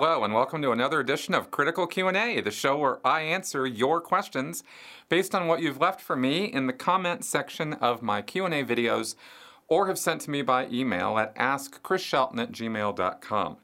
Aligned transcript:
Hello 0.00 0.22
and 0.22 0.32
welcome 0.32 0.62
to 0.62 0.70
another 0.70 1.00
edition 1.00 1.34
of 1.34 1.50
Critical 1.50 1.84
Q&A, 1.84 2.40
the 2.40 2.52
show 2.52 2.78
where 2.78 3.04
I 3.04 3.22
answer 3.22 3.66
your 3.66 4.00
questions 4.00 4.62
based 5.08 5.34
on 5.34 5.48
what 5.48 5.60
you've 5.60 5.80
left 5.80 6.00
for 6.00 6.14
me 6.14 6.44
in 6.44 6.68
the 6.68 6.72
comment 6.72 7.24
section 7.24 7.72
of 7.72 8.00
my 8.00 8.22
Q&A 8.22 8.62
videos 8.62 9.16
or 9.66 9.88
have 9.88 9.98
sent 9.98 10.20
to 10.20 10.30
me 10.30 10.42
by 10.42 10.68
email 10.68 11.18
at 11.18 11.34
askchrisshelton 11.34 12.38
at 12.38 12.52
gmail.com. 12.52 13.56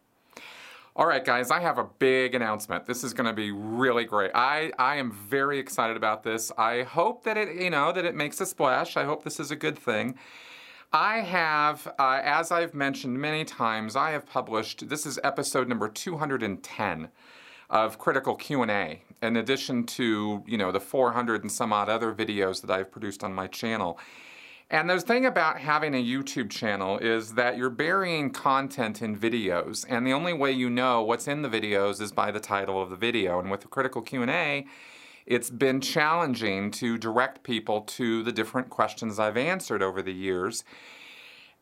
All 0.97 1.07
right, 1.07 1.25
guys, 1.25 1.53
I 1.53 1.61
have 1.61 1.79
a 1.79 1.85
big 2.01 2.35
announcement. 2.35 2.87
This 2.87 3.05
is 3.05 3.15
going 3.15 3.29
to 3.29 3.33
be 3.33 3.53
really 3.53 4.05
great. 4.05 4.33
I, 4.35 4.73
I 4.77 4.97
am 4.97 5.13
very 5.13 5.61
excited 5.61 5.97
about 5.97 6.25
this. 6.25 6.51
I 6.59 6.83
hope 6.83 7.23
that 7.23 7.37
it, 7.37 7.55
you 7.55 7.71
know, 7.71 7.93
that 7.93 8.05
it 8.05 8.17
makes 8.17 8.41
a 8.41 8.47
splash. 8.47 8.97
I 8.97 9.05
hope 9.05 9.23
this 9.23 9.39
is 9.39 9.53
a 9.53 9.57
good 9.57 9.79
thing. 9.79 10.17
I 10.95 11.23
have, 11.23 11.93
uh, 11.99 12.21
as 12.23 12.53
I've 12.53 12.73
mentioned 12.73 13.19
many 13.19 13.45
times, 13.45 13.97
I 13.97 14.13
have 14.13 14.27
published. 14.27 14.89
This 14.89 15.07
is 15.07 15.19
episode 15.25 15.67
number 15.67 15.89
210 15.89 17.09
of 17.69 17.99
Critical 17.99 18.37
Q&A, 18.37 19.03
in 19.21 19.37
addition 19.37 19.87
to 19.87 20.45
you 20.47 20.57
know 20.57 20.71
the 20.71 20.79
400 20.79 21.43
and 21.43 21.51
some 21.51 21.73
odd 21.73 21.89
other 21.89 22.15
videos 22.15 22.61
that 22.61 22.71
I've 22.71 22.93
produced 22.93 23.25
on 23.25 23.35
my 23.35 23.49
channel. 23.49 23.99
And 24.71 24.89
the 24.89 25.01
thing 25.01 25.27
about 25.27 25.59
having 25.59 25.97
a 25.97 26.05
YouTube 26.05 26.49
channel 26.49 26.99
is 26.99 27.35
that 27.35 27.57
you're 27.57 27.71
burying 27.71 28.31
content 28.31 29.03
in 29.03 29.19
videos, 29.19 29.85
and 29.89 30.07
the 30.07 30.13
only 30.13 30.33
way 30.33 30.53
you 30.53 30.71
know 30.71 31.03
what's 31.03 31.27
in 31.27 31.43
the 31.43 31.49
videos 31.49 32.01
is 32.01 32.13
by 32.13 32.31
the 32.31 32.39
title 32.39 32.81
of 32.81 32.91
the 32.91 32.97
video. 32.97 33.41
And 33.41 33.51
with 33.51 33.63
the 33.63 33.69
Critical 33.69 34.01
Q&A, 34.01 34.65
it's 35.27 35.51
been 35.51 35.81
challenging 35.81 36.71
to 36.73 36.99
direct 36.99 37.43
people 37.43 37.83
to 37.83 38.23
the 38.23 38.33
different 38.33 38.71
questions 38.71 39.19
I've 39.19 39.37
answered 39.37 39.83
over 39.83 40.03
the 40.03 40.13
years. 40.13 40.65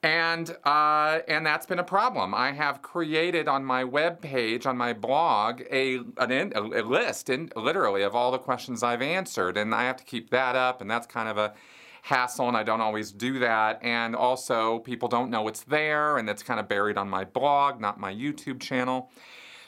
And, 0.04 0.56
uh, 0.64 1.20
and 1.28 1.46
that's 1.46 1.64
been 1.64 1.78
a 1.78 1.84
problem. 1.84 2.34
I 2.34 2.50
have 2.50 2.82
created 2.82 3.46
on 3.46 3.64
my 3.64 3.84
web 3.84 4.20
page, 4.20 4.66
on 4.66 4.76
my 4.76 4.92
blog, 4.92 5.62
a, 5.70 6.00
an, 6.18 6.52
a 6.56 6.82
list, 6.82 7.30
in, 7.30 7.52
literally, 7.54 8.02
of 8.02 8.16
all 8.16 8.32
the 8.32 8.38
questions 8.38 8.82
I've 8.82 9.02
answered. 9.02 9.56
And 9.56 9.72
I 9.72 9.84
have 9.84 9.96
to 9.98 10.04
keep 10.04 10.30
that 10.30 10.56
up, 10.56 10.80
and 10.80 10.90
that's 10.90 11.06
kind 11.06 11.28
of 11.28 11.38
a 11.38 11.54
hassle, 12.02 12.48
and 12.48 12.56
I 12.56 12.64
don't 12.64 12.80
always 12.80 13.12
do 13.12 13.38
that. 13.38 13.78
And 13.80 14.16
also, 14.16 14.80
people 14.80 15.08
don't 15.08 15.30
know 15.30 15.46
it's 15.46 15.62
there, 15.62 16.18
and 16.18 16.28
it's 16.28 16.42
kind 16.42 16.58
of 16.58 16.68
buried 16.68 16.98
on 16.98 17.08
my 17.08 17.24
blog, 17.24 17.80
not 17.80 18.00
my 18.00 18.12
YouTube 18.12 18.60
channel. 18.60 19.08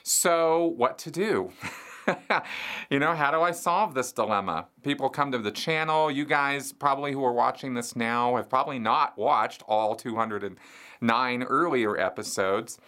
So, 0.02 0.74
what 0.76 0.98
to 0.98 1.12
do? 1.12 1.52
you 2.90 2.98
know, 2.98 3.14
how 3.14 3.30
do 3.30 3.40
I 3.40 3.50
solve 3.50 3.94
this 3.94 4.12
dilemma? 4.12 4.66
People 4.82 5.08
come 5.08 5.32
to 5.32 5.38
the 5.38 5.50
channel. 5.50 6.10
You 6.10 6.24
guys, 6.24 6.72
probably 6.72 7.12
who 7.12 7.24
are 7.24 7.32
watching 7.32 7.74
this 7.74 7.96
now, 7.96 8.36
have 8.36 8.48
probably 8.48 8.78
not 8.78 9.16
watched 9.16 9.62
all 9.66 9.94
209 9.94 11.42
earlier 11.42 11.98
episodes. 11.98 12.78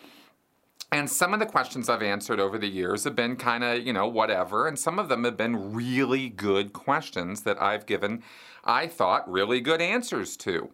And 0.92 1.10
some 1.10 1.34
of 1.34 1.40
the 1.40 1.46
questions 1.46 1.88
I've 1.88 2.02
answered 2.02 2.38
over 2.38 2.58
the 2.58 2.68
years 2.68 3.04
have 3.04 3.16
been 3.16 3.36
kind 3.36 3.64
of, 3.64 3.84
you 3.84 3.92
know, 3.92 4.06
whatever. 4.06 4.68
And 4.68 4.78
some 4.78 4.98
of 4.98 5.08
them 5.08 5.24
have 5.24 5.36
been 5.36 5.74
really 5.74 6.28
good 6.28 6.72
questions 6.72 7.42
that 7.42 7.60
I've 7.60 7.86
given, 7.86 8.22
I 8.64 8.86
thought, 8.86 9.30
really 9.30 9.60
good 9.60 9.80
answers 9.80 10.36
to. 10.38 10.70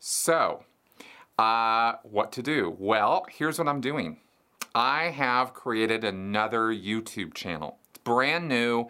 So, 0.00 0.64
uh, 1.38 1.94
what 2.02 2.32
to 2.32 2.42
do? 2.42 2.74
Well, 2.78 3.26
here's 3.30 3.58
what 3.58 3.68
I'm 3.68 3.80
doing. 3.80 4.18
I 4.76 5.04
have 5.04 5.54
created 5.54 6.04
another 6.04 6.64
YouTube 6.68 7.32
channel. 7.32 7.78
It's 7.88 7.98
brand 8.04 8.46
new. 8.46 8.88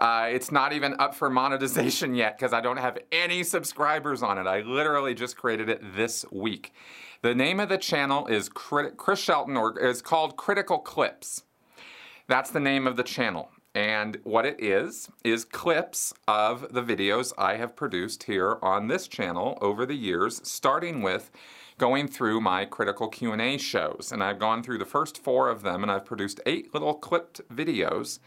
Uh, 0.00 0.26
it's 0.28 0.50
not 0.50 0.72
even 0.72 0.96
up 0.98 1.14
for 1.14 1.30
monetization 1.30 2.14
yet 2.16 2.36
because 2.36 2.52
I 2.52 2.60
don't 2.60 2.78
have 2.78 2.98
any 3.12 3.44
subscribers 3.44 4.24
on 4.24 4.36
it. 4.36 4.48
I 4.48 4.62
literally 4.62 5.14
just 5.14 5.36
created 5.36 5.68
it 5.68 5.80
this 5.94 6.24
week. 6.32 6.72
The 7.22 7.36
name 7.36 7.60
of 7.60 7.68
the 7.68 7.78
channel 7.78 8.26
is 8.26 8.48
Chris 8.48 9.20
Shelton, 9.20 9.56
or 9.56 9.78
is 9.78 10.02
called 10.02 10.36
Critical 10.36 10.80
Clips. 10.80 11.44
That's 12.26 12.50
the 12.50 12.58
name 12.58 12.88
of 12.88 12.96
the 12.96 13.04
channel. 13.04 13.48
And 13.74 14.18
what 14.22 14.44
it 14.44 14.62
is, 14.62 15.08
is 15.24 15.44
clips 15.46 16.12
of 16.28 16.72
the 16.72 16.82
videos 16.82 17.32
I 17.38 17.56
have 17.56 17.74
produced 17.74 18.24
here 18.24 18.58
on 18.60 18.88
this 18.88 19.08
channel 19.08 19.56
over 19.62 19.86
the 19.86 19.94
years, 19.94 20.40
starting 20.44 21.00
with 21.00 21.30
going 21.78 22.06
through 22.06 22.40
my 22.40 22.66
critical 22.66 23.08
Q&A 23.08 23.56
shows. 23.56 24.10
And 24.12 24.22
I've 24.22 24.38
gone 24.38 24.62
through 24.62 24.78
the 24.78 24.84
first 24.84 25.22
four 25.22 25.48
of 25.48 25.62
them, 25.62 25.82
and 25.82 25.90
I've 25.90 26.04
produced 26.04 26.40
eight 26.44 26.74
little 26.74 26.94
clipped 26.94 27.40
videos 27.48 28.18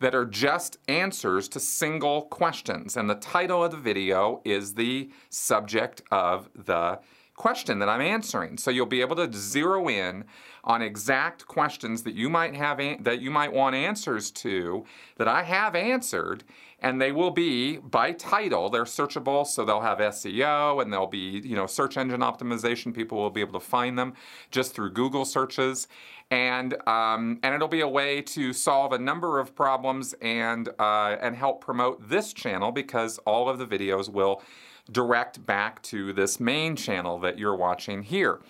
that 0.00 0.14
are 0.14 0.24
just 0.24 0.78
answers 0.88 1.48
to 1.48 1.60
single 1.60 2.22
questions. 2.22 2.96
And 2.96 3.08
the 3.08 3.14
title 3.14 3.62
of 3.62 3.70
the 3.70 3.76
video 3.76 4.40
is 4.44 4.74
the 4.74 5.10
subject 5.28 6.02
of 6.10 6.48
the 6.54 6.98
question 7.40 7.78
that 7.78 7.88
I'm 7.88 8.02
answering. 8.02 8.58
So 8.58 8.70
you'll 8.70 8.84
be 8.84 9.00
able 9.00 9.16
to 9.16 9.32
zero 9.32 9.88
in 9.88 10.24
on 10.62 10.82
exact 10.82 11.46
questions 11.46 12.02
that 12.02 12.14
you 12.14 12.28
might 12.28 12.54
have 12.54 12.76
that 13.02 13.22
you 13.22 13.30
might 13.30 13.50
want 13.50 13.74
answers 13.74 14.30
to 14.30 14.84
that 15.16 15.26
I 15.26 15.42
have 15.44 15.74
answered 15.74 16.44
and 16.80 17.00
they 17.00 17.12
will 17.12 17.30
be 17.30 17.78
by 17.78 18.12
title 18.12 18.68
they're 18.68 18.84
searchable 18.84 19.46
so 19.46 19.64
they'll 19.64 19.80
have 19.80 19.98
SEO 19.98 20.82
and 20.82 20.92
they'll 20.92 21.06
be 21.06 21.40
you 21.42 21.56
know 21.56 21.66
search 21.66 21.96
engine 21.96 22.20
optimization 22.20 22.92
people 22.92 23.16
will 23.16 23.30
be 23.30 23.40
able 23.40 23.58
to 23.58 23.66
find 23.66 23.98
them 23.98 24.12
just 24.50 24.74
through 24.74 24.90
Google 24.90 25.24
searches 25.24 25.88
and 26.30 26.74
um, 26.86 27.40
and 27.42 27.54
it'll 27.54 27.68
be 27.68 27.80
a 27.80 27.88
way 27.88 28.20
to 28.20 28.52
solve 28.52 28.92
a 28.92 28.98
number 28.98 29.40
of 29.40 29.54
problems 29.54 30.14
and 30.20 30.68
uh, 30.78 31.16
and 31.22 31.34
help 31.36 31.62
promote 31.62 32.06
this 32.06 32.34
channel 32.34 32.70
because 32.70 33.16
all 33.20 33.48
of 33.48 33.56
the 33.56 33.66
videos 33.66 34.10
will 34.10 34.42
direct 34.90 35.44
back 35.44 35.82
to 35.82 36.12
this 36.12 36.40
main 36.40 36.76
channel 36.76 37.18
that 37.20 37.38
you're 37.38 37.56
watching 37.56 38.02
here, 38.02 38.40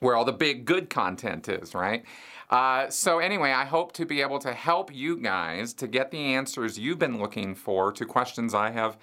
where 0.00 0.16
all 0.16 0.24
the 0.24 0.32
big 0.32 0.64
good 0.64 0.90
content 0.90 1.48
is, 1.48 1.74
right? 1.74 2.04
Uh, 2.50 2.88
so 2.90 3.18
anyway, 3.18 3.50
I 3.50 3.64
hope 3.64 3.92
to 3.92 4.04
be 4.04 4.20
able 4.20 4.38
to 4.40 4.52
help 4.52 4.94
you 4.94 5.16
guys 5.16 5.72
to 5.74 5.86
get 5.86 6.10
the 6.10 6.18
answers 6.18 6.78
you've 6.78 6.98
been 6.98 7.18
looking 7.18 7.54
for 7.54 7.90
to 7.92 8.04
questions 8.04 8.54
I 8.54 8.70
have 8.70 8.96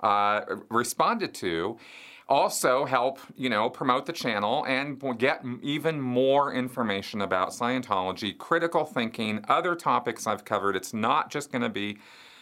uh, 0.00 0.42
responded 0.70 1.34
to. 1.34 1.78
Also 2.26 2.86
help, 2.86 3.18
you 3.36 3.50
know, 3.50 3.68
promote 3.68 4.06
the 4.06 4.12
channel 4.12 4.64
and 4.64 5.02
get 5.18 5.44
even 5.60 6.00
more 6.00 6.54
information 6.54 7.20
about 7.20 7.50
Scientology, 7.50 8.36
critical 8.38 8.86
thinking, 8.86 9.44
other 9.48 9.74
topics 9.74 10.26
I've 10.26 10.44
covered. 10.44 10.74
It's 10.74 10.94
not 10.94 11.30
just 11.30 11.52
going 11.52 11.62
to 11.62 11.68
be 11.68 11.98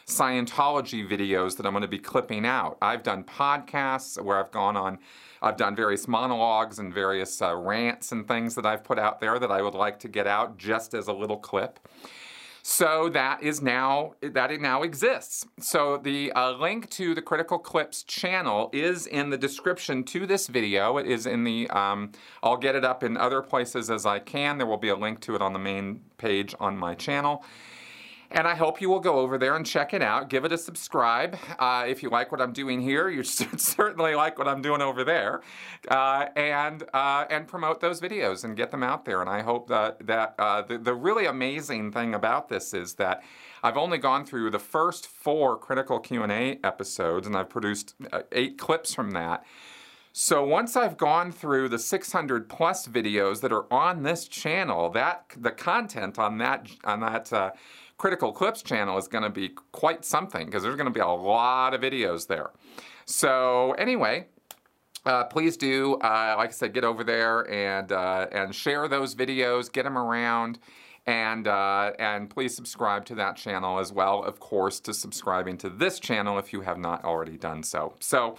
Scientology 0.07 1.09
videos 1.09 1.57
that 1.57 1.67
I'm 1.67 1.73
going 1.73 1.83
to 1.83 1.89
be 1.89 1.99
clipping 1.99 2.45
out. 2.45 2.79
I've 2.83 3.03
done 3.03 3.25
podcasts 3.25 4.21
where 4.23 4.39
I've 4.39 4.51
gone 4.51 4.77
on, 4.77 4.99
I've 5.41 5.57
done 5.57 5.75
various 5.77 6.07
monologues 6.09 6.79
and 6.79 6.93
various 6.93 7.41
uh, 7.41 7.55
rants 7.55 8.13
and 8.13 8.27
things 8.27 8.55
that 8.55 8.67
I've 8.67 8.85
put 8.85 8.99
out 8.99 9.21
there 9.21 9.39
that 9.39 9.51
I 9.51 9.63
would 9.63 9.75
like 9.75 9.99
to 10.01 10.09
get 10.09 10.27
out 10.27 10.59
just 10.59 10.95
as 10.95 11.09
a 11.09 11.13
little 11.13 11.39
clip. 11.39 11.79
So 12.65 13.09
that 13.09 13.43
is 13.43 13.61
now 13.61 14.15
that 14.23 14.53
it 14.53 14.61
now 14.61 14.83
exists. 14.83 15.45
So 15.59 15.99
the 15.99 16.31
uh, 16.33 16.53
link 16.53 16.89
to 16.91 17.13
the 17.13 17.21
Critical 17.21 17.59
Clips 17.59 18.05
channel 18.05 18.71
is 18.73 19.09
in 19.09 19.31
the 19.31 19.37
description 19.37 20.05
to 20.05 20.27
this 20.27 20.47
video. 20.47 20.97
It 20.97 21.07
is 21.09 21.27
in 21.27 21.43
the. 21.43 21.69
Um, 21.71 22.13
I'll 22.41 22.57
get 22.57 22.77
it 22.77 22.85
up 22.85 23.03
in 23.03 23.17
other 23.17 23.43
places 23.43 23.91
as 23.91 24.07
I 24.07 24.21
can. 24.21 24.59
There 24.59 24.67
will 24.67 24.77
be 24.77 24.91
a 24.91 24.97
link 24.97 25.21
to 25.23 25.35
it 25.35 25.43
on 25.43 25.53
the 25.53 25.59
main 25.59 26.03
page 26.19 26.55
on 26.61 26.77
my 26.77 26.95
channel. 26.95 27.45
And 28.35 28.49
I 28.49 28.55
hope 28.55 28.81
you 28.81 28.89
will 28.89 29.01
go 29.01 29.19
over 29.19 29.37
there 29.37 29.57
and 29.57 29.67
check 29.67 29.93
it 29.93 30.01
out. 30.01 30.31
Give 30.31 30.47
it 30.47 30.53
a 30.53 30.59
subscribe. 30.59 31.37
Uh, 31.59 31.85
if 31.87 32.03
you 32.03 32.09
like 32.09 32.33
what 32.33 32.41
I'm 32.41 32.53
doing 32.55 32.81
here, 32.81 33.11
you 33.11 33.23
should 33.23 33.61
certainly 33.61 34.15
like 34.15 34.39
what 34.39 34.49
I'm 34.49 34.63
doing 34.63 34.81
over 34.81 35.05
there. 35.05 35.43
Uh, 35.89 36.27
and, 36.35 36.83
uh, 36.95 37.27
and 37.29 37.47
promote 37.47 37.81
those 37.81 38.01
videos 38.01 38.45
and 38.45 38.57
get 38.57 38.71
them 38.71 38.83
out 38.83 39.05
there. 39.05 39.21
And 39.21 39.29
I 39.29 39.43
hope 39.43 39.69
that, 39.69 40.07
that 40.07 40.35
uh, 40.39 40.63
the, 40.63 40.79
the 40.79 40.95
really 40.95 41.27
amazing 41.27 41.93
thing 41.93 42.15
about 42.15 42.49
this 42.49 42.73
is 42.73 42.95
that 42.95 43.23
I've 43.63 43.77
only 43.77 43.99
gone 43.99 44.25
through 44.25 44.51
the 44.51 44.59
first 44.59 45.07
four 45.07 45.57
critical 45.59 46.01
Q&A 46.01 46.59
episodes, 46.65 47.27
and 47.27 47.37
I've 47.37 47.51
produced 47.51 47.95
uh, 48.13 48.23
eight 48.33 48.57
clips 48.57 48.95
from 48.95 49.11
that. 49.13 49.45
So 50.15 50.45
once 50.45 50.77
I've 50.77 50.99
gone 50.99 51.33
through 51.33 51.71
the 51.71 51.79
600 51.79 52.49
plus 52.49 52.87
videos 52.87 53.41
that 53.41 53.51
are 53.51 53.73
on 53.73 54.03
this 54.03 54.29
channel, 54.29 54.91
that 54.91 55.25
the 55.39 55.51
content 55.51 56.19
on 56.19 56.37
that 56.39 56.69
on 56.85 57.01
that 57.01 57.33
uh, 57.33 57.53
Critical 58.03 58.33
Clips 58.33 58.63
channel 58.63 58.99
is 58.99 59.07
going 59.07 59.23
to 59.23 59.31
be 59.31 59.51
quite 59.71 60.05
something 60.05 60.47
because 60.47 60.65
there's 60.65 60.75
going 60.75 60.89
to 60.89 60.93
be 60.93 60.99
a 60.99 61.07
lot 61.07 61.73
of 61.73 61.81
videos 61.81 62.27
there. 62.27 62.51
So, 63.05 63.77
anyway, 63.79 64.27
uh, 65.07 65.23
please 65.27 65.57
do, 65.57 65.95
uh, 66.03 66.35
like 66.37 66.49
I 66.49 66.53
said, 66.53 66.75
get 66.75 66.83
over 66.83 67.05
there 67.05 67.49
and 67.49 67.93
uh, 67.93 68.27
and 68.33 68.53
share 68.53 68.89
those 68.89 69.15
videos, 69.15 69.73
get 69.73 69.85
them 69.85 69.97
around, 69.97 70.59
and 71.07 71.47
uh, 71.47 71.93
and 72.01 72.29
please 72.29 72.57
subscribe 72.57 73.05
to 73.05 73.15
that 73.15 73.37
channel 73.37 73.79
as 73.79 73.93
well. 73.93 74.25
Of 74.25 74.41
course, 74.41 74.81
to 74.81 74.93
subscribing 74.93 75.57
to 75.59 75.71
this 75.71 76.01
channel 76.01 76.39
if 76.41 76.53
you 76.53 76.63
have 76.63 76.79
not 76.79 77.05
already 77.05 77.37
done 77.37 77.63
so. 77.63 77.95
So. 78.01 78.37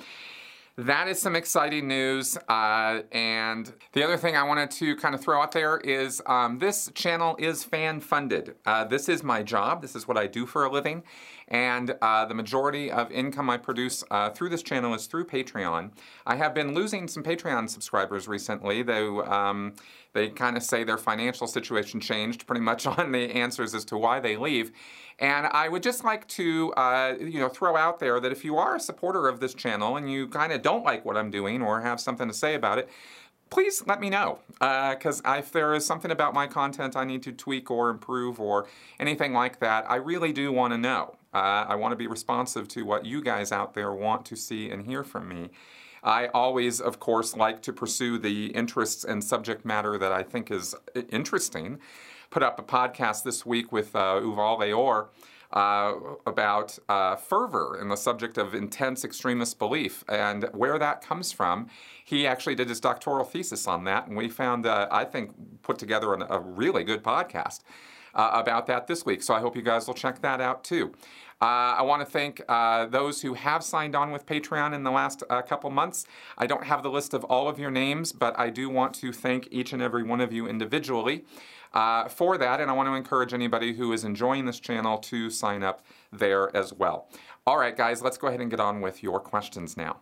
That 0.78 1.08
is 1.08 1.20
some 1.20 1.36
exciting 1.36 1.88
news. 1.88 2.38
Uh, 2.50 3.02
and 3.12 3.72
the 3.94 4.04
other 4.04 4.18
thing 4.18 4.36
I 4.36 4.44
wanted 4.44 4.72
to 4.72 4.96
kind 4.96 5.14
of 5.14 5.22
throw 5.22 5.42
out 5.42 5.52
there 5.52 5.78
is 5.78 6.22
um, 6.26 6.60
this 6.60 6.90
channel 6.96 7.36
is 7.38 7.64
fan 7.64 8.00
funded. 8.00 8.56
Uh, 8.66 8.84
this 8.84 9.08
is 9.08 9.24
my 9.24 9.44
job, 9.44 9.82
this 9.82 9.96
is 9.96 10.08
what 10.08 10.18
I 10.18 10.28
do 10.28 10.46
for 10.46 10.66
a 10.66 10.72
living. 10.72 11.04
And 11.54 11.96
uh, 12.02 12.26
the 12.26 12.34
majority 12.34 12.92
of 12.92 13.12
income 13.12 13.48
I 13.48 13.58
produce 13.58 14.04
uh, 14.10 14.32
through 14.32 14.50
this 14.50 14.64
channel 14.64 14.96
is 14.96 15.06
through 15.06 15.26
Patreon. 15.26 15.92
I 16.26 16.36
have 16.36 16.56
been 16.56 16.74
losing 16.74 17.08
some 17.08 17.22
Patreon 17.22 17.70
subscribers 17.70 18.28
recently, 18.28 18.82
though 18.82 19.24
um, 19.26 19.76
they 20.14 20.30
kind 20.30 20.58
of 20.58 20.64
say 20.64 20.84
their 20.84 20.98
financial 20.98 21.46
situation 21.46 22.00
changed 22.00 22.48
pretty 22.48 22.62
much 22.62 22.88
on 22.88 23.12
the 23.12 23.32
answers 23.32 23.76
as 23.76 23.86
to 23.86 23.98
why 24.00 24.20
they 24.20 24.36
leave. 24.36 24.72
And 25.20 25.46
I 25.46 25.70
would 25.70 25.84
just 25.84 26.04
like 26.04 26.28
to, 26.30 26.74
uh, 26.74 27.18
you 27.20 27.38
know, 27.38 27.50
throw 27.50 27.78
out 27.78 28.00
there 28.00 28.20
that 28.20 28.32
if 28.32 28.44
you 28.44 28.58
are 28.58 28.76
a 28.76 28.80
supporter 28.80 29.28
of 29.28 29.40
this 29.40 29.54
channel 29.54 29.96
and 29.96 30.12
you 30.12 30.28
kind 30.28 30.52
of 30.52 30.64
don't 30.64 30.84
like 30.84 31.06
what 31.06 31.16
I'm 31.16 31.30
doing 31.30 31.62
or 31.62 31.82
have 31.82 32.00
something 32.00 32.28
to 32.28 32.34
say 32.34 32.56
about 32.56 32.80
it, 32.80 32.90
please 33.52 33.84
let 33.86 34.02
me 34.02 34.10
know. 34.10 34.40
Because 34.54 35.22
uh, 35.24 35.36
if 35.38 35.52
there 35.52 35.76
is 35.76 35.86
something 35.86 36.10
about 36.10 36.34
my 36.34 36.48
content 36.48 36.96
I 36.96 37.06
need 37.06 37.22
to 37.24 37.32
tweak 37.32 37.70
or 37.70 37.92
improve 37.92 38.40
or 38.40 38.66
anything 39.00 39.34
like 39.34 39.60
that, 39.60 39.86
I 39.88 39.98
really 39.98 40.34
do 40.34 40.52
want 40.52 40.74
to 40.74 40.80
know. 40.80 41.16
Uh, 41.34 41.66
I 41.68 41.76
want 41.76 41.92
to 41.92 41.96
be 41.96 42.08
responsive 42.08 42.68
to 42.70 42.84
what 42.84 43.06
you 43.06 43.22
guys 43.22 43.52
out 43.52 43.74
there 43.74 43.92
want 43.92 44.26
to 44.26 44.36
see 44.36 44.70
and 44.70 44.86
hear 44.86 45.04
from 45.04 45.28
me. 45.28 45.50
I 46.04 46.28
always, 46.28 46.82
of 46.82 47.00
course, 47.00 47.36
like 47.36 47.62
to 47.64 47.74
pursue 47.74 48.18
the 48.18 48.48
interests 48.48 49.04
and 49.04 49.24
subject 49.24 49.66
matter 49.66 49.98
that 49.98 50.12
I 50.12 50.22
think 50.22 50.52
is 50.52 50.76
interesting. 51.10 51.80
Put 52.30 52.44
up 52.44 52.60
a 52.60 52.64
podcast 52.64 53.24
this 53.24 53.46
week 53.46 53.72
with 53.72 53.96
uh, 53.96 54.20
Yuval 54.22 54.60
Laor. 54.60 55.08
Uh, 55.52 56.16
about 56.26 56.80
uh, 56.90 57.16
fervor 57.16 57.78
and 57.80 57.92
the 57.92 57.96
subject 57.96 58.40
of 58.40 58.56
intense 58.56 59.06
extremist 59.06 59.60
belief 59.60 60.04
and 60.10 60.50
where 60.52 60.80
that 60.80 61.00
comes 61.00 61.32
from. 61.32 61.68
He 62.04 62.26
actually 62.26 62.56
did 62.56 62.70
his 62.70 62.80
doctoral 62.80 63.24
thesis 63.24 63.68
on 63.68 63.84
that, 63.84 64.08
and 64.08 64.18
we 64.18 64.30
found, 64.30 64.66
uh, 64.66 64.88
I 64.90 65.06
think, 65.06 65.62
put 65.62 65.78
together 65.78 66.16
an, 66.16 66.24
a 66.28 66.40
really 66.40 66.84
good 66.84 67.04
podcast 67.04 67.60
uh, 68.14 68.32
about 68.34 68.68
that 68.68 68.88
this 68.88 69.06
week. 69.06 69.24
So 69.24 69.34
I 69.34 69.40
hope 69.40 69.56
you 69.56 69.62
guys 69.62 69.88
will 69.88 69.94
check 69.94 70.22
that 70.22 70.42
out 70.42 70.64
too. 70.64 70.94
Uh, 71.42 71.76
I 71.78 71.82
want 71.82 72.02
to 72.02 72.06
thank 72.06 72.42
uh, 72.48 72.86
those 72.86 73.22
who 73.22 73.34
have 73.34 73.64
signed 73.64 73.96
on 73.96 74.12
with 74.12 74.26
Patreon 74.26 74.74
in 74.74 74.84
the 74.84 74.92
last 74.92 75.24
uh, 75.30 75.42
couple 75.42 75.70
months. 75.72 76.06
I 76.38 76.48
don't 76.48 76.64
have 76.64 76.84
the 76.84 76.90
list 76.90 77.14
of 77.14 77.26
all 77.26 77.50
of 77.50 77.60
your 77.60 77.72
names, 77.72 78.14
but 78.14 78.38
I 78.40 78.50
do 78.50 78.70
want 78.70 78.94
to 78.96 79.12
thank 79.12 79.50
each 79.52 79.74
and 79.74 79.82
every 79.82 80.04
one 80.04 80.22
of 80.22 80.32
you 80.32 80.48
individually 80.48 81.26
uh, 81.74 82.08
for 82.08 82.38
that, 82.38 82.62
and 82.62 82.70
I 82.70 82.74
want 82.74 82.88
to 82.88 82.94
encourage 82.94 83.34
anybody 83.34 83.74
who 83.74 83.92
is 83.92 84.04
enjoying 84.04 84.46
this 84.46 84.60
channel 84.60 84.98
to 85.00 85.30
sign 85.30 85.64
up 85.64 85.84
there 86.12 86.56
as 86.56 86.74
well. 86.74 87.10
All 87.46 87.58
right, 87.58 87.76
guys, 87.76 88.02
let's 88.02 88.18
go 88.18 88.28
ahead 88.28 88.40
and 88.40 88.50
get 88.50 88.60
on 88.60 88.80
with 88.80 89.04
your 89.04 89.20
questions 89.20 89.76
now. 89.76 89.98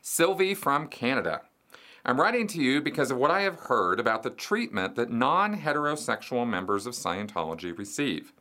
Sylvie 0.00 0.54
from 0.54 0.88
Canada. 0.88 1.42
I'm 2.08 2.18
writing 2.18 2.46
to 2.46 2.62
you 2.62 2.80
because 2.80 3.10
of 3.10 3.18
what 3.18 3.30
I 3.30 3.42
have 3.42 3.60
heard 3.60 4.00
about 4.00 4.22
the 4.22 4.30
treatment 4.30 4.94
that 4.94 5.10
non 5.10 5.58
heterosexual 5.58 6.48
members 6.48 6.86
of 6.86 6.94
Scientology 6.94 7.76
receive. 7.76 8.32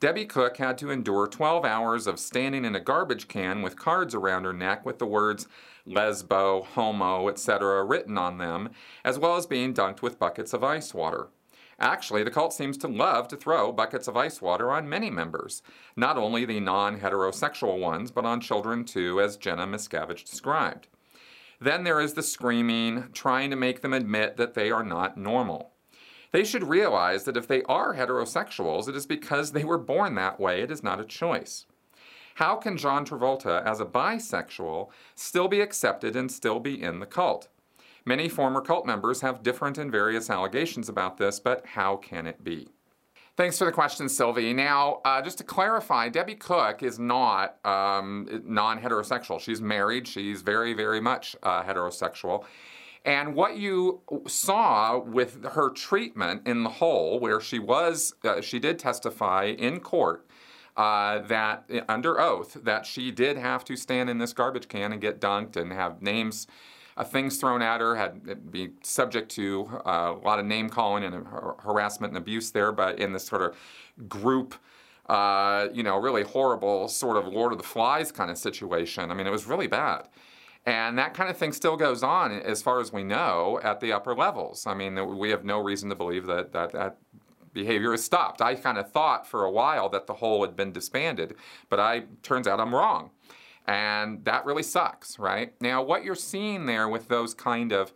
Debbie 0.00 0.24
Cook 0.24 0.56
had 0.56 0.76
to 0.78 0.90
endure 0.90 1.28
12 1.28 1.64
hours 1.64 2.08
of 2.08 2.18
standing 2.18 2.64
in 2.64 2.74
a 2.74 2.80
garbage 2.80 3.28
can 3.28 3.62
with 3.62 3.78
cards 3.78 4.16
around 4.16 4.42
her 4.46 4.52
neck 4.52 4.84
with 4.84 4.98
the 4.98 5.06
words 5.06 5.46
lesbo, 5.86 6.64
homo, 6.64 7.28
etc. 7.28 7.84
written 7.84 8.18
on 8.18 8.38
them, 8.38 8.70
as 9.04 9.16
well 9.16 9.36
as 9.36 9.46
being 9.46 9.72
dunked 9.72 10.02
with 10.02 10.18
buckets 10.18 10.52
of 10.52 10.64
ice 10.64 10.92
water. 10.92 11.28
Actually, 11.78 12.24
the 12.24 12.32
cult 12.32 12.52
seems 12.52 12.76
to 12.78 12.88
love 12.88 13.28
to 13.28 13.36
throw 13.36 13.70
buckets 13.70 14.08
of 14.08 14.16
ice 14.16 14.42
water 14.42 14.72
on 14.72 14.88
many 14.88 15.08
members, 15.08 15.62
not 15.94 16.18
only 16.18 16.44
the 16.44 16.58
non 16.58 16.98
heterosexual 16.98 17.78
ones, 17.78 18.10
but 18.10 18.24
on 18.24 18.40
children 18.40 18.84
too, 18.84 19.20
as 19.20 19.36
Jenna 19.36 19.68
Miscavige 19.68 20.28
described. 20.28 20.88
Then 21.60 21.84
there 21.84 22.00
is 22.00 22.14
the 22.14 22.22
screaming, 22.22 23.08
trying 23.12 23.50
to 23.50 23.56
make 23.56 23.80
them 23.80 23.92
admit 23.92 24.36
that 24.36 24.54
they 24.54 24.70
are 24.70 24.84
not 24.84 25.16
normal. 25.16 25.72
They 26.30 26.44
should 26.44 26.64
realize 26.64 27.24
that 27.24 27.36
if 27.36 27.48
they 27.48 27.62
are 27.64 27.94
heterosexuals, 27.94 28.88
it 28.88 28.94
is 28.94 29.06
because 29.06 29.52
they 29.52 29.64
were 29.64 29.78
born 29.78 30.14
that 30.14 30.38
way. 30.38 30.60
It 30.60 30.70
is 30.70 30.82
not 30.82 31.00
a 31.00 31.04
choice. 31.04 31.66
How 32.34 32.54
can 32.54 32.76
John 32.76 33.04
Travolta, 33.04 33.64
as 33.64 33.80
a 33.80 33.84
bisexual, 33.84 34.90
still 35.16 35.48
be 35.48 35.60
accepted 35.60 36.14
and 36.14 36.30
still 36.30 36.60
be 36.60 36.80
in 36.80 37.00
the 37.00 37.06
cult? 37.06 37.48
Many 38.04 38.28
former 38.28 38.60
cult 38.60 38.86
members 38.86 39.22
have 39.22 39.42
different 39.42 39.76
and 39.76 39.90
various 39.90 40.30
allegations 40.30 40.88
about 40.88 41.16
this, 41.16 41.40
but 41.40 41.66
how 41.66 41.96
can 41.96 42.26
it 42.26 42.44
be? 42.44 42.68
Thanks 43.38 43.56
for 43.56 43.66
the 43.66 43.72
question, 43.72 44.08
Sylvie. 44.08 44.52
Now, 44.52 45.00
uh, 45.04 45.22
just 45.22 45.38
to 45.38 45.44
clarify, 45.44 46.08
Debbie 46.08 46.34
Cook 46.34 46.82
is 46.82 46.98
not 46.98 47.64
um, 47.64 48.42
non 48.44 48.80
heterosexual. 48.80 49.38
She's 49.38 49.60
married, 49.60 50.08
she's 50.08 50.42
very, 50.42 50.74
very 50.74 51.00
much 51.00 51.36
uh, 51.44 51.62
heterosexual. 51.62 52.44
And 53.04 53.36
what 53.36 53.56
you 53.56 54.00
saw 54.26 54.98
with 54.98 55.44
her 55.44 55.70
treatment 55.70 56.48
in 56.48 56.64
the 56.64 56.68
hole, 56.68 57.20
where 57.20 57.40
she 57.40 57.60
was, 57.60 58.12
uh, 58.24 58.40
she 58.40 58.58
did 58.58 58.76
testify 58.76 59.54
in 59.56 59.78
court 59.78 60.26
uh, 60.76 61.20
that 61.20 61.70
under 61.88 62.20
oath 62.20 62.54
that 62.64 62.86
she 62.86 63.12
did 63.12 63.36
have 63.36 63.64
to 63.66 63.76
stand 63.76 64.10
in 64.10 64.18
this 64.18 64.32
garbage 64.32 64.66
can 64.66 64.90
and 64.90 65.00
get 65.00 65.20
dunked 65.20 65.54
and 65.54 65.72
have 65.72 66.02
names, 66.02 66.48
uh, 66.98 67.04
things 67.04 67.38
thrown 67.38 67.62
at 67.62 67.80
her, 67.80 67.96
had 67.96 68.20
uh, 68.30 68.34
be 68.34 68.70
subject 68.82 69.30
to 69.30 69.68
uh, 69.86 70.14
a 70.20 70.24
lot 70.24 70.38
of 70.38 70.44
name 70.44 70.68
calling 70.68 71.04
and 71.04 71.26
harassment 71.60 72.10
and 72.10 72.18
abuse 72.18 72.50
there, 72.50 72.72
but 72.72 72.98
in 72.98 73.12
this 73.12 73.24
sort 73.24 73.42
of 73.42 73.56
group. 74.08 74.54
Uh, 75.06 75.68
you 75.72 75.82
know, 75.82 75.96
really 75.96 76.22
horrible 76.22 76.86
sort 76.86 77.16
of 77.16 77.26
Lord 77.26 77.50
of 77.50 77.56
the 77.56 77.64
Flies 77.64 78.12
kind 78.12 78.30
of 78.30 78.36
situation. 78.36 79.10
I 79.10 79.14
mean, 79.14 79.26
it 79.26 79.30
was 79.30 79.46
really 79.46 79.66
bad. 79.66 80.06
And 80.66 80.98
that 80.98 81.14
kind 81.14 81.30
of 81.30 81.36
thing 81.38 81.52
still 81.52 81.78
goes 81.78 82.02
on, 82.02 82.30
as 82.30 82.60
far 82.60 82.78
as 82.78 82.92
we 82.92 83.04
know, 83.04 83.58
at 83.62 83.80
the 83.80 83.90
upper 83.90 84.14
levels. 84.14 84.66
I 84.66 84.74
mean, 84.74 85.16
we 85.16 85.30
have 85.30 85.46
no 85.46 85.62
reason 85.62 85.88
to 85.88 85.94
believe 85.94 86.26
that 86.26 86.52
that, 86.52 86.72
that 86.72 86.98
behavior 87.54 87.94
is 87.94 88.04
stopped. 88.04 88.42
I 88.42 88.54
kind 88.54 88.76
of 88.76 88.92
thought 88.92 89.26
for 89.26 89.44
a 89.44 89.50
while 89.50 89.88
that 89.88 90.06
the 90.06 90.14
hole 90.14 90.42
had 90.42 90.54
been 90.56 90.72
disbanded, 90.72 91.36
but 91.70 91.80
I 91.80 92.04
turns 92.22 92.46
out 92.46 92.60
I'm 92.60 92.74
wrong. 92.74 93.10
And 93.68 94.24
that 94.24 94.46
really 94.46 94.62
sucks, 94.62 95.18
right? 95.18 95.52
Now, 95.60 95.82
what 95.82 96.02
you're 96.02 96.14
seeing 96.14 96.64
there 96.64 96.88
with 96.88 97.08
those 97.08 97.34
kind 97.34 97.70
of 97.70 97.92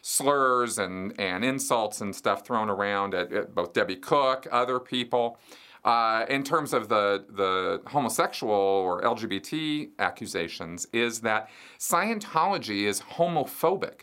slurs 0.00 0.78
and, 0.78 1.18
and 1.20 1.44
insults 1.44 2.00
and 2.00 2.14
stuff 2.14 2.46
thrown 2.46 2.70
around 2.70 3.12
at, 3.12 3.32
at 3.32 3.52
both 3.52 3.72
Debbie 3.72 3.96
Cook, 3.96 4.46
other 4.52 4.78
people, 4.78 5.40
uh, 5.84 6.26
in 6.28 6.44
terms 6.44 6.72
of 6.72 6.88
the, 6.88 7.24
the 7.28 7.82
homosexual 7.90 8.52
or 8.52 9.02
LGBT 9.02 9.90
accusations 9.98 10.86
is 10.92 11.20
that 11.22 11.50
Scientology 11.78 12.84
is 12.84 13.00
homophobic. 13.00 14.02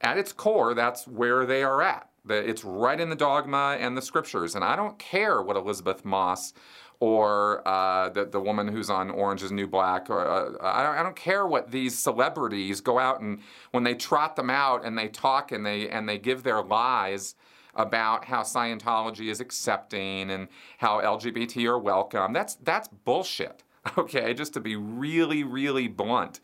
At 0.00 0.18
its 0.18 0.32
core, 0.32 0.74
that's 0.74 1.06
where 1.06 1.46
they 1.46 1.62
are 1.62 1.80
at. 1.80 2.08
It's 2.28 2.64
right 2.64 3.00
in 3.00 3.08
the 3.08 3.16
dogma 3.16 3.76
and 3.78 3.96
the 3.96 4.02
scriptures. 4.02 4.56
And 4.56 4.64
I 4.64 4.74
don't 4.74 4.98
care 4.98 5.42
what 5.42 5.56
Elisabeth 5.56 6.04
Moss 6.04 6.54
or 7.00 7.66
uh, 7.66 8.10
the, 8.10 8.26
the 8.26 8.40
woman 8.40 8.68
who's 8.68 8.90
on 8.90 9.10
Orange 9.10 9.42
is 9.42 9.50
New 9.50 9.66
Black, 9.66 10.10
or 10.10 10.26
uh, 10.26 10.52
I, 10.60 10.82
don't, 10.82 10.96
I 10.96 11.02
don't 11.02 11.16
care 11.16 11.46
what 11.46 11.70
these 11.70 11.98
celebrities 11.98 12.82
go 12.82 12.98
out 12.98 13.20
and 13.22 13.40
when 13.72 13.84
they 13.84 13.94
trot 13.94 14.36
them 14.36 14.50
out 14.50 14.84
and 14.84 14.96
they 14.96 15.08
talk 15.08 15.50
and 15.50 15.64
they 15.64 15.88
and 15.88 16.08
they 16.08 16.18
give 16.18 16.42
their 16.42 16.62
lies 16.62 17.34
about 17.74 18.26
how 18.26 18.42
Scientology 18.42 19.30
is 19.30 19.40
accepting 19.40 20.30
and 20.30 20.48
how 20.78 21.00
LGBT 21.00 21.64
are 21.66 21.78
welcome. 21.78 22.32
That's 22.32 22.54
that's 22.56 22.88
bullshit. 22.88 23.64
Okay, 23.96 24.34
just 24.34 24.52
to 24.52 24.60
be 24.60 24.76
really, 24.76 25.42
really 25.42 25.88
blunt. 25.88 26.40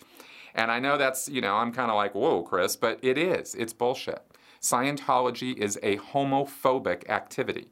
And 0.55 0.71
I 0.71 0.79
know 0.79 0.97
that's, 0.97 1.29
you 1.29 1.43
know, 1.43 1.57
I'm 1.57 1.71
kind 1.71 1.91
of 1.91 1.97
like, 1.97 2.15
whoa, 2.15 2.43
Chris, 2.43 2.77
but 2.77 2.99
it 3.03 3.19
is. 3.19 3.55
It's 3.55 3.75
bullshit. 3.75 4.23
Scientology 4.63 5.55
is 5.55 5.79
a 5.83 5.99
homophobic 5.99 7.09
activity, 7.11 7.71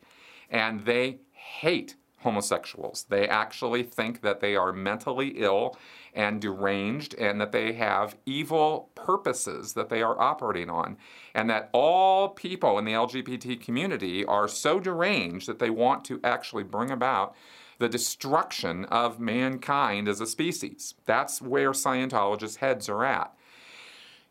and 0.51 0.85
they 0.85 1.21
hate 1.33 1.97
homosexuals. 2.25 3.05
They 3.09 3.29
actually 3.29 3.83
think 3.83 4.23
that 4.23 4.41
they 4.41 4.57
are 4.57 4.73
mentally 4.73 5.35
ill 5.37 5.77
and 6.15 6.41
deranged 6.41 7.15
and 7.15 7.41
that 7.41 7.53
they 7.53 7.75
have 7.75 8.17
evil 8.25 8.91
purposes 8.95 9.75
that 9.75 9.91
they 9.91 10.03
are 10.03 10.21
operating 10.21 10.71
on. 10.71 10.97
And 11.35 11.49
that 11.51 11.69
all 11.73 12.31
people 12.31 12.79
in 12.79 12.87
the 12.87 12.93
LGBT 12.93 13.61
community 13.61 14.25
are 14.25 14.49
so 14.49 14.81
deranged 14.81 15.47
that 15.47 15.59
they 15.59 15.71
want 15.71 16.05
to 16.07 16.19
actually 16.25 16.65
bring 16.65 16.91
about 16.91 17.37
the 17.79 17.89
destruction 17.89 18.87
of 18.87 19.21
mankind 19.21 20.09
as 20.09 20.21
a 20.21 20.27
species. 20.27 20.95
That's 21.05 21.43
where 21.43 21.73
Scientologists' 21.73 22.57
heads 22.57 22.89
are 22.89 23.05
at 23.05 23.35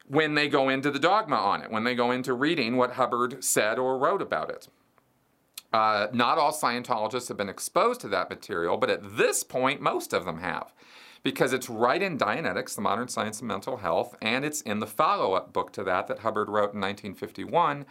when 0.07 0.35
they 0.35 0.50
go 0.50 0.67
into 0.67 0.91
the 0.91 1.00
dogma 1.00 1.35
on 1.35 1.62
it, 1.62 1.71
when 1.71 1.83
they 1.85 1.95
go 1.95 2.12
into 2.12 2.33
reading 2.33 2.75
what 2.75 2.93
Hubbard 2.93 3.43
said 3.43 3.79
or 3.79 3.97
wrote 3.97 4.21
about 4.21 4.50
it. 4.50 4.67
Uh, 5.74 6.08
not 6.13 6.38
all 6.38 6.53
Scientologists 6.53 7.27
have 7.27 7.38
been 7.38 7.50
exposed 7.50 8.00
to 8.01 8.08
that 8.10 8.30
material, 8.30 8.77
but 8.77 8.92
at 8.92 9.18
this 9.18 9.44
point, 9.44 9.82
most 9.82 10.13
of 10.13 10.24
them 10.24 10.38
have 10.38 10.72
because 11.24 11.53
it's 11.53 11.70
right 11.70 12.01
in 12.01 12.18
Dianetics, 12.18 12.75
the 12.75 12.82
modern 12.82 13.08
science 13.08 13.39
of 13.39 13.48
mental 13.48 13.77
health, 13.77 14.15
and 14.22 14.44
it's 14.44 14.62
in 14.62 14.80
the 14.80 14.88
follow 14.88 15.34
up 15.34 15.53
book 15.53 15.72
to 15.74 15.84
that 15.86 16.08
that 16.08 16.20
Hubbard 16.20 16.50
wrote 16.50 16.74
in 16.74 16.82
1951 16.82 17.86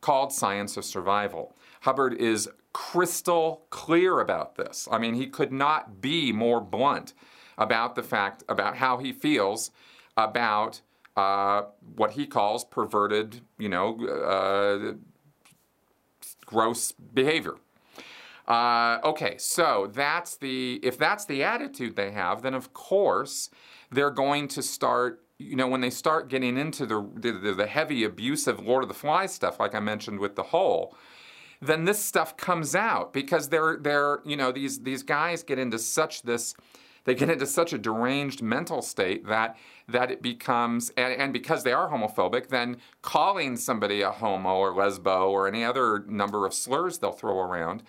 called 0.00 0.32
Science 0.32 0.76
of 0.76 0.84
Survival. 0.84 1.56
Hubbard 1.80 2.12
is 2.14 2.48
crystal 2.74 3.64
clear 3.70 4.20
about 4.20 4.56
this. 4.56 4.86
I 4.90 4.98
mean, 4.98 5.14
he 5.14 5.26
could 5.26 5.50
not 5.50 6.02
be 6.02 6.30
more 6.30 6.60
blunt 6.60 7.14
about 7.56 7.94
the 7.94 8.02
fact 8.02 8.44
about 8.48 8.76
how 8.76 8.98
he 8.98 9.12
feels 9.12 9.70
about 10.16 10.82
uh, 11.16 11.62
what 11.96 12.12
he 12.12 12.26
calls 12.26 12.64
perverted, 12.64 13.40
you 13.56 13.68
know, 13.68 13.98
uh, 14.06 14.94
gross 16.46 16.92
behavior. 16.92 17.54
Uh, 18.46 18.98
okay, 19.02 19.36
so 19.38 19.90
that's 19.92 20.36
the 20.36 20.78
if 20.82 20.98
that's 20.98 21.24
the 21.24 21.42
attitude 21.42 21.96
they 21.96 22.10
have, 22.10 22.42
then 22.42 22.54
of 22.54 22.72
course 22.74 23.50
they're 23.90 24.10
going 24.10 24.48
to 24.48 24.62
start. 24.62 25.20
You 25.38 25.56
know, 25.56 25.66
when 25.66 25.80
they 25.80 25.90
start 25.90 26.28
getting 26.28 26.56
into 26.58 26.84
the 26.84 27.08
the, 27.16 27.54
the 27.54 27.66
heavy 27.66 28.04
abusive 28.04 28.60
Lord 28.60 28.84
of 28.84 28.88
the 28.88 28.94
Flies 28.94 29.32
stuff, 29.32 29.58
like 29.58 29.74
I 29.74 29.80
mentioned 29.80 30.20
with 30.20 30.36
the 30.36 30.42
hole, 30.42 30.94
then 31.60 31.86
this 31.86 31.98
stuff 31.98 32.36
comes 32.36 32.74
out 32.74 33.12
because 33.12 33.48
they're 33.48 33.78
they're 33.78 34.20
you 34.26 34.36
know 34.36 34.52
these 34.52 34.82
these 34.82 35.02
guys 35.02 35.42
get 35.42 35.58
into 35.58 35.78
such 35.78 36.22
this 36.22 36.54
they 37.04 37.14
get 37.14 37.30
into 37.30 37.46
such 37.46 37.72
a 37.72 37.78
deranged 37.78 38.42
mental 38.42 38.82
state 38.82 39.26
that 39.26 39.56
that 39.88 40.10
it 40.10 40.22
becomes 40.22 40.90
and, 40.96 41.12
and, 41.12 41.32
because 41.32 41.62
they 41.62 41.72
are 41.72 41.90
homophobic 41.90 42.48
then 42.48 42.76
calling 43.02 43.56
somebody 43.56 44.02
a 44.02 44.10
homo 44.10 44.56
or 44.56 44.72
lesbo 44.72 45.28
or 45.30 45.46
any 45.46 45.64
other 45.64 46.04
number 46.06 46.46
of 46.46 46.54
slurs 46.54 46.98
they'll 46.98 47.12
throw 47.12 47.38
around 47.38 47.82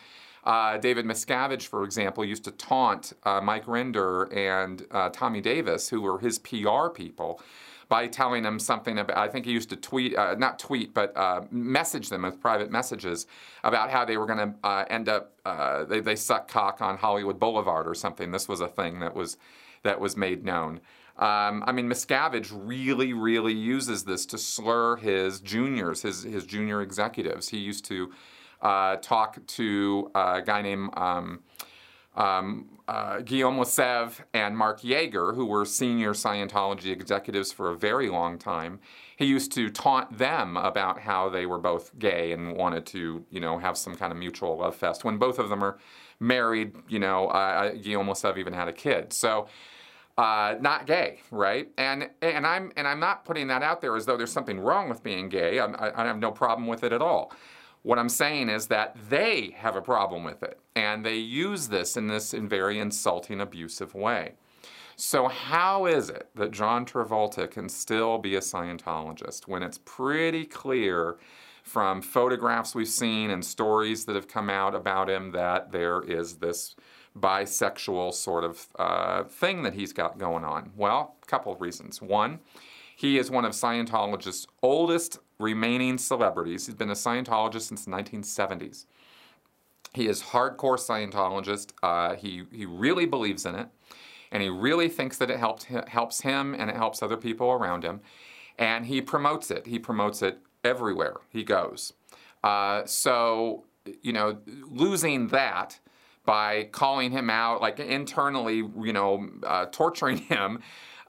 uh, 0.45 0.77
David 0.77 1.05
Miscavige, 1.05 1.65
for 1.65 1.83
example, 1.83 2.23
used 2.23 2.43
to 2.43 2.51
taunt 2.51 3.13
uh, 3.23 3.41
Mike 3.41 3.65
Rinder 3.65 4.31
and 4.35 4.85
uh, 4.91 5.09
Tommy 5.09 5.41
Davis, 5.41 5.89
who 5.89 6.01
were 6.01 6.19
his 6.19 6.37
PR 6.37 6.89
people, 6.93 7.41
by 7.87 8.07
telling 8.07 8.43
them 8.43 8.59
something 8.59 8.97
about. 8.97 9.17
I 9.17 9.27
think 9.27 9.45
he 9.45 9.51
used 9.51 9.69
to 9.69 9.75
tweet, 9.75 10.15
uh, 10.15 10.35
not 10.35 10.59
tweet, 10.59 10.93
but 10.93 11.15
uh, 11.15 11.41
message 11.51 12.09
them 12.09 12.23
with 12.23 12.39
private 12.39 12.71
messages 12.71 13.27
about 13.63 13.89
how 13.91 14.05
they 14.05 14.17
were 14.17 14.25
going 14.25 14.39
to 14.39 14.53
uh, 14.63 14.85
end 14.89 15.09
up. 15.09 15.31
they, 15.89 15.99
they 15.99 16.15
suck 16.15 16.47
cock 16.47 16.81
on 16.81 16.97
Hollywood 16.97 17.39
Boulevard 17.39 17.87
or 17.87 17.93
something. 17.93 18.31
This 18.31 18.47
was 18.47 18.61
a 18.61 18.67
thing 18.67 18.99
that 18.99 19.15
was 19.15 19.37
that 19.83 19.99
was 19.99 20.17
made 20.17 20.43
known. 20.43 20.81
Um, 21.17 21.63
I 21.65 21.71
mean, 21.71 21.87
Miscavige 21.87 22.51
really, 22.53 23.13
really 23.13 23.53
uses 23.53 24.03
this 24.03 24.25
to 24.27 24.37
slur 24.37 24.97
his 24.97 25.39
juniors, 25.39 26.01
his 26.01 26.23
his 26.23 26.45
junior 26.45 26.81
executives. 26.81 27.47
He 27.49 27.57
used 27.57 27.85
to 27.85 28.11
uh, 28.61 28.97
talk 28.97 29.45
to 29.45 30.11
a 30.13 30.41
guy 30.41 30.61
named 30.61 30.89
um, 30.97 31.39
um, 32.15 32.69
uh, 32.87 33.21
Guillaume 33.21 33.57
Lesevre 33.57 34.23
and 34.33 34.57
Marc 34.57 34.83
Yager, 34.83 35.33
who 35.33 35.45
were 35.45 35.65
senior 35.65 36.13
Scientology 36.13 36.91
executives 36.91 37.51
for 37.51 37.71
a 37.71 37.75
very 37.75 38.09
long 38.09 38.37
time. 38.37 38.79
He 39.17 39.25
used 39.25 39.51
to 39.53 39.69
taunt 39.69 40.17
them 40.17 40.57
about 40.57 40.99
how 40.99 41.29
they 41.29 41.45
were 41.45 41.57
both 41.57 41.97
gay 41.97 42.31
and 42.31 42.55
wanted 42.55 42.85
to, 42.87 43.25
you 43.29 43.39
know, 43.39 43.57
have 43.57 43.77
some 43.77 43.95
kind 43.95 44.11
of 44.11 44.19
mutual 44.19 44.57
love 44.57 44.75
fest. 44.75 45.03
When 45.03 45.17
both 45.17 45.39
of 45.39 45.49
them 45.49 45.63
are 45.63 45.77
married, 46.19 46.73
you 46.87 46.99
know, 46.99 47.27
uh, 47.27 47.71
Guillaume 47.73 48.07
Lesevre 48.07 48.37
even 48.37 48.53
had 48.53 48.67
a 48.67 48.73
kid. 48.73 49.13
So. 49.13 49.47
Uh, 50.17 50.55
not 50.61 50.85
gay, 50.85 51.19
right? 51.29 51.67
And 51.77 52.09
and 52.21 52.47
I'm 52.47 52.71
and 52.77 52.87
I'm 52.87 53.01
not 53.01 53.25
putting 53.25 53.47
that 53.47 53.63
out 53.63 53.81
there 53.81 53.97
as 53.97 54.05
though 54.05 54.15
there's 54.15 54.31
something 54.31 54.61
wrong 54.61 54.87
with 54.87 55.03
being 55.03 55.27
gay. 55.27 55.59
I, 55.59 55.91
I 55.93 56.05
have 56.05 56.19
no 56.19 56.31
problem 56.31 56.67
with 56.67 56.85
it 56.85 56.93
at 56.93 57.01
all. 57.01 57.33
What 57.85 57.99
I'm 57.99 58.09
saying 58.09 58.49
is 58.49 58.65
that 58.69 58.97
they 59.11 59.53
have 59.57 59.75
a 59.75 59.81
problem 59.81 60.23
with 60.23 60.41
it, 60.41 60.59
and 60.75 61.05
they 61.05 61.17
use 61.17 61.67
this 61.67 61.95
in 61.95 62.07
this 62.07 62.31
very 62.33 62.79
insulting, 62.79 63.39
abusive 63.39 63.93
way. 63.93 64.33
So, 64.95 65.27
how 65.27 65.85
is 65.85 66.09
it 66.09 66.29
that 66.33 66.49
John 66.49 66.87
Travolta 66.87 67.47
can 67.47 67.69
still 67.69 68.17
be 68.17 68.33
a 68.33 68.39
Scientologist 68.39 69.47
when 69.47 69.61
it's 69.61 69.77
pretty 69.77 70.45
clear 70.45 71.17
from 71.61 72.01
photographs 72.01 72.73
we've 72.73 72.87
seen 72.87 73.29
and 73.29 73.45
stories 73.45 74.05
that 74.05 74.15
have 74.15 74.27
come 74.27 74.49
out 74.49 74.73
about 74.73 75.07
him 75.07 75.29
that 75.33 75.71
there 75.71 76.01
is 76.01 76.37
this 76.37 76.75
bisexual 77.15 78.15
sort 78.15 78.45
of 78.45 78.67
uh, 78.79 79.25
thing 79.25 79.61
that 79.61 79.75
he's 79.75 79.93
got 79.93 80.17
going 80.17 80.43
on? 80.43 80.71
Well, 80.75 81.17
a 81.21 81.25
couple 81.27 81.53
of 81.53 81.61
reasons. 81.61 82.01
One, 82.01 82.39
he 82.95 83.19
is 83.19 83.29
one 83.29 83.45
of 83.45 83.51
Scientologist's 83.51 84.47
oldest 84.63 85.19
remaining 85.39 85.97
celebrities. 85.97 86.65
He's 86.65 86.75
been 86.75 86.89
a 86.89 86.93
Scientologist 86.93 87.61
since 87.61 87.85
the 87.85 87.91
1970s. 87.91 88.85
He 89.93 90.07
is 90.07 90.21
hardcore 90.21 90.77
Scientologist. 90.77 91.71
Uh, 91.81 92.15
he, 92.15 92.43
he 92.51 92.65
really 92.65 93.05
believes 93.05 93.45
in 93.45 93.55
it, 93.55 93.67
and 94.31 94.43
he 94.43 94.49
really 94.49 94.89
thinks 94.89 95.17
that 95.17 95.29
it 95.29 95.39
helps, 95.39 95.65
helps 95.87 96.21
him 96.21 96.53
and 96.53 96.69
it 96.69 96.75
helps 96.75 97.01
other 97.01 97.17
people 97.17 97.51
around 97.51 97.83
him. 97.83 98.01
And 98.57 98.85
he 98.85 99.01
promotes 99.01 99.51
it. 99.51 99.67
He 99.67 99.79
promotes 99.79 100.21
it 100.21 100.39
everywhere 100.63 101.15
he 101.29 101.43
goes. 101.43 101.93
Uh, 102.43 102.85
so, 102.85 103.65
you 104.01 104.13
know, 104.13 104.37
losing 104.69 105.27
that 105.29 105.79
by 106.25 106.63
calling 106.71 107.11
him 107.11 107.29
out, 107.29 107.61
like 107.61 107.79
internally, 107.79 108.57
you 108.57 108.93
know, 108.93 109.29
uh, 109.43 109.65
torturing 109.71 110.17
him, 110.29 110.59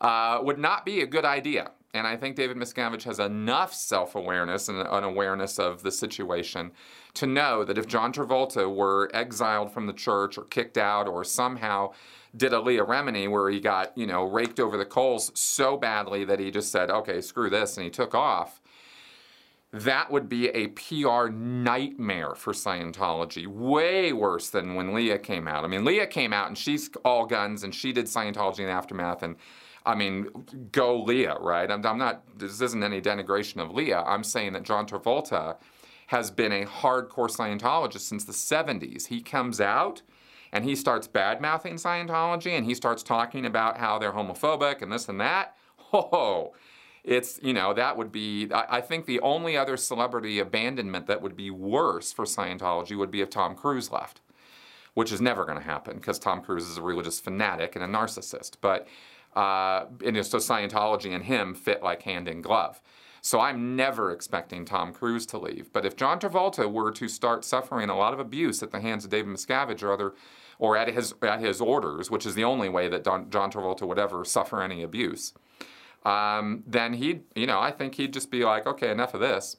uh, 0.00 0.40
would 0.42 0.59
not 0.59 0.85
be 0.85 1.00
a 1.00 1.06
good 1.06 1.25
idea. 1.25 1.71
And 1.96 2.06
I 2.06 2.16
think 2.16 2.36
David 2.36 2.56
Miscavige 2.56 3.04
has 3.04 3.18
enough 3.18 3.74
self 3.74 4.14
awareness 4.14 4.68
and 4.68 4.78
an 4.78 5.04
awareness 5.04 5.58
of 5.58 5.82
the 5.82 5.90
situation 5.90 6.72
to 7.14 7.26
know 7.26 7.64
that 7.64 7.78
if 7.78 7.86
John 7.86 8.12
Travolta 8.12 8.72
were 8.72 9.10
exiled 9.14 9.72
from 9.72 9.86
the 9.86 9.92
church 9.92 10.36
or 10.36 10.44
kicked 10.44 10.78
out 10.78 11.08
or 11.08 11.24
somehow 11.24 11.92
did 12.36 12.52
a 12.52 12.60
Leah 12.60 12.84
Remini 12.84 13.30
where 13.30 13.48
he 13.48 13.60
got, 13.60 13.96
you 13.96 14.06
know, 14.06 14.24
raked 14.24 14.60
over 14.60 14.76
the 14.76 14.84
coals 14.84 15.32
so 15.34 15.76
badly 15.76 16.24
that 16.24 16.38
he 16.38 16.50
just 16.50 16.70
said, 16.70 16.90
okay, 16.90 17.20
screw 17.20 17.48
this, 17.48 17.76
and 17.76 17.84
he 17.84 17.90
took 17.90 18.14
off, 18.14 18.60
that 19.72 20.10
would 20.10 20.28
be 20.28 20.48
a 20.48 20.68
PR 20.68 21.28
nightmare 21.28 22.34
for 22.34 22.52
Scientology. 22.52 23.46
Way 23.46 24.12
worse 24.12 24.50
than 24.50 24.74
when 24.74 24.94
Leah 24.94 25.18
came 25.18 25.48
out. 25.48 25.64
I 25.64 25.68
mean, 25.68 25.84
Leah 25.84 26.06
came 26.06 26.32
out 26.32 26.48
and 26.48 26.56
she's 26.56 26.90
all 27.04 27.26
guns 27.26 27.64
and 27.64 27.74
she 27.74 27.92
did 27.92 28.06
Scientology 28.06 28.60
in 28.60 28.66
the 28.66 28.72
aftermath 28.72 29.22
and 29.22 29.36
I 29.87 29.95
mean, 29.95 30.28
go 30.73 31.00
Leah, 31.00 31.38
right? 31.40 31.71
I'm, 31.71 31.87
I'm, 31.87 31.97
not, 31.97 32.25
this 32.37 32.61
isn't 32.61 32.83
any 32.83 33.00
denigration 33.00 33.62
of 33.62 33.71
Leah. 33.71 34.02
I'm 34.02 34.25
saying 34.25 34.52
that 34.55 34.64
John 34.64 34.85
Travolta 34.87 35.57
has 36.09 36.31
been 36.31 36.52
a 36.52 36.64
hardcore 36.64 37.31
Scientologist 37.31 38.00
since 38.00 38.25
the 38.25 38.33
70s. 38.33 39.07
He 39.07 39.21
comes 39.21 39.61
out 39.61 40.02
and 40.52 40.64
he 40.64 40.75
starts 40.75 41.07
bad 41.07 41.40
mouthing 41.40 41.75
Scientology 41.75 42.50
and 42.50 42.66
he 42.66 42.75
starts 42.75 43.02
talking 43.02 43.47
about 43.47 43.78
how 43.78 43.99
they're 43.99 44.12
homophobic 44.12 44.83
and 44.83 44.93
this 44.93 45.09
and 45.09 45.21
that. 45.21 45.57
Oh, 45.93 46.52
it's, 47.05 47.38
you 47.40 47.52
know, 47.52 47.73
that 47.73 47.97
would 47.97 48.11
be, 48.11 48.50
I, 48.52 48.78
I 48.78 48.81
think 48.81 49.07
the 49.07 49.21
only 49.21 49.57
other 49.57 49.76
celebrity 49.76 50.40
abandonment 50.40 51.07
that 51.07 51.23
would 51.23 51.37
be 51.37 51.49
worse 51.49 52.12
for 52.12 52.25
Scientology 52.25 52.99
would 52.99 53.12
be 53.12 53.21
if 53.21 53.31
Tom 53.31 53.55
Cruise 53.55 53.93
left, 53.93 54.21
which 54.95 55.12
is 55.12 55.21
never 55.21 55.45
going 55.45 55.59
to 55.59 55.64
happen 55.64 55.99
because 55.99 56.19
Tom 56.19 56.43
Cruise 56.43 56.69
is 56.69 56.76
a 56.76 56.83
religious 56.83 57.21
fanatic 57.21 57.76
and 57.76 57.85
a 57.85 57.87
narcissist. 57.87 58.57
But 58.61 58.88
uh, 59.37 59.87
and 60.05 60.26
so 60.26 60.38
Scientology 60.38 61.14
and 61.14 61.25
him 61.25 61.55
fit 61.55 61.83
like 61.83 62.02
hand 62.02 62.26
in 62.26 62.40
glove. 62.40 62.81
So 63.21 63.40
I'm 63.40 63.76
never 63.76 64.12
expecting 64.12 64.64
Tom 64.64 64.93
Cruise 64.93 65.26
to 65.26 65.38
leave. 65.38 65.73
But 65.73 65.85
if 65.85 65.97
John 65.97 66.19
Travolta 66.19 66.71
were 66.71 66.93
to 66.93 67.09
start 67.09 67.45
suffering 67.45 67.90
a 67.90 67.97
lot 67.97 68.14
of 68.14 68.21
abuse 68.21 68.62
at 68.62 68.71
the 68.71 68.81
hands 68.81 69.05
of 69.05 69.11
David 69.11 69.35
Miscavige 69.35 69.83
or 69.83 69.93
other, 69.93 70.14
or 70.59 70.76
at 70.76 70.88
his 70.88 71.12
at 71.23 71.40
his 71.40 71.61
orders, 71.61 72.11
which 72.11 72.25
is 72.25 72.35
the 72.35 72.45
only 72.45 72.69
way 72.69 72.88
that 72.88 73.05
Don, 73.05 73.28
John 73.31 73.50
Travolta 73.50 73.87
would 73.87 73.99
ever 73.99 74.25
suffer 74.25 74.62
any 74.62 74.83
abuse, 74.83 75.35
um, 76.05 76.62
then 76.66 76.95
he'd, 76.95 77.25
you 77.35 77.47
know, 77.47 77.61
I 77.61 77.73
think 77.73 77.97
he'd 77.97 78.12
just 78.12 78.31
be 78.31 78.45
like, 78.45 78.66
okay, 78.66 78.90
enough 78.90 79.12
of 79.12 79.21
this, 79.21 79.57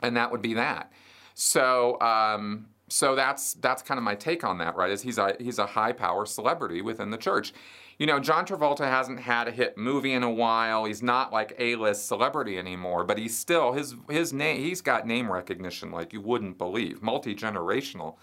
and 0.00 0.16
that 0.16 0.30
would 0.30 0.42
be 0.42 0.54
that. 0.54 0.92
So. 1.34 2.00
Um, 2.00 2.68
so 2.88 3.14
that's 3.14 3.54
that's 3.54 3.82
kind 3.82 3.98
of 3.98 4.04
my 4.04 4.14
take 4.14 4.44
on 4.44 4.58
that, 4.58 4.76
right? 4.76 4.90
Is 4.90 5.02
he's 5.02 5.18
a 5.18 5.36
he's 5.38 5.58
a 5.58 5.66
high 5.66 5.92
power 5.92 6.26
celebrity 6.26 6.82
within 6.82 7.10
the 7.10 7.18
church 7.18 7.52
you 7.98 8.06
know, 8.06 8.20
John 8.20 8.46
Travolta 8.46 8.88
hasn't 8.88 9.18
had 9.18 9.48
a 9.48 9.50
hit 9.50 9.76
movie 9.76 10.12
in 10.12 10.22
a 10.22 10.30
while. 10.30 10.84
He's 10.84 11.02
not 11.02 11.32
like 11.32 11.54
A-list 11.58 12.06
celebrity 12.06 12.56
anymore, 12.56 13.02
but 13.02 13.18
he's 13.18 13.36
still 13.36 13.72
his 13.72 13.96
his 14.08 14.32
name. 14.32 14.60
He's 14.60 14.80
got 14.80 15.06
name 15.06 15.30
recognition 15.30 15.90
like 15.90 16.12
you 16.12 16.20
wouldn't 16.20 16.58
believe, 16.58 17.02
multi 17.02 17.34
generational 17.34 18.16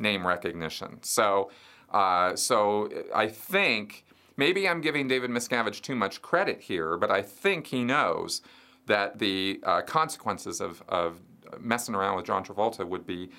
name 0.00 0.26
recognition. 0.26 0.98
So, 1.02 1.50
uh, 1.90 2.34
so 2.34 2.90
I 3.14 3.28
think 3.28 4.04
maybe 4.36 4.68
I'm 4.68 4.80
giving 4.80 5.06
David 5.06 5.30
Miscavige 5.30 5.80
too 5.80 5.94
much 5.94 6.20
credit 6.22 6.62
here, 6.62 6.96
but 6.96 7.12
I 7.12 7.22
think 7.22 7.68
he 7.68 7.84
knows 7.84 8.42
that 8.86 9.20
the 9.20 9.60
uh, 9.62 9.82
consequences 9.82 10.60
of, 10.60 10.82
of 10.88 11.20
messing 11.60 11.94
around 11.94 12.16
with 12.16 12.24
John 12.24 12.44
Travolta 12.44 12.84
would 12.84 13.06
be 13.06 13.30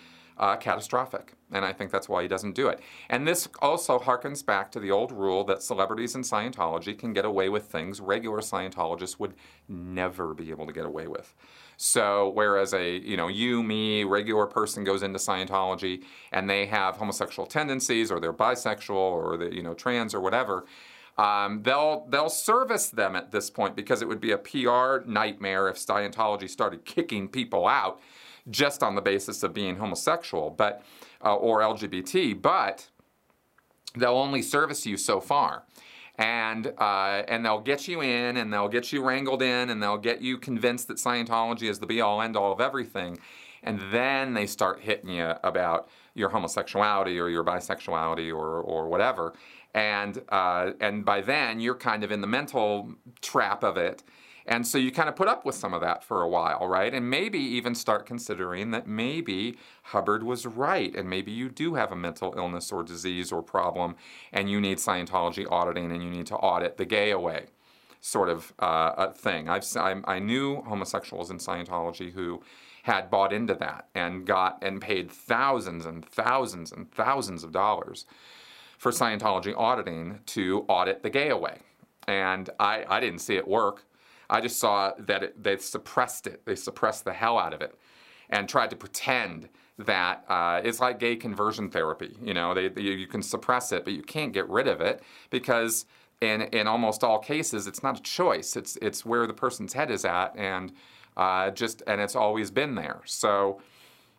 uh, 0.41 0.57
catastrophic. 0.57 1.33
And 1.51 1.63
I 1.63 1.71
think 1.71 1.91
that's 1.91 2.09
why 2.09 2.23
he 2.23 2.27
doesn't 2.27 2.55
do 2.55 2.67
it. 2.67 2.79
And 3.09 3.27
this 3.27 3.47
also 3.61 3.99
harkens 3.99 4.43
back 4.43 4.71
to 4.71 4.79
the 4.79 4.89
old 4.89 5.11
rule 5.11 5.43
that 5.45 5.61
celebrities 5.61 6.15
in 6.15 6.21
Scientology 6.23 6.97
can 6.97 7.13
get 7.13 7.25
away 7.25 7.47
with 7.47 7.65
things 7.65 8.01
regular 8.01 8.39
Scientologists 8.39 9.19
would 9.19 9.35
never 9.69 10.33
be 10.33 10.49
able 10.49 10.65
to 10.65 10.73
get 10.73 10.85
away 10.85 11.07
with. 11.07 11.35
So 11.77 12.29
whereas 12.33 12.73
a 12.73 12.97
you 12.97 13.17
know 13.17 13.27
you 13.27 13.63
me 13.63 14.03
regular 14.03 14.47
person 14.47 14.83
goes 14.83 15.03
into 15.03 15.19
Scientology 15.19 16.03
and 16.31 16.49
they 16.49 16.65
have 16.65 16.97
homosexual 16.97 17.45
tendencies 17.45 18.11
or 18.11 18.19
they're 18.19 18.33
bisexual 18.33 18.95
or 18.95 19.37
they 19.37 19.51
you 19.51 19.63
know 19.63 19.73
trans 19.73 20.13
or 20.13 20.21
whatever, 20.21 20.65
um, 21.17 21.61
they'll 21.63 22.07
they'll 22.09 22.29
service 22.29 22.89
them 22.89 23.15
at 23.15 23.31
this 23.31 23.49
point 23.49 23.75
because 23.75 24.01
it 24.01 24.07
would 24.07 24.21
be 24.21 24.31
a 24.31 24.37
PR 24.37 25.07
nightmare 25.07 25.69
if 25.69 25.77
Scientology 25.77 26.49
started 26.49 26.85
kicking 26.85 27.27
people 27.27 27.67
out 27.67 27.99
just 28.49 28.81
on 28.83 28.95
the 28.95 29.01
basis 29.01 29.43
of 29.43 29.53
being 29.53 29.77
homosexual, 29.77 30.49
but 30.49 30.83
uh, 31.23 31.35
or 31.35 31.61
LGBT, 31.61 32.41
but 32.41 32.89
they'll 33.95 34.17
only 34.17 34.41
service 34.41 34.85
you 34.85 34.97
so 34.97 35.19
far. 35.21 35.63
and 36.17 36.67
uh, 36.77 37.23
and 37.27 37.45
they'll 37.45 37.61
get 37.61 37.87
you 37.87 38.01
in 38.01 38.37
and 38.37 38.51
they'll 38.53 38.67
get 38.69 38.91
you 38.91 39.03
wrangled 39.03 39.41
in 39.41 39.69
and 39.69 39.81
they'll 39.81 39.97
get 39.97 40.21
you 40.21 40.37
convinced 40.37 40.87
that 40.87 40.97
Scientology 40.97 41.69
is 41.69 41.79
the 41.79 41.85
be 41.85 42.01
all 42.01 42.21
end 42.21 42.35
all 42.35 42.51
of 42.51 42.61
everything, 42.61 43.17
and 43.63 43.79
then 43.91 44.33
they 44.33 44.45
start 44.45 44.81
hitting 44.81 45.09
you 45.09 45.33
about 45.43 45.89
your 46.13 46.29
homosexuality 46.29 47.17
or 47.19 47.29
your 47.29 47.43
bisexuality 47.43 48.29
or 48.29 48.61
or 48.61 48.87
whatever, 48.89 49.33
and 49.73 50.21
uh, 50.29 50.71
and 50.79 51.05
by 51.05 51.21
then 51.21 51.59
you're 51.59 51.75
kind 51.75 52.03
of 52.03 52.11
in 52.11 52.21
the 52.21 52.27
mental 52.27 52.93
trap 53.21 53.63
of 53.63 53.77
it. 53.77 54.03
And 54.45 54.65
so 54.65 54.77
you 54.77 54.91
kind 54.91 55.09
of 55.09 55.15
put 55.15 55.27
up 55.27 55.45
with 55.45 55.55
some 55.55 55.73
of 55.73 55.81
that 55.81 56.03
for 56.03 56.21
a 56.21 56.27
while, 56.27 56.67
right? 56.67 56.93
And 56.93 57.09
maybe 57.09 57.39
even 57.39 57.75
start 57.75 58.05
considering 58.05 58.71
that 58.71 58.87
maybe 58.87 59.57
Hubbard 59.83 60.23
was 60.23 60.45
right, 60.45 60.95
and 60.95 61.09
maybe 61.09 61.31
you 61.31 61.49
do 61.49 61.75
have 61.75 61.91
a 61.91 61.95
mental 61.95 62.33
illness 62.35 62.71
or 62.71 62.83
disease 62.83 63.31
or 63.31 63.43
problem, 63.43 63.95
and 64.31 64.49
you 64.49 64.59
need 64.59 64.77
Scientology 64.77 65.45
auditing, 65.51 65.91
and 65.91 66.03
you 66.03 66.09
need 66.09 66.25
to 66.27 66.35
audit 66.35 66.77
the 66.77 66.85
gay 66.85 67.11
away, 67.11 67.47
sort 67.99 68.29
of 68.29 68.53
uh, 68.59 69.09
thing. 69.11 69.47
I've 69.47 69.65
I, 69.77 70.01
I 70.05 70.19
knew 70.19 70.61
homosexuals 70.63 71.29
in 71.29 71.37
Scientology 71.37 72.11
who 72.11 72.41
had 72.83 73.11
bought 73.11 73.31
into 73.31 73.53
that 73.55 73.87
and 73.93 74.25
got 74.25 74.57
and 74.63 74.81
paid 74.81 75.11
thousands 75.11 75.85
and 75.85 76.03
thousands 76.03 76.71
and 76.71 76.91
thousands 76.91 77.43
of 77.43 77.51
dollars 77.51 78.05
for 78.77 78.91
Scientology 78.91 79.55
auditing 79.55 80.19
to 80.25 80.65
audit 80.67 81.03
the 81.03 81.09
gay 81.09 81.29
away. 81.29 81.59
And 82.07 82.49
I, 82.59 82.83
I 82.89 82.99
didn't 82.99 83.19
see 83.19 83.35
it 83.35 83.47
work. 83.47 83.83
I 84.31 84.39
just 84.39 84.59
saw 84.59 84.93
that 84.97 85.23
it, 85.23 85.43
they 85.43 85.57
suppressed 85.57 86.25
it. 86.25 86.45
They 86.45 86.55
suppressed 86.55 87.03
the 87.05 87.13
hell 87.13 87.37
out 87.37 87.53
of 87.53 87.61
it 87.61 87.75
and 88.29 88.47
tried 88.47 88.69
to 88.69 88.77
pretend 88.77 89.49
that 89.77 90.23
uh, 90.29 90.61
it's 90.63 90.79
like 90.79 90.99
gay 90.99 91.17
conversion 91.17 91.69
therapy. 91.69 92.15
You 92.23 92.33
know, 92.33 92.53
they, 92.53 92.69
they, 92.69 92.81
you 92.81 93.07
can 93.07 93.21
suppress 93.21 93.71
it, 93.73 93.83
but 93.83 93.93
you 93.93 94.01
can't 94.01 94.31
get 94.31 94.47
rid 94.49 94.67
of 94.67 94.79
it 94.79 95.03
because 95.29 95.85
in, 96.21 96.43
in 96.43 96.65
almost 96.65 97.03
all 97.03 97.19
cases, 97.19 97.67
it's 97.67 97.83
not 97.83 97.99
a 97.99 98.01
choice. 98.01 98.55
It's, 98.55 98.77
it's 98.81 99.05
where 99.05 99.27
the 99.27 99.33
person's 99.33 99.73
head 99.73 99.91
is 99.91 100.05
at 100.05 100.35
and 100.37 100.71
uh, 101.17 101.51
just, 101.51 101.83
and 101.85 101.99
it's 101.99 102.15
always 102.15 102.51
been 102.51 102.75
there. 102.75 103.01
So, 103.05 103.59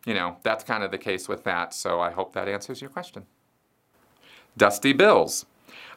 you 0.05 0.13
know, 0.13 0.37
that's 0.43 0.63
kind 0.63 0.83
of 0.83 0.91
the 0.91 0.97
case 0.97 1.27
with 1.27 1.43
that. 1.45 1.73
So 1.73 1.99
I 1.99 2.11
hope 2.11 2.33
that 2.33 2.47
answers 2.47 2.81
your 2.81 2.91
question. 2.91 3.25
Dusty 4.57 4.93
Bills. 4.93 5.47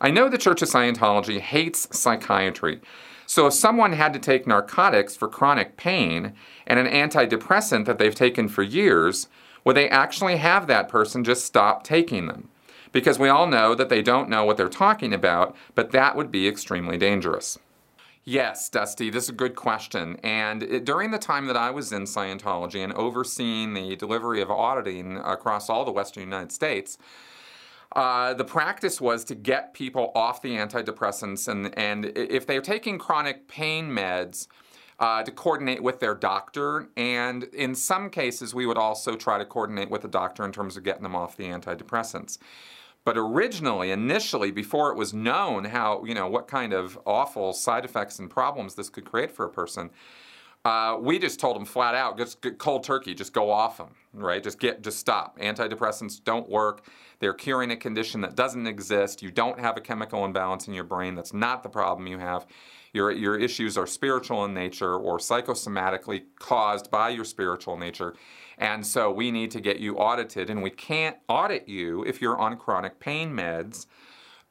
I 0.00 0.10
know 0.10 0.28
the 0.28 0.38
Church 0.38 0.62
of 0.62 0.68
Scientology 0.68 1.40
hates 1.40 1.86
psychiatry. 1.96 2.80
So 3.26 3.48
if 3.48 3.54
someone 3.54 3.92
had 3.92 4.12
to 4.12 4.18
take 4.18 4.46
narcotics 4.46 5.16
for 5.16 5.28
chronic 5.28 5.76
pain 5.76 6.32
and 6.66 6.78
an 6.78 6.86
antidepressant 6.86 7.84
that 7.86 7.98
they've 7.98 8.14
taken 8.14 8.48
for 8.48 8.62
years, 8.62 9.28
would 9.64 9.76
they 9.76 9.88
actually 9.88 10.36
have 10.36 10.68
that 10.68 10.88
person 10.88 11.24
just 11.24 11.44
stop 11.44 11.82
taking 11.82 12.28
them? 12.28 12.48
Because 12.92 13.18
we 13.18 13.28
all 13.28 13.48
know 13.48 13.74
that 13.74 13.88
they 13.88 14.00
don't 14.00 14.30
know 14.30 14.44
what 14.44 14.56
they're 14.56 14.68
talking 14.68 15.12
about, 15.12 15.56
but 15.74 15.90
that 15.90 16.14
would 16.14 16.30
be 16.30 16.46
extremely 16.46 16.96
dangerous. 16.96 17.58
Yes, 18.24 18.68
Dusty, 18.68 19.10
this 19.10 19.24
is 19.24 19.30
a 19.30 19.34
good 19.34 19.54
question. 19.54 20.18
And 20.22 20.62
it, 20.62 20.84
during 20.84 21.10
the 21.10 21.18
time 21.18 21.46
that 21.46 21.56
I 21.56 21.70
was 21.70 21.92
in 21.92 22.04
Scientology 22.04 22.82
and 22.82 22.92
overseeing 22.92 23.74
the 23.74 23.94
delivery 23.96 24.40
of 24.40 24.50
auditing 24.50 25.16
across 25.18 25.68
all 25.68 25.84
the 25.84 25.92
Western 25.92 26.24
United 26.24 26.50
States, 26.52 26.98
uh, 27.96 28.34
the 28.34 28.44
practice 28.44 29.00
was 29.00 29.24
to 29.24 29.34
get 29.34 29.74
people 29.74 30.12
off 30.14 30.42
the 30.42 30.50
antidepressants, 30.50 31.48
and, 31.48 31.76
and 31.78 32.04
if 32.16 32.46
they're 32.46 32.60
taking 32.60 32.98
chronic 32.98 33.48
pain 33.48 33.90
meds, 33.90 34.46
uh, 34.98 35.22
to 35.22 35.30
coordinate 35.30 35.82
with 35.82 36.00
their 36.00 36.14
doctor. 36.14 36.88
And 36.96 37.44
in 37.44 37.74
some 37.74 38.08
cases, 38.10 38.54
we 38.54 38.66
would 38.66 38.78
also 38.78 39.16
try 39.16 39.38
to 39.38 39.44
coordinate 39.44 39.90
with 39.90 40.02
the 40.02 40.08
doctor 40.08 40.44
in 40.44 40.52
terms 40.52 40.76
of 40.76 40.84
getting 40.84 41.02
them 41.02 41.14
off 41.14 41.36
the 41.36 41.44
antidepressants. 41.44 42.38
But 43.04 43.16
originally, 43.16 43.90
initially, 43.90 44.50
before 44.50 44.90
it 44.90 44.96
was 44.96 45.14
known 45.14 45.64
how, 45.64 46.04
you 46.04 46.14
know, 46.14 46.28
what 46.28 46.48
kind 46.48 46.72
of 46.72 46.98
awful 47.06 47.52
side 47.52 47.84
effects 47.84 48.18
and 48.18 48.28
problems 48.28 48.74
this 48.74 48.88
could 48.88 49.04
create 49.04 49.30
for 49.30 49.44
a 49.44 49.50
person, 49.50 49.90
uh, 50.64 50.96
we 51.00 51.18
just 51.18 51.38
told 51.38 51.54
them 51.54 51.64
flat 51.64 51.94
out, 51.94 52.18
just 52.18 52.44
cold 52.58 52.82
turkey, 52.82 53.14
just 53.14 53.32
go 53.32 53.50
off 53.50 53.76
them, 53.76 53.90
right? 54.12 54.42
Just 54.42 54.58
get, 54.58 54.82
just 54.82 54.98
stop. 54.98 55.38
Antidepressants 55.38 56.24
don't 56.24 56.48
work. 56.48 56.84
They're 57.18 57.32
curing 57.32 57.70
a 57.70 57.76
condition 57.76 58.20
that 58.22 58.34
doesn't 58.34 58.66
exist. 58.66 59.22
You 59.22 59.30
don't 59.30 59.58
have 59.58 59.76
a 59.76 59.80
chemical 59.80 60.24
imbalance 60.24 60.68
in 60.68 60.74
your 60.74 60.84
brain. 60.84 61.14
That's 61.14 61.32
not 61.32 61.62
the 61.62 61.68
problem 61.68 62.06
you 62.06 62.18
have. 62.18 62.46
Your, 62.92 63.10
your 63.10 63.38
issues 63.38 63.76
are 63.76 63.86
spiritual 63.86 64.44
in 64.44 64.54
nature 64.54 64.94
or 64.94 65.18
psychosomatically 65.18 66.24
caused 66.38 66.90
by 66.90 67.10
your 67.10 67.24
spiritual 67.24 67.76
nature. 67.76 68.14
And 68.58 68.86
so 68.86 69.10
we 69.10 69.30
need 69.30 69.50
to 69.50 69.60
get 69.60 69.80
you 69.80 69.96
audited, 69.96 70.48
and 70.48 70.62
we 70.62 70.70
can't 70.70 71.16
audit 71.28 71.68
you 71.68 72.04
if 72.04 72.22
you're 72.22 72.38
on 72.38 72.56
chronic 72.56 72.98
pain 72.98 73.32
meds. 73.32 73.86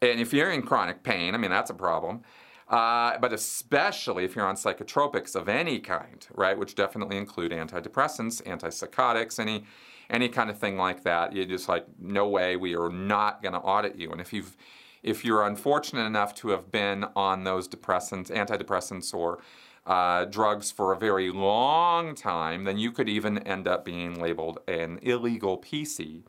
And 0.02 0.20
if 0.20 0.32
you're 0.32 0.52
in 0.52 0.62
chronic 0.62 1.02
pain, 1.04 1.34
I 1.34 1.38
mean, 1.38 1.50
that's 1.50 1.72
a 1.72 1.76
problem. 1.76 2.22
Uh, 2.68 3.18
but 3.20 3.32
especially 3.32 4.26
if 4.26 4.36
you're 4.36 4.46
on 4.46 4.56
psychotropics 4.56 5.36
of 5.36 5.48
any 5.48 5.80
kind, 5.80 6.28
right, 6.34 6.58
which 6.58 6.76
definitely 6.76 7.18
include 7.18 7.52
antidepressants, 7.52 8.42
antipsychotics, 8.44 9.40
any 9.40 9.66
any 10.10 10.30
kind 10.30 10.50
of 10.50 10.58
thing 10.58 10.78
like 10.78 11.04
that. 11.04 11.34
You're 11.34 11.46
just 11.46 11.68
like, 11.68 11.86
no 12.00 12.28
way, 12.28 12.56
we 12.56 12.76
are 12.76 12.90
not 12.90 13.42
going 13.42 13.54
to 13.54 13.60
audit 13.60 13.96
you. 13.96 14.12
And 14.12 14.22
if 14.22 14.34
you've 14.34 14.56
if 15.04 15.24
you're 15.24 15.46
unfortunate 15.46 16.06
enough 16.06 16.34
to 16.34 16.50
have 16.50 16.72
been 16.72 17.06
on 17.16 17.44
those 17.44 17.68
depressants, 17.68 18.32
antidepressants, 18.32 19.14
or 19.14 19.38
uh, 19.86 20.26
drugs 20.26 20.72
for 20.72 20.94
a 20.94 20.98
very 20.98 21.30
long 21.30 22.16
time, 22.16 22.64
then 22.64 22.80
you 22.80 22.92
could 22.92 23.08
even 23.08 23.38
end 23.40 23.68
up 23.68 23.86
being 23.86 24.20
labeled 24.20 24.58
an 24.68 24.98
illegal 25.04 25.60
PC 25.60 26.24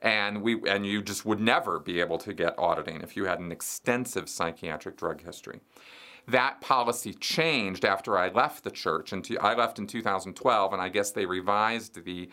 and 0.00 0.42
we 0.42 0.60
and 0.68 0.86
you 0.86 1.02
just 1.02 1.24
would 1.24 1.40
never 1.40 1.78
be 1.78 2.00
able 2.00 2.18
to 2.18 2.32
get 2.32 2.58
auditing 2.58 3.00
if 3.00 3.16
you 3.16 3.24
had 3.24 3.40
an 3.40 3.50
extensive 3.50 4.28
psychiatric 4.28 4.96
drug 4.96 5.22
history. 5.22 5.60
That 6.26 6.60
policy 6.60 7.14
changed 7.14 7.84
after 7.84 8.18
I 8.18 8.28
left 8.28 8.62
the 8.62 8.70
church. 8.70 9.12
And 9.12 9.26
I 9.40 9.54
left 9.54 9.78
in 9.78 9.86
2012, 9.86 10.72
and 10.74 10.82
I 10.82 10.90
guess 10.90 11.10
they 11.10 11.24
revised 11.24 12.04
the 12.04 12.28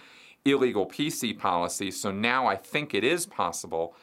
illegal 0.45 0.86
PC 0.86 1.38
policy. 1.38 1.91
So 1.91 2.12
now 2.12 2.47
I 2.47 2.55
think 2.55 2.93
it 2.93 3.03
is 3.03 3.25
possible 3.25 3.95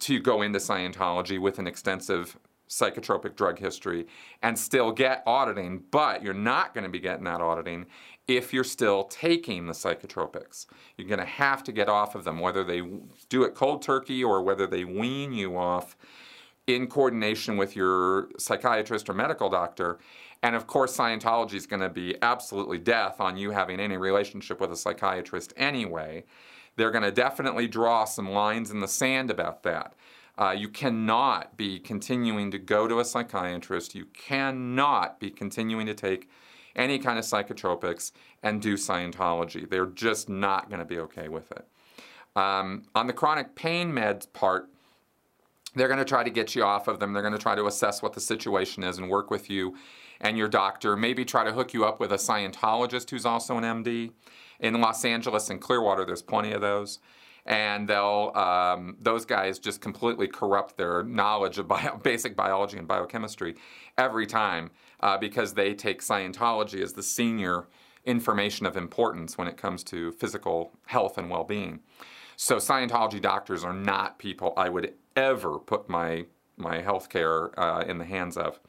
to 0.00 0.20
go 0.20 0.42
into 0.42 0.58
Scientology 0.58 1.38
with 1.38 1.58
an 1.58 1.66
extensive 1.66 2.38
psychotropic 2.68 3.34
drug 3.34 3.58
history 3.58 4.06
and 4.42 4.56
still 4.56 4.92
get 4.92 5.24
auditing, 5.26 5.82
but 5.90 6.22
you're 6.22 6.32
not 6.32 6.72
going 6.72 6.84
to 6.84 6.90
be 6.90 7.00
getting 7.00 7.24
that 7.24 7.40
auditing 7.40 7.84
if 8.28 8.54
you're 8.54 8.62
still 8.62 9.04
taking 9.04 9.66
the 9.66 9.72
psychotropics. 9.72 10.66
You're 10.96 11.08
going 11.08 11.18
to 11.18 11.26
have 11.26 11.64
to 11.64 11.72
get 11.72 11.88
off 11.88 12.14
of 12.14 12.22
them, 12.22 12.38
whether 12.38 12.62
they 12.62 12.82
do 13.28 13.42
it 13.42 13.56
cold 13.56 13.82
turkey 13.82 14.22
or 14.22 14.42
whether 14.42 14.68
they 14.68 14.84
wean 14.84 15.32
you 15.32 15.58
off 15.58 15.96
in 16.68 16.86
coordination 16.86 17.56
with 17.56 17.74
your 17.74 18.28
psychiatrist 18.38 19.08
or 19.08 19.14
medical 19.14 19.50
doctor. 19.50 19.98
And 20.42 20.56
of 20.56 20.66
course, 20.66 20.96
Scientology 20.96 21.54
is 21.54 21.66
going 21.66 21.82
to 21.82 21.90
be 21.90 22.16
absolutely 22.22 22.78
death 22.78 23.20
on 23.20 23.36
you 23.36 23.50
having 23.50 23.78
any 23.78 23.96
relationship 23.96 24.60
with 24.60 24.72
a 24.72 24.76
psychiatrist 24.76 25.52
anyway. 25.56 26.24
They're 26.76 26.90
going 26.90 27.04
to 27.04 27.12
definitely 27.12 27.68
draw 27.68 28.04
some 28.04 28.30
lines 28.30 28.70
in 28.70 28.80
the 28.80 28.88
sand 28.88 29.30
about 29.30 29.62
that. 29.64 29.94
Uh, 30.38 30.52
you 30.52 30.68
cannot 30.68 31.56
be 31.58 31.78
continuing 31.78 32.50
to 32.50 32.58
go 32.58 32.88
to 32.88 33.00
a 33.00 33.04
psychiatrist. 33.04 33.94
You 33.94 34.06
cannot 34.06 35.20
be 35.20 35.30
continuing 35.30 35.84
to 35.86 35.94
take 35.94 36.30
any 36.74 36.98
kind 36.98 37.18
of 37.18 37.24
psychotropics 37.24 38.12
and 38.42 38.62
do 38.62 38.74
Scientology. 38.74 39.68
They're 39.68 39.86
just 39.86 40.30
not 40.30 40.70
going 40.70 40.78
to 40.78 40.86
be 40.86 40.98
okay 41.00 41.28
with 41.28 41.50
it. 41.52 41.66
Um, 42.36 42.84
on 42.94 43.06
the 43.06 43.12
chronic 43.12 43.54
pain 43.54 43.92
meds 43.92 44.32
part, 44.32 44.70
they're 45.74 45.88
going 45.88 45.98
to 45.98 46.04
try 46.04 46.24
to 46.24 46.30
get 46.30 46.54
you 46.54 46.64
off 46.64 46.88
of 46.88 47.00
them. 47.00 47.12
They're 47.12 47.22
going 47.22 47.34
to 47.34 47.38
try 47.38 47.54
to 47.54 47.66
assess 47.66 48.02
what 48.02 48.14
the 48.14 48.20
situation 48.20 48.82
is 48.82 48.98
and 48.98 49.10
work 49.10 49.30
with 49.30 49.50
you 49.50 49.76
and 50.20 50.36
your 50.36 50.48
doctor. 50.48 50.96
Maybe 50.96 51.24
try 51.24 51.44
to 51.44 51.52
hook 51.52 51.72
you 51.72 51.84
up 51.84 52.00
with 52.00 52.12
a 52.12 52.16
Scientologist 52.16 53.10
who's 53.10 53.26
also 53.26 53.56
an 53.56 53.64
MD. 53.64 54.12
In 54.58 54.80
Los 54.80 55.04
Angeles 55.06 55.48
and 55.48 55.60
Clearwater, 55.60 56.04
there's 56.04 56.22
plenty 56.22 56.52
of 56.52 56.60
those 56.60 56.98
and 57.46 57.88
they'll 57.88 58.32
um, 58.34 58.96
those 59.00 59.24
guys 59.24 59.58
just 59.58 59.80
completely 59.80 60.26
corrupt 60.26 60.76
their 60.76 61.02
knowledge 61.02 61.58
of 61.58 61.68
bio, 61.68 61.96
basic 62.02 62.36
biology 62.36 62.78
and 62.78 62.86
biochemistry 62.86 63.56
every 63.98 64.26
time 64.26 64.70
uh, 65.00 65.16
because 65.18 65.54
they 65.54 65.74
take 65.74 66.02
Scientology 66.02 66.80
as 66.82 66.92
the 66.92 67.02
senior 67.02 67.66
information 68.04 68.66
of 68.66 68.76
importance 68.76 69.36
when 69.36 69.46
it 69.46 69.56
comes 69.56 69.82
to 69.84 70.12
physical 70.12 70.72
health 70.86 71.18
and 71.18 71.28
well-being. 71.28 71.80
So 72.36 72.56
Scientology 72.56 73.20
doctors 73.20 73.64
are 73.64 73.74
not 73.74 74.18
people 74.18 74.54
I 74.56 74.68
would 74.68 74.94
ever 75.16 75.58
put 75.58 75.88
my 75.88 76.26
my 76.56 76.82
health 76.82 77.08
care 77.08 77.58
uh, 77.58 77.84
in 77.84 77.96
the 77.96 78.04
hands 78.04 78.36
of. 78.36 78.60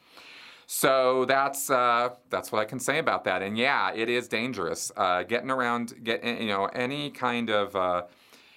So 0.73 1.25
that's 1.25 1.69
uh, 1.69 2.11
that's 2.29 2.49
what 2.49 2.59
I 2.59 2.63
can 2.65 2.79
say 2.79 2.97
about 2.99 3.25
that. 3.25 3.41
And 3.41 3.57
yeah, 3.57 3.91
it 3.93 4.07
is 4.07 4.29
dangerous. 4.29 4.89
Uh, 4.95 5.23
getting 5.23 5.51
around, 5.51 6.01
get 6.01 6.23
you 6.23 6.47
know, 6.47 6.67
any 6.67 7.09
kind 7.09 7.49
of 7.49 7.75
uh, 7.75 8.03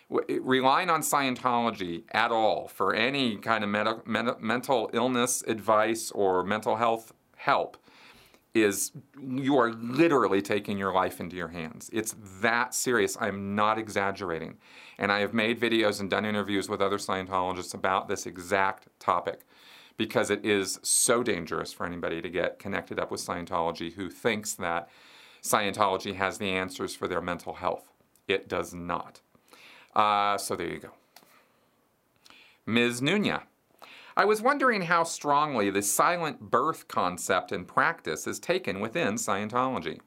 relying 0.08 0.90
on 0.90 1.00
Scientology 1.00 2.04
at 2.12 2.30
all 2.30 2.68
for 2.68 2.94
any 2.94 3.36
kind 3.38 3.64
of 3.64 3.70
med- 3.70 4.06
med- 4.06 4.40
mental 4.40 4.90
illness 4.92 5.42
advice 5.48 6.12
or 6.12 6.44
mental 6.44 6.76
health 6.76 7.12
help 7.34 7.76
is 8.54 8.92
you 9.20 9.58
are 9.58 9.72
literally 9.72 10.40
taking 10.40 10.78
your 10.78 10.92
life 10.92 11.18
into 11.18 11.34
your 11.34 11.48
hands. 11.48 11.90
It's 11.92 12.14
that 12.40 12.74
serious. 12.74 13.16
I'm 13.20 13.56
not 13.56 13.76
exaggerating. 13.76 14.58
And 14.98 15.10
I 15.10 15.18
have 15.18 15.34
made 15.34 15.60
videos 15.60 15.98
and 15.98 16.08
done 16.08 16.24
interviews 16.24 16.68
with 16.68 16.80
other 16.80 16.98
Scientologists 16.98 17.74
about 17.74 18.06
this 18.06 18.24
exact 18.24 18.86
topic 19.00 19.40
because 19.96 20.30
it 20.30 20.44
is 20.44 20.80
so 20.82 21.22
dangerous 21.22 21.72
for 21.72 21.86
anybody 21.86 22.20
to 22.20 22.28
get 22.28 22.58
connected 22.58 22.98
up 22.98 23.10
with 23.10 23.20
Scientology 23.20 23.92
who 23.92 24.10
thinks 24.10 24.54
that 24.54 24.88
Scientology 25.42 26.16
has 26.16 26.38
the 26.38 26.50
answers 26.50 26.94
for 26.94 27.06
their 27.06 27.20
mental 27.20 27.54
health. 27.54 27.92
It 28.26 28.48
does 28.48 28.74
not. 28.74 29.20
Uh, 29.94 30.38
so 30.38 30.56
there 30.56 30.68
you 30.68 30.78
go. 30.78 30.90
Ms. 32.66 33.00
Nunya. 33.00 33.42
I 34.16 34.24
was 34.24 34.40
wondering 34.40 34.82
how 34.82 35.02
strongly 35.02 35.70
the 35.70 35.82
silent 35.82 36.40
birth 36.40 36.86
concept 36.88 37.52
and 37.52 37.66
practice 37.66 38.26
is 38.26 38.38
taken 38.38 38.80
within 38.80 39.14
Scientology. 39.14 40.00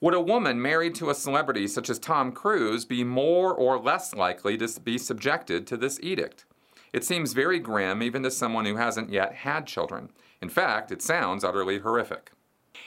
Would 0.00 0.14
a 0.14 0.20
woman 0.20 0.62
married 0.62 0.94
to 0.96 1.10
a 1.10 1.14
celebrity 1.14 1.66
such 1.66 1.90
as 1.90 1.98
Tom 1.98 2.30
Cruise 2.30 2.84
be 2.84 3.02
more 3.02 3.52
or 3.52 3.78
less 3.78 4.14
likely 4.14 4.56
to 4.58 4.80
be 4.80 4.96
subjected 4.96 5.66
to 5.66 5.76
this 5.76 5.98
edict? 6.00 6.44
It 6.92 7.04
seems 7.04 7.32
very 7.32 7.58
grim 7.58 8.02
even 8.02 8.22
to 8.22 8.30
someone 8.30 8.64
who 8.64 8.76
hasn't 8.76 9.10
yet 9.10 9.34
had 9.34 9.66
children. 9.66 10.10
In 10.40 10.48
fact, 10.48 10.90
it 10.92 11.02
sounds 11.02 11.44
utterly 11.44 11.78
horrific. 11.78 12.32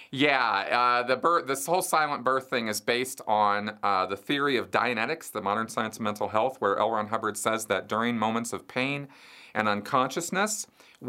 Yeah, 0.10 1.02
uh, 1.02 1.04
the 1.04 1.16
birth, 1.16 1.48
this 1.48 1.66
whole 1.66 1.82
silent 1.82 2.24
birth 2.24 2.50
thing 2.50 2.68
is 2.68 2.82
based 2.82 3.22
on 3.28 3.78
uh, 3.82 4.06
the 4.06 4.18
theory 4.18 4.58
of 4.58 4.70
Dianetics, 4.70 5.32
the 5.32 5.42
modern 5.42 5.70
science 5.70 5.98
of 5.98 6.02
mental 6.02 6.30
health, 6.30 6.58
where 6.60 6.78
L. 6.78 6.92
Ron 6.92 7.08
Hubbard 7.08 7.38
says 7.38 7.66
that 7.66 7.88
during 7.88 8.18
moments 8.18 8.52
of 8.52 8.68
pain 8.68 9.08
and 9.54 9.70
unconsciousness, 9.70 10.68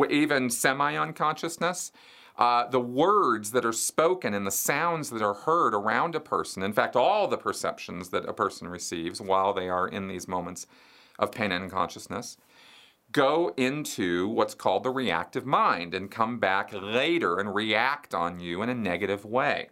even 0.08 0.50
semi 0.50 0.96
unconsciousness, 0.96 1.92
uh, 2.38 2.66
the 2.68 2.80
words 2.80 3.50
that 3.50 3.64
are 3.64 3.72
spoken 3.72 4.34
and 4.34 4.46
the 4.46 4.50
sounds 4.52 5.10
that 5.10 5.20
are 5.20 5.34
heard 5.34 5.74
around 5.74 6.14
a 6.14 6.20
person, 6.20 6.62
in 6.62 6.72
fact, 6.72 6.96
all 6.96 7.28
the 7.28 7.36
perceptions 7.36 8.08
that 8.10 8.28
a 8.28 8.32
person 8.32 8.68
receives 8.68 9.20
while 9.20 9.52
they 9.52 9.68
are 9.68 9.86
in 9.86 10.08
these 10.08 10.26
moments 10.26 10.66
of 11.18 11.30
pain 11.30 11.52
and 11.52 11.64
unconsciousness, 11.64 12.36
go 13.12 13.52
into 13.56 14.28
what's 14.28 14.54
called 14.54 14.82
the 14.82 14.90
reactive 14.90 15.46
mind 15.46 15.94
and 15.94 16.10
come 16.10 16.38
back 16.38 16.70
later 16.72 17.38
and 17.38 17.54
react 17.54 18.14
on 18.14 18.40
you 18.40 18.62
in 18.62 18.68
a 18.68 18.74
negative 18.74 19.24
way. 19.24 19.68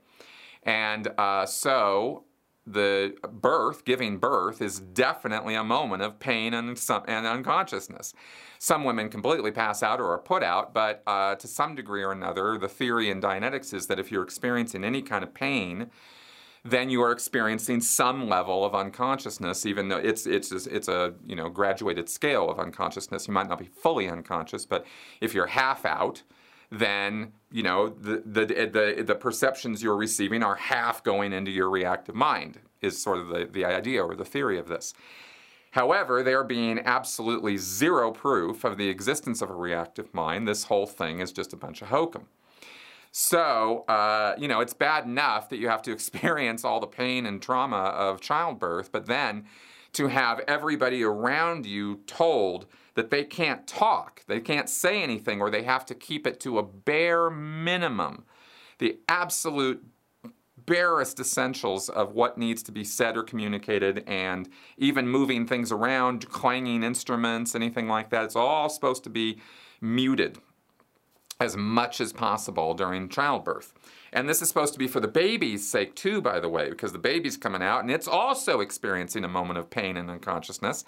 And 0.62 1.08
uh, 1.18 1.46
so 1.46 2.24
the 2.66 3.14
birth, 3.32 3.84
giving 3.84 4.18
birth, 4.18 4.60
is 4.60 4.78
definitely 4.78 5.54
a 5.54 5.64
moment 5.64 6.02
of 6.02 6.20
pain 6.20 6.54
and, 6.54 6.78
some, 6.78 7.02
and 7.08 7.26
unconsciousness. 7.26 8.12
Some 8.58 8.84
women 8.84 9.08
completely 9.08 9.50
pass 9.50 9.82
out 9.82 10.00
or 10.00 10.10
are 10.12 10.18
put 10.18 10.42
out, 10.42 10.74
but 10.74 11.02
uh, 11.06 11.34
to 11.36 11.48
some 11.48 11.74
degree 11.74 12.02
or 12.02 12.12
another, 12.12 12.58
the 12.58 12.68
theory 12.68 13.10
in 13.10 13.20
Dianetics 13.20 13.72
is 13.72 13.86
that 13.86 13.98
if 13.98 14.12
you're 14.12 14.22
experiencing 14.22 14.84
any 14.84 15.00
kind 15.02 15.24
of 15.24 15.32
pain, 15.32 15.90
then 16.64 16.90
you 16.90 17.02
are 17.02 17.12
experiencing 17.12 17.80
some 17.80 18.28
level 18.28 18.64
of 18.64 18.74
unconsciousness, 18.74 19.64
even 19.64 19.88
though 19.88 19.96
it's 19.96 20.26
it's 20.26 20.52
it's 20.52 20.88
a 20.88 21.14
you 21.26 21.34
know 21.34 21.48
graduated 21.48 22.08
scale 22.08 22.50
of 22.50 22.58
unconsciousness. 22.58 23.26
You 23.26 23.34
might 23.34 23.48
not 23.48 23.58
be 23.58 23.66
fully 23.66 24.08
unconscious, 24.08 24.66
but 24.66 24.84
if 25.20 25.32
you're 25.34 25.46
half 25.46 25.84
out, 25.84 26.22
then 26.70 27.32
you 27.50 27.62
know 27.62 27.88
the 27.88 28.22
the 28.26 28.44
the, 28.44 29.02
the 29.02 29.14
perceptions 29.14 29.82
you're 29.82 29.96
receiving 29.96 30.42
are 30.42 30.56
half 30.56 31.02
going 31.02 31.32
into 31.32 31.50
your 31.50 31.70
reactive 31.70 32.14
mind. 32.14 32.58
Is 32.82 33.00
sort 33.00 33.18
of 33.18 33.28
the, 33.28 33.46
the 33.50 33.64
idea 33.64 34.02
or 34.02 34.14
the 34.14 34.24
theory 34.24 34.58
of 34.58 34.68
this. 34.68 34.94
However, 35.72 36.22
there 36.22 36.42
being 36.42 36.80
absolutely 36.80 37.56
zero 37.56 38.10
proof 38.10 38.64
of 38.64 38.76
the 38.76 38.88
existence 38.88 39.40
of 39.40 39.50
a 39.50 39.54
reactive 39.54 40.12
mind, 40.12 40.48
this 40.48 40.64
whole 40.64 40.86
thing 40.86 41.20
is 41.20 41.30
just 41.30 41.52
a 41.52 41.56
bunch 41.56 41.80
of 41.80 41.88
hokum. 41.88 42.26
So, 43.12 43.84
uh, 43.88 44.34
you 44.38 44.46
know, 44.46 44.60
it's 44.60 44.74
bad 44.74 45.04
enough 45.04 45.48
that 45.48 45.58
you 45.58 45.68
have 45.68 45.82
to 45.82 45.92
experience 45.98 46.64
all 46.64 46.80
the 46.80 46.86
pain 46.86 47.26
and 47.26 47.40
trauma 47.42 47.76
of 47.76 48.20
childbirth, 48.20 48.92
but 48.92 49.06
then 49.06 49.46
to 49.92 50.06
have 50.06 50.40
everybody 50.46 51.02
around 51.02 51.66
you 51.66 52.00
told 52.06 52.66
that 52.94 53.10
they 53.10 53.24
can't 53.24 53.66
talk, 53.66 54.22
they 54.26 54.40
can't 54.40 54.68
say 54.68 55.02
anything, 55.02 55.40
or 55.40 55.50
they 55.50 55.62
have 55.62 55.84
to 55.86 55.94
keep 55.94 56.26
it 56.26 56.38
to 56.40 56.58
a 56.58 56.62
bare 56.62 57.30
minimum, 57.30 58.24
the 58.78 58.98
absolute 59.08 59.84
barest 60.66 61.18
essentials 61.18 61.88
of 61.88 62.12
what 62.12 62.38
needs 62.38 62.62
to 62.62 62.70
be 62.70 62.84
said 62.84 63.16
or 63.16 63.24
communicated, 63.24 64.04
and 64.06 64.48
even 64.76 65.08
moving 65.08 65.46
things 65.46 65.72
around, 65.72 66.28
clanging 66.28 66.84
instruments, 66.84 67.54
anything 67.54 67.88
like 67.88 68.10
that. 68.10 68.24
It's 68.24 68.36
all 68.36 68.68
supposed 68.68 69.02
to 69.04 69.10
be 69.10 69.38
muted 69.80 70.38
as 71.40 71.56
much 71.56 72.00
as 72.00 72.12
possible 72.12 72.74
during 72.74 73.08
childbirth. 73.08 73.72
And 74.12 74.28
this 74.28 74.42
is 74.42 74.48
supposed 74.48 74.74
to 74.74 74.78
be 74.78 74.86
for 74.86 75.00
the 75.00 75.08
baby's 75.08 75.68
sake, 75.68 75.94
too, 75.94 76.20
by 76.20 76.38
the 76.38 76.48
way, 76.48 76.68
because 76.68 76.92
the 76.92 76.98
baby's 76.98 77.36
coming 77.36 77.62
out 77.62 77.80
and 77.80 77.90
it's 77.90 78.08
also 78.08 78.60
experiencing 78.60 79.24
a 79.24 79.28
moment 79.28 79.58
of 79.58 79.70
pain 79.70 79.96
and 79.96 80.10
unconsciousness 80.10 80.84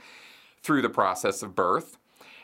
through 0.62 0.83
the 0.83 0.91
process 0.91 1.43
of 1.43 1.55
birth. 1.55 1.99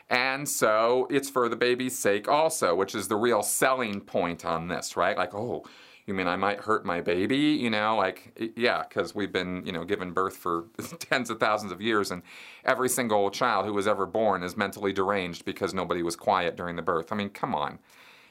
And 0.09 0.49
so 0.49 1.07
it's 1.11 1.29
for 1.29 1.47
the 1.47 1.55
baby's 1.55 1.97
sake 1.97 2.27
also, 2.27 2.73
which 2.73 2.95
is 2.95 3.07
the 3.07 3.15
real 3.15 3.43
selling 3.43 4.01
point 4.01 4.43
on 4.43 4.67
this, 4.67 4.97
right? 4.97 5.15
Like, 5.15 5.35
oh, 5.35 5.65
you 6.09 6.15
mean 6.15 6.27
I 6.27 6.37
might 6.37 6.61
hurt 6.61 6.85
my 6.85 7.01
baby? 7.01 7.37
You 7.37 7.69
know, 7.69 7.95
like, 7.95 8.51
yeah, 8.55 8.81
because 8.81 9.13
we've 9.13 9.31
been, 9.31 9.63
you 9.63 9.71
know, 9.71 9.85
given 9.85 10.11
birth 10.11 10.35
for 10.35 10.65
tens 10.99 11.29
of 11.29 11.39
thousands 11.39 11.71
of 11.71 11.81
years, 11.81 12.09
and 12.09 12.23
every 12.65 12.89
single 12.89 13.29
child 13.29 13.67
who 13.67 13.73
was 13.73 13.87
ever 13.87 14.07
born 14.07 14.41
is 14.41 14.57
mentally 14.57 14.91
deranged 14.91 15.45
because 15.45 15.71
nobody 15.71 16.01
was 16.01 16.15
quiet 16.15 16.57
during 16.57 16.75
the 16.75 16.81
birth. 16.81 17.11
I 17.11 17.15
mean, 17.15 17.29
come 17.29 17.53
on, 17.53 17.77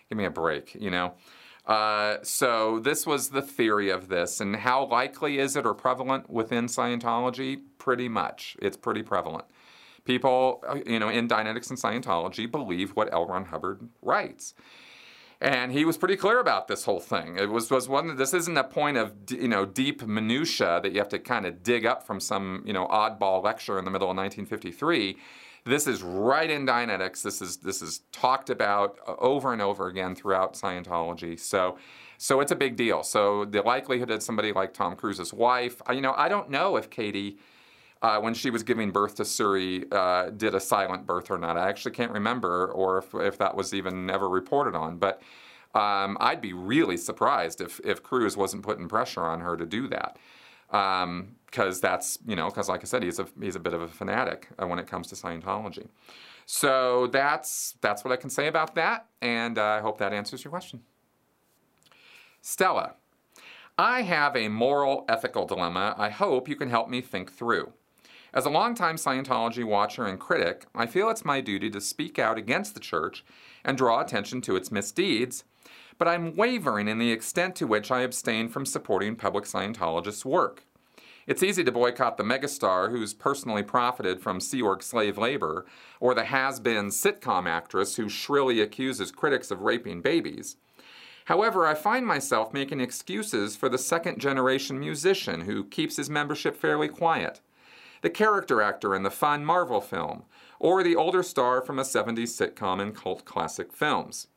give 0.08 0.18
me 0.18 0.24
a 0.24 0.30
break, 0.30 0.74
you 0.74 0.90
know? 0.90 1.14
Uh, 1.66 2.16
so 2.22 2.80
this 2.80 3.06
was 3.06 3.28
the 3.28 3.42
theory 3.42 3.90
of 3.90 4.08
this, 4.08 4.40
and 4.40 4.56
how 4.56 4.84
likely 4.86 5.38
is 5.38 5.54
it 5.54 5.64
or 5.64 5.74
prevalent 5.74 6.28
within 6.28 6.66
Scientology? 6.66 7.60
Pretty 7.78 8.08
much, 8.08 8.56
it's 8.60 8.76
pretty 8.76 9.04
prevalent. 9.04 9.44
People, 10.04 10.64
uh, 10.66 10.78
you 10.84 10.98
know, 10.98 11.10
in 11.10 11.28
Dianetics 11.28 11.70
and 11.70 11.78
Scientology 11.78 12.50
believe 12.50 12.96
what 12.96 13.12
L. 13.12 13.26
Ron 13.26 13.44
Hubbard 13.44 13.88
writes. 14.02 14.54
And 15.40 15.70
he 15.70 15.84
was 15.84 15.96
pretty 15.96 16.16
clear 16.16 16.40
about 16.40 16.66
this 16.66 16.84
whole 16.84 16.98
thing. 16.98 17.38
It 17.38 17.48
was, 17.48 17.70
was 17.70 17.88
one. 17.88 18.16
This 18.16 18.34
isn't 18.34 18.56
a 18.56 18.64
point 18.64 18.96
of 18.96 19.12
you 19.30 19.46
know 19.46 19.64
deep 19.64 20.04
minutia 20.04 20.80
that 20.82 20.92
you 20.92 20.98
have 20.98 21.08
to 21.10 21.18
kind 21.18 21.46
of 21.46 21.62
dig 21.62 21.86
up 21.86 22.04
from 22.04 22.18
some 22.18 22.64
you 22.66 22.72
know 22.72 22.86
oddball 22.88 23.42
lecture 23.42 23.78
in 23.78 23.84
the 23.84 23.90
middle 23.90 24.10
of 24.10 24.16
1953. 24.16 25.16
This 25.64 25.86
is 25.86 26.02
right 26.02 26.50
in 26.50 26.66
Dianetics. 26.66 27.22
This 27.22 27.40
is 27.40 27.58
this 27.58 27.82
is 27.82 28.00
talked 28.10 28.50
about 28.50 28.98
uh, 29.06 29.14
over 29.18 29.52
and 29.52 29.62
over 29.62 29.86
again 29.86 30.14
throughout 30.14 30.54
Scientology. 30.54 31.38
So. 31.38 31.78
So 32.20 32.40
it's 32.40 32.50
a 32.50 32.56
big 32.56 32.74
deal. 32.74 33.04
So 33.04 33.44
the 33.44 33.62
likelihood 33.62 34.08
that 34.08 34.24
somebody 34.24 34.50
like 34.52 34.74
Tom 34.74 34.96
Cruise's 34.96 35.32
wife, 35.32 35.80
you 35.88 36.00
know, 36.00 36.14
I 36.16 36.28
don't 36.28 36.50
know 36.50 36.74
if 36.74 36.90
Katie 36.90 37.38
uh, 38.02 38.20
when 38.20 38.34
she 38.34 38.50
was 38.50 38.62
giving 38.62 38.90
birth 38.90 39.16
to 39.16 39.24
Suri 39.24 39.92
uh, 39.92 40.30
did 40.30 40.54
a 40.54 40.60
silent 40.60 41.06
birth 41.06 41.30
or 41.30 41.38
not. 41.38 41.56
I 41.56 41.68
actually 41.68 41.92
can't 41.92 42.12
remember, 42.12 42.66
or 42.66 42.98
if, 42.98 43.14
if 43.14 43.38
that 43.38 43.56
was 43.56 43.74
even 43.74 44.08
ever 44.10 44.28
reported 44.28 44.74
on. 44.74 44.98
But 44.98 45.20
um, 45.74 46.16
I'd 46.20 46.40
be 46.40 46.52
really 46.52 46.96
surprised 46.96 47.60
if, 47.60 47.80
if 47.84 48.02
Cruise 48.02 48.36
wasn't 48.36 48.62
putting 48.62 48.88
pressure 48.88 49.22
on 49.22 49.40
her 49.40 49.56
to 49.56 49.66
do 49.66 49.88
that. 49.88 50.16
Because 50.70 51.04
um, 51.04 51.80
that's, 51.80 52.18
you 52.26 52.36
know, 52.36 52.46
because 52.46 52.68
like 52.68 52.82
I 52.82 52.84
said, 52.84 53.02
he's 53.02 53.18
a, 53.18 53.26
he's 53.40 53.56
a 53.56 53.60
bit 53.60 53.74
of 53.74 53.82
a 53.82 53.88
fanatic 53.88 54.48
uh, 54.58 54.66
when 54.66 54.78
it 54.78 54.86
comes 54.86 55.08
to 55.08 55.14
Scientology. 55.14 55.88
So 56.46 57.08
that's, 57.08 57.74
that's 57.80 58.04
what 58.04 58.12
I 58.12 58.16
can 58.16 58.30
say 58.30 58.46
about 58.46 58.74
that, 58.76 59.06
and 59.20 59.58
uh, 59.58 59.64
I 59.64 59.80
hope 59.80 59.98
that 59.98 60.14
answers 60.14 60.44
your 60.44 60.50
question. 60.50 60.80
Stella, 62.40 62.94
I 63.76 64.02
have 64.02 64.34
a 64.34 64.48
moral 64.48 65.04
ethical 65.08 65.44
dilemma 65.44 65.94
I 65.98 66.08
hope 66.08 66.48
you 66.48 66.56
can 66.56 66.70
help 66.70 66.88
me 66.88 67.00
think 67.02 67.32
through. 67.32 67.72
As 68.34 68.44
a 68.44 68.50
longtime 68.50 68.96
Scientology 68.96 69.64
watcher 69.64 70.04
and 70.04 70.20
critic, 70.20 70.66
I 70.74 70.84
feel 70.84 71.08
it's 71.08 71.24
my 71.24 71.40
duty 71.40 71.70
to 71.70 71.80
speak 71.80 72.18
out 72.18 72.36
against 72.36 72.74
the 72.74 72.80
church 72.80 73.24
and 73.64 73.78
draw 73.78 74.00
attention 74.00 74.42
to 74.42 74.54
its 74.54 74.70
misdeeds, 74.70 75.44
but 75.96 76.08
I'm 76.08 76.36
wavering 76.36 76.88
in 76.88 76.98
the 76.98 77.10
extent 77.10 77.56
to 77.56 77.66
which 77.66 77.90
I 77.90 78.02
abstain 78.02 78.50
from 78.50 78.66
supporting 78.66 79.16
public 79.16 79.44
Scientologists' 79.44 80.26
work. 80.26 80.64
It's 81.26 81.42
easy 81.42 81.64
to 81.64 81.72
boycott 81.72 82.18
the 82.18 82.22
megastar 82.22 82.90
who's 82.90 83.14
personally 83.14 83.62
profited 83.62 84.20
from 84.20 84.40
Sea 84.40 84.60
Org 84.60 84.82
slave 84.82 85.16
labor, 85.16 85.64
or 85.98 86.14
the 86.14 86.24
has 86.24 86.60
been 86.60 86.88
sitcom 86.88 87.48
actress 87.48 87.96
who 87.96 88.10
shrilly 88.10 88.60
accuses 88.60 89.10
critics 89.10 89.50
of 89.50 89.62
raping 89.62 90.02
babies. 90.02 90.56
However, 91.24 91.66
I 91.66 91.74
find 91.74 92.06
myself 92.06 92.52
making 92.52 92.80
excuses 92.80 93.56
for 93.56 93.70
the 93.70 93.78
second 93.78 94.18
generation 94.18 94.78
musician 94.78 95.42
who 95.42 95.64
keeps 95.64 95.96
his 95.96 96.10
membership 96.10 96.56
fairly 96.56 96.88
quiet 96.88 97.40
the 98.02 98.10
character 98.10 98.62
actor 98.62 98.94
in 98.94 99.02
the 99.02 99.10
fun 99.10 99.44
Marvel 99.44 99.80
film, 99.80 100.24
or 100.58 100.82
the 100.82 100.96
older 100.96 101.22
star 101.22 101.60
from 101.60 101.78
a 101.78 101.82
70s 101.82 102.28
sitcom 102.28 102.80
and 102.80 102.94
cult 102.94 103.24
classic 103.24 103.72
films. 103.72 104.28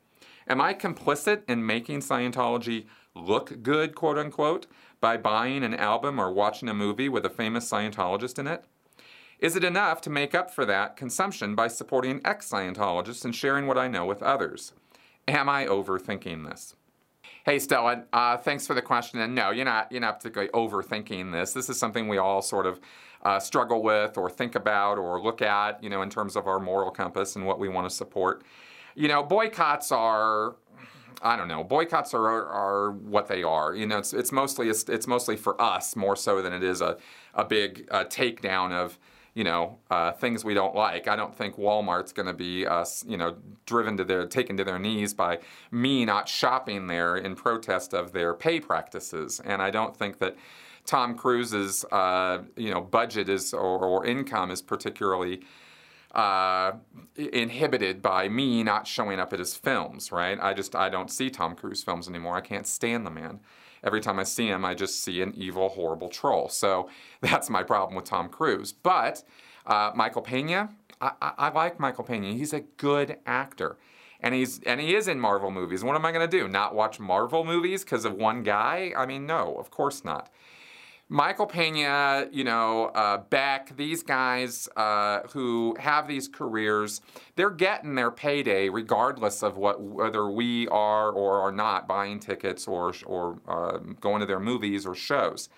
Am 0.48 0.60
I 0.60 0.74
complicit 0.74 1.42
in 1.48 1.64
making 1.64 2.00
Scientology 2.00 2.86
look 3.14 3.62
good, 3.62 3.94
quote 3.94 4.18
unquote, 4.18 4.66
by 5.00 5.16
buying 5.16 5.62
an 5.62 5.74
album 5.74 6.18
or 6.20 6.32
watching 6.32 6.68
a 6.68 6.74
movie 6.74 7.08
with 7.08 7.24
a 7.24 7.30
famous 7.30 7.70
Scientologist 7.70 8.38
in 8.38 8.46
it? 8.46 8.64
Is 9.38 9.56
it 9.56 9.64
enough 9.64 10.00
to 10.02 10.10
make 10.10 10.34
up 10.34 10.52
for 10.52 10.64
that 10.64 10.96
consumption 10.96 11.54
by 11.54 11.68
supporting 11.68 12.20
ex 12.24 12.48
Scientologists 12.48 13.24
and 13.24 13.34
sharing 13.34 13.66
what 13.66 13.78
I 13.78 13.88
know 13.88 14.04
with 14.04 14.22
others? 14.22 14.72
Am 15.26 15.48
I 15.48 15.66
overthinking 15.66 16.48
this? 16.48 16.76
Hey, 17.44 17.58
Stella, 17.58 18.04
uh, 18.12 18.36
thanks 18.36 18.68
for 18.68 18.74
the 18.74 18.82
question. 18.82 19.18
And 19.18 19.34
no, 19.34 19.50
you're 19.50 19.64
not, 19.64 19.90
you're 19.90 20.00
not 20.00 20.20
particularly 20.20 20.52
overthinking 20.52 21.32
this. 21.32 21.52
This 21.52 21.68
is 21.68 21.76
something 21.76 22.06
we 22.06 22.18
all 22.18 22.40
sort 22.40 22.66
of 22.66 22.80
uh, 23.22 23.38
struggle 23.38 23.82
with 23.82 24.18
or 24.18 24.28
think 24.28 24.54
about 24.54 24.98
or 24.98 25.20
look 25.22 25.42
at, 25.42 25.82
you 25.82 25.90
know, 25.90 26.02
in 26.02 26.10
terms 26.10 26.36
of 26.36 26.46
our 26.46 26.58
moral 26.58 26.90
compass 26.90 27.36
and 27.36 27.46
what 27.46 27.58
we 27.58 27.68
want 27.68 27.88
to 27.88 27.94
support. 27.94 28.42
you 28.94 29.08
know, 29.08 29.22
boycotts 29.22 29.92
are. 29.92 30.56
I 31.24 31.36
don't 31.36 31.46
know. 31.46 31.62
Boycotts 31.62 32.14
are, 32.14 32.26
are, 32.26 32.46
are 32.46 32.90
what 32.90 33.28
they 33.28 33.44
are. 33.44 33.76
You 33.76 33.86
know, 33.86 33.98
it's, 33.98 34.12
it's 34.12 34.32
mostly 34.32 34.68
it's, 34.68 34.82
it's 34.88 35.06
mostly 35.06 35.36
for 35.36 35.60
us 35.60 35.94
more 35.94 36.16
so 36.16 36.42
than 36.42 36.52
it 36.52 36.64
is 36.64 36.80
a, 36.80 36.96
a 37.34 37.44
big 37.44 37.86
uh, 37.92 38.04
takedown 38.04 38.72
of 38.72 38.98
you 39.34 39.44
know, 39.44 39.78
uh, 39.90 40.12
things 40.12 40.44
we 40.44 40.52
don't 40.52 40.74
like. 40.74 41.08
I 41.08 41.16
don't 41.16 41.34
think 41.34 41.56
Walmart's 41.56 42.12
going 42.12 42.26
to 42.26 42.34
be, 42.34 42.66
uh, 42.66 42.84
you 43.06 43.16
know, 43.16 43.36
driven 43.64 43.96
to 43.96 44.04
their, 44.04 44.26
taken 44.26 44.56
to 44.58 44.64
their 44.64 44.78
knees 44.78 45.14
by 45.14 45.38
me 45.70 46.04
not 46.04 46.28
shopping 46.28 46.86
there 46.86 47.16
in 47.16 47.34
protest 47.34 47.94
of 47.94 48.12
their 48.12 48.34
pay 48.34 48.60
practices. 48.60 49.40
And 49.44 49.62
I 49.62 49.70
don't 49.70 49.96
think 49.96 50.18
that 50.18 50.36
Tom 50.84 51.16
Cruise's, 51.16 51.84
uh, 51.90 52.42
you 52.56 52.70
know, 52.70 52.82
budget 52.82 53.28
is 53.28 53.54
or, 53.54 53.78
or 53.84 54.04
income 54.04 54.50
is 54.50 54.60
particularly 54.60 55.40
uh, 56.14 56.72
inhibited 57.16 58.02
by 58.02 58.28
me 58.28 58.62
not 58.62 58.86
showing 58.86 59.18
up 59.18 59.32
at 59.32 59.38
his 59.38 59.56
films. 59.56 60.12
Right? 60.12 60.38
I 60.40 60.52
just 60.52 60.76
I 60.76 60.90
don't 60.90 61.10
see 61.10 61.30
Tom 61.30 61.54
Cruise 61.54 61.82
films 61.82 62.06
anymore. 62.06 62.36
I 62.36 62.42
can't 62.42 62.66
stand 62.66 63.06
the 63.06 63.10
man 63.10 63.40
every 63.82 64.00
time 64.00 64.18
I 64.18 64.24
see 64.24 64.46
him, 64.48 64.64
I 64.64 64.74
just 64.74 65.02
see 65.02 65.22
an 65.22 65.32
evil, 65.36 65.68
horrible 65.70 66.08
troll. 66.08 66.48
So 66.48 66.88
that's 67.20 67.50
my 67.50 67.62
problem 67.62 67.94
with 67.96 68.04
Tom 68.04 68.28
Cruise. 68.28 68.72
But 68.72 69.22
uh, 69.66 69.92
Michael 69.94 70.22
Pena, 70.22 70.70
I, 71.00 71.12
I, 71.20 71.32
I 71.38 71.48
like 71.50 71.78
Michael 71.80 72.04
Pena. 72.04 72.32
He's 72.32 72.52
a 72.52 72.60
good 72.60 73.18
actor. 73.26 73.76
And 74.24 74.36
he's 74.36 74.60
and 74.60 74.80
he 74.80 74.94
is 74.94 75.08
in 75.08 75.18
Marvel 75.18 75.50
movies. 75.50 75.82
What 75.82 75.96
am 75.96 76.06
I 76.06 76.12
going 76.12 76.28
to 76.28 76.38
do? 76.38 76.46
Not 76.46 76.76
watch 76.76 77.00
Marvel 77.00 77.44
movies 77.44 77.82
because 77.82 78.04
of 78.04 78.14
one 78.14 78.44
guy? 78.44 78.92
I 78.96 79.04
mean, 79.04 79.26
no, 79.26 79.56
of 79.56 79.72
course 79.72 80.04
not. 80.04 80.30
Michael 81.12 81.44
Pena, 81.44 82.26
you 82.32 82.42
know, 82.42 82.86
uh, 82.86 83.18
Beck, 83.18 83.76
these 83.76 84.02
guys 84.02 84.66
uh, 84.76 85.20
who 85.32 85.76
have 85.78 86.08
these 86.08 86.26
careers, 86.26 87.02
they're 87.36 87.50
getting 87.50 87.94
their 87.96 88.10
payday 88.10 88.70
regardless 88.70 89.42
of 89.42 89.58
what 89.58 89.82
whether 89.82 90.30
we 90.30 90.66
are 90.68 91.10
or 91.10 91.38
are 91.42 91.52
not 91.52 91.86
buying 91.86 92.18
tickets 92.18 92.66
or 92.66 92.94
or 93.04 93.38
uh, 93.46 93.76
going 94.00 94.20
to 94.20 94.26
their 94.26 94.40
movies 94.40 94.86
or 94.86 94.94
shows. 94.94 95.50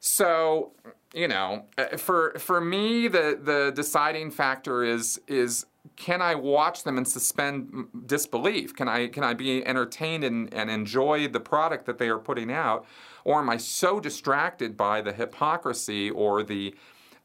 So, 0.00 0.72
you 1.14 1.28
know, 1.28 1.64
uh, 1.78 1.96
for 1.96 2.34
for 2.38 2.60
me, 2.60 3.08
the 3.08 3.40
the 3.42 3.72
deciding 3.74 4.30
factor 4.30 4.84
is 4.84 5.18
is 5.26 5.64
can 5.96 6.20
I 6.20 6.34
watch 6.34 6.84
them 6.84 6.98
and 6.98 7.08
suspend 7.08 7.86
disbelief? 8.04 8.76
Can 8.76 8.86
I 8.86 9.08
can 9.08 9.24
I 9.24 9.32
be 9.32 9.64
entertained 9.64 10.24
and, 10.24 10.52
and 10.52 10.70
enjoy 10.70 11.26
the 11.26 11.40
product 11.40 11.86
that 11.86 11.96
they 11.96 12.10
are 12.10 12.18
putting 12.18 12.52
out? 12.52 12.84
Or 13.28 13.40
am 13.40 13.50
I 13.50 13.58
so 13.58 14.00
distracted 14.00 14.74
by 14.74 15.02
the 15.02 15.12
hypocrisy 15.12 16.08
or 16.08 16.42
the 16.42 16.74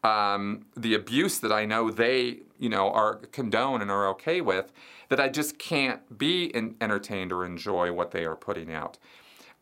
um, 0.04 0.66
the 0.76 0.96
abuse 0.96 1.40
that 1.40 1.54
I 1.54 1.64
know 1.64 1.90
they, 1.90 2.40
you 2.60 2.68
know, 2.68 2.92
are 2.92 3.22
condone 3.32 3.82
and 3.82 3.90
are 3.90 4.10
okay 4.10 4.42
with, 4.42 4.74
that 5.08 5.22
I 5.22 5.30
just 5.30 5.58
can't 5.58 6.18
be 6.18 6.48
in, 6.48 6.76
entertained 6.82 7.32
or 7.32 7.46
enjoy 7.46 7.94
what 7.94 8.12
they 8.12 8.26
are 8.26 8.36
putting 8.36 8.74
out. 8.74 8.98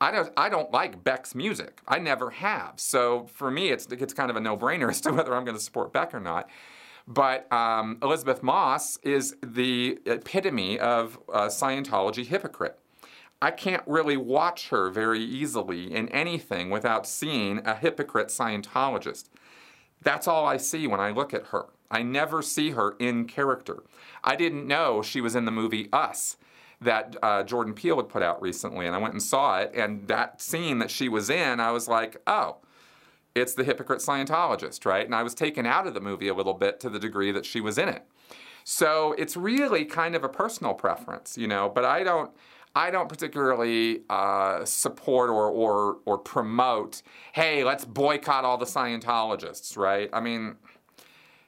I 0.01 0.10
don't, 0.10 0.34
I 0.36 0.49
don't 0.49 0.71
like 0.71 1.04
Beck's 1.04 1.36
music. 1.36 1.80
I 1.88 1.99
never 1.99 2.32
have. 2.32 2.80
So 2.80 3.27
for 3.32 3.51
me, 3.51 3.69
it's, 3.69 3.86
it's 3.91 4.15
kind 4.15 4.32
of 4.32 4.36
a 4.36 4.39
no-brainer 4.39 4.89
as 4.89 4.99
to 5.01 5.13
whether 5.13 5.36
I'm 5.36 5.45
going 5.45 5.58
to 5.58 5.63
support 5.63 5.93
Beck 5.93 6.12
or 6.12 6.19
not. 6.19 6.49
But 7.08 7.54
um, 7.54 7.99
Elisabeth 8.01 8.41
Moss 8.41 8.97
is 9.04 9.36
the 9.43 9.99
epitome 10.08 10.80
of 10.80 11.19
Scientology 11.27 12.25
hypocrite. 12.25 12.80
I 13.41 13.51
can't 13.51 13.84
really 13.88 14.17
watch 14.17 14.69
her 14.69 14.89
very 14.91 15.21
easily 15.21 15.93
in 15.93 16.10
anything 16.10 16.69
without 16.69 17.08
seeing 17.08 17.65
a 17.65 17.75
hypocrite 17.75 18.27
Scientologist. 18.27 19.30
That's 20.01 20.27
all 20.27 20.45
I 20.45 20.58
see 20.58 20.88
when 20.88 20.99
I 20.99 21.12
look 21.12 21.34
at 21.34 21.47
her. 21.47 21.65
I 21.89 22.04
never 22.04 22.41
see 22.41 22.71
her 22.71 22.95
in 22.99 23.25
character. 23.25 23.84
I 24.23 24.36
didn't 24.36 24.67
know 24.67 25.01
she 25.01 25.21
was 25.21 25.36
in 25.36 25.45
the 25.45 25.51
movie 25.51 25.89
Us 25.91 26.38
that 26.80 27.15
uh, 27.21 27.43
Jordan 27.43 27.73
Peele 27.73 27.97
had 27.97 28.10
put 28.10 28.23
out 28.23 28.41
recently, 28.41 28.88
and 28.88 28.95
I 28.95 28.99
went 28.99 29.13
and 29.13 29.21
saw 29.21 29.60
it. 29.60 29.71
And 29.75 30.08
that 30.08 30.41
scene 30.41 30.80
that 30.80 30.89
she 30.89 31.10
was 31.10 31.30
in, 31.30 31.60
I 31.60 31.71
was 31.71 31.88
like, 31.88 32.17
oh, 32.25 32.58
it's 33.36 33.54
the 33.54 33.63
hypocrite 33.63 33.99
Scientologist, 33.99 34.86
right? 34.86 35.06
And 35.06 35.15
I 35.15 35.23
was 35.23 35.34
taken 35.34 35.65
out 35.65 35.88
of 35.88 35.93
the 35.93 36.01
movie 36.01 36.27
a 36.27 36.34
little 36.34 36.54
bit 36.54 36.80
to 36.82 36.89
the 36.89 36.99
degree 36.99 37.32
that 37.32 37.45
she 37.45 37.62
was 37.62 37.77
in 37.77 37.89
it. 37.89 38.04
So 38.63 39.13
it's 39.17 39.38
really 39.38 39.86
kind 39.86 40.15
of 40.15 40.23
a 40.23 40.30
personal 40.30 40.73
preference, 40.73 41.38
you 41.38 41.47
know, 41.47 41.69
but 41.69 41.86
I 41.86 42.04
don't. 42.04 42.32
I 42.73 42.89
don't 42.89 43.10
particularly 43.10 44.01
uh, 44.10 44.63
support 44.63 45.29
or, 45.29 45.49
or, 45.49 45.97
or 46.05 46.17
promote, 46.17 47.01
hey, 47.34 47.63
let's 47.63 47.84
boycott 47.84 48.45
all 48.45 48.57
the 48.57 48.65
Scientologists, 48.65 49.77
right? 49.77 50.10
I 50.13 50.21
mean, 50.21 50.55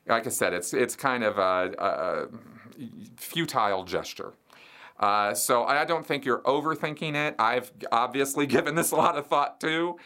like 0.05 0.27
I 0.27 0.29
said, 0.29 0.53
it's, 0.53 0.73
it's 0.73 0.95
kind 0.97 1.23
of 1.23 1.37
a, 1.37 1.73
a 1.79 2.27
futile 3.15 3.83
gesture. 3.85 4.33
Uh, 4.99 5.33
so 5.33 5.63
I 5.63 5.85
don't 5.85 6.05
think 6.05 6.25
you're 6.25 6.41
overthinking 6.41 7.15
it. 7.15 7.35
I've 7.39 7.71
obviously 7.91 8.45
given 8.47 8.75
this 8.75 8.91
a 8.91 8.95
lot 8.95 9.17
of 9.17 9.27
thought 9.27 9.59
too, 9.59 9.97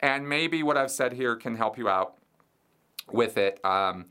and 0.00 0.28
maybe 0.28 0.62
what 0.62 0.76
I've 0.76 0.90
said 0.90 1.14
here 1.14 1.36
can 1.36 1.56
help 1.56 1.78
you 1.78 1.88
out 1.88 2.16
with 3.10 3.38
it. 3.38 3.64
Um, 3.64 4.06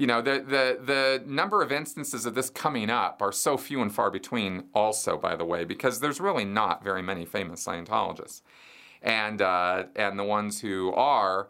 you 0.00 0.06
know, 0.06 0.22
the, 0.22 0.40
the, 0.40 0.78
the 0.82 1.22
number 1.26 1.60
of 1.60 1.70
instances 1.70 2.24
of 2.24 2.34
this 2.34 2.48
coming 2.48 2.88
up 2.88 3.20
are 3.20 3.30
so 3.30 3.58
few 3.58 3.82
and 3.82 3.94
far 3.94 4.10
between, 4.10 4.64
also, 4.74 5.18
by 5.18 5.36
the 5.36 5.44
way, 5.44 5.62
because 5.62 6.00
there's 6.00 6.18
really 6.18 6.46
not 6.46 6.82
very 6.82 7.02
many 7.02 7.26
famous 7.26 7.62
Scientologists. 7.62 8.40
And, 9.02 9.42
uh, 9.42 9.84
and 9.94 10.18
the 10.18 10.24
ones 10.24 10.58
who 10.58 10.90
are, 10.94 11.48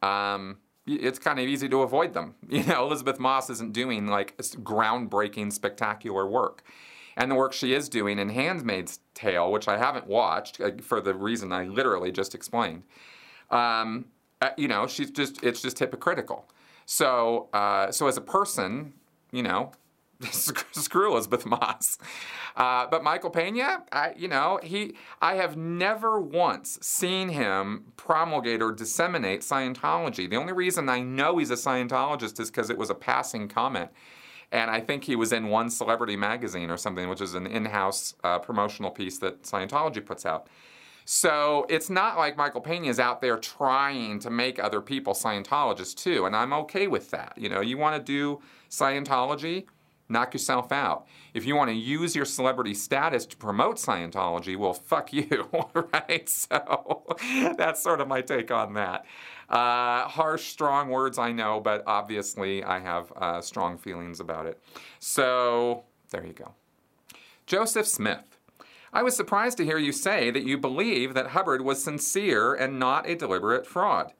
um, 0.00 0.56
it's 0.86 1.18
kind 1.18 1.38
of 1.38 1.46
easy 1.46 1.68
to 1.68 1.82
avoid 1.82 2.14
them. 2.14 2.36
You 2.48 2.64
know, 2.64 2.86
Elisabeth 2.86 3.20
Moss 3.20 3.50
isn't 3.50 3.74
doing 3.74 4.06
like 4.06 4.34
groundbreaking, 4.38 5.52
spectacular 5.52 6.26
work. 6.26 6.62
And 7.18 7.30
the 7.30 7.34
work 7.34 7.52
she 7.52 7.74
is 7.74 7.90
doing 7.90 8.18
in 8.18 8.30
Handmaid's 8.30 9.00
Tale, 9.12 9.52
which 9.52 9.68
I 9.68 9.76
haven't 9.76 10.06
watched 10.06 10.58
uh, 10.58 10.70
for 10.80 11.02
the 11.02 11.12
reason 11.12 11.52
I 11.52 11.64
literally 11.64 12.12
just 12.12 12.34
explained, 12.34 12.84
um, 13.50 14.06
uh, 14.40 14.50
you 14.56 14.68
know, 14.68 14.86
she's 14.86 15.10
just, 15.10 15.44
it's 15.44 15.60
just 15.60 15.78
hypocritical. 15.78 16.46
So, 16.90 17.48
uh, 17.52 17.92
so 17.92 18.08
as 18.08 18.16
a 18.16 18.20
person, 18.20 18.94
you 19.30 19.44
know, 19.44 19.70
screw 20.32 21.12
Elisabeth 21.12 21.46
Moss. 21.46 21.98
Uh, 22.56 22.88
but 22.90 23.04
Michael 23.04 23.30
Pena, 23.30 23.84
I, 23.92 24.12
you 24.16 24.26
know, 24.26 24.58
he, 24.60 24.96
I 25.22 25.36
have 25.36 25.56
never 25.56 26.20
once 26.20 26.80
seen 26.82 27.28
him 27.28 27.92
promulgate 27.96 28.60
or 28.60 28.72
disseminate 28.72 29.42
Scientology. 29.42 30.28
The 30.28 30.34
only 30.34 30.52
reason 30.52 30.88
I 30.88 31.00
know 31.00 31.38
he's 31.38 31.52
a 31.52 31.54
Scientologist 31.54 32.40
is 32.40 32.50
because 32.50 32.70
it 32.70 32.76
was 32.76 32.90
a 32.90 32.94
passing 32.96 33.46
comment. 33.46 33.90
And 34.50 34.68
I 34.68 34.80
think 34.80 35.04
he 35.04 35.14
was 35.14 35.32
in 35.32 35.46
one 35.46 35.70
celebrity 35.70 36.16
magazine 36.16 36.70
or 36.70 36.76
something, 36.76 37.08
which 37.08 37.20
is 37.20 37.34
an 37.34 37.46
in 37.46 37.66
house 37.66 38.16
uh, 38.24 38.40
promotional 38.40 38.90
piece 38.90 39.16
that 39.18 39.44
Scientology 39.44 40.04
puts 40.04 40.26
out. 40.26 40.48
So 41.12 41.66
it's 41.68 41.90
not 41.90 42.18
like 42.18 42.36
Michael 42.36 42.60
Pena 42.60 42.86
is 42.86 43.00
out 43.00 43.20
there 43.20 43.36
trying 43.36 44.20
to 44.20 44.30
make 44.30 44.62
other 44.62 44.80
people 44.80 45.12
Scientologists 45.12 45.96
too, 45.96 46.24
and 46.24 46.36
I'm 46.36 46.52
okay 46.52 46.86
with 46.86 47.10
that. 47.10 47.32
You 47.36 47.48
know, 47.48 47.60
you 47.60 47.78
want 47.78 47.96
to 47.96 48.00
do 48.00 48.40
Scientology, 48.70 49.64
knock 50.08 50.32
yourself 50.34 50.70
out. 50.70 51.08
If 51.34 51.44
you 51.44 51.56
want 51.56 51.68
to 51.68 51.74
use 51.74 52.14
your 52.14 52.24
celebrity 52.24 52.74
status 52.74 53.26
to 53.26 53.36
promote 53.36 53.74
Scientology, 53.74 54.56
well, 54.56 54.72
fuck 54.72 55.12
you, 55.12 55.48
right? 55.92 56.28
So 56.28 57.02
that's 57.58 57.82
sort 57.82 58.00
of 58.00 58.06
my 58.06 58.20
take 58.20 58.52
on 58.52 58.74
that. 58.74 59.04
Uh, 59.48 60.06
harsh, 60.06 60.44
strong 60.44 60.90
words, 60.90 61.18
I 61.18 61.32
know, 61.32 61.58
but 61.58 61.82
obviously 61.88 62.62
I 62.62 62.78
have 62.78 63.12
uh, 63.16 63.40
strong 63.40 63.78
feelings 63.78 64.20
about 64.20 64.46
it. 64.46 64.62
So 65.00 65.82
there 66.10 66.24
you 66.24 66.34
go. 66.34 66.54
Joseph 67.46 67.88
Smith. 67.88 68.29
I 68.92 69.04
was 69.04 69.16
surprised 69.16 69.56
to 69.58 69.64
hear 69.64 69.78
you 69.78 69.92
say 69.92 70.32
that 70.32 70.42
you 70.42 70.58
believe 70.58 71.14
that 71.14 71.28
Hubbard 71.28 71.62
was 71.62 71.82
sincere 71.82 72.54
and 72.54 72.78
not 72.78 73.08
a 73.08 73.14
deliberate 73.14 73.64
fraud. 73.66 74.12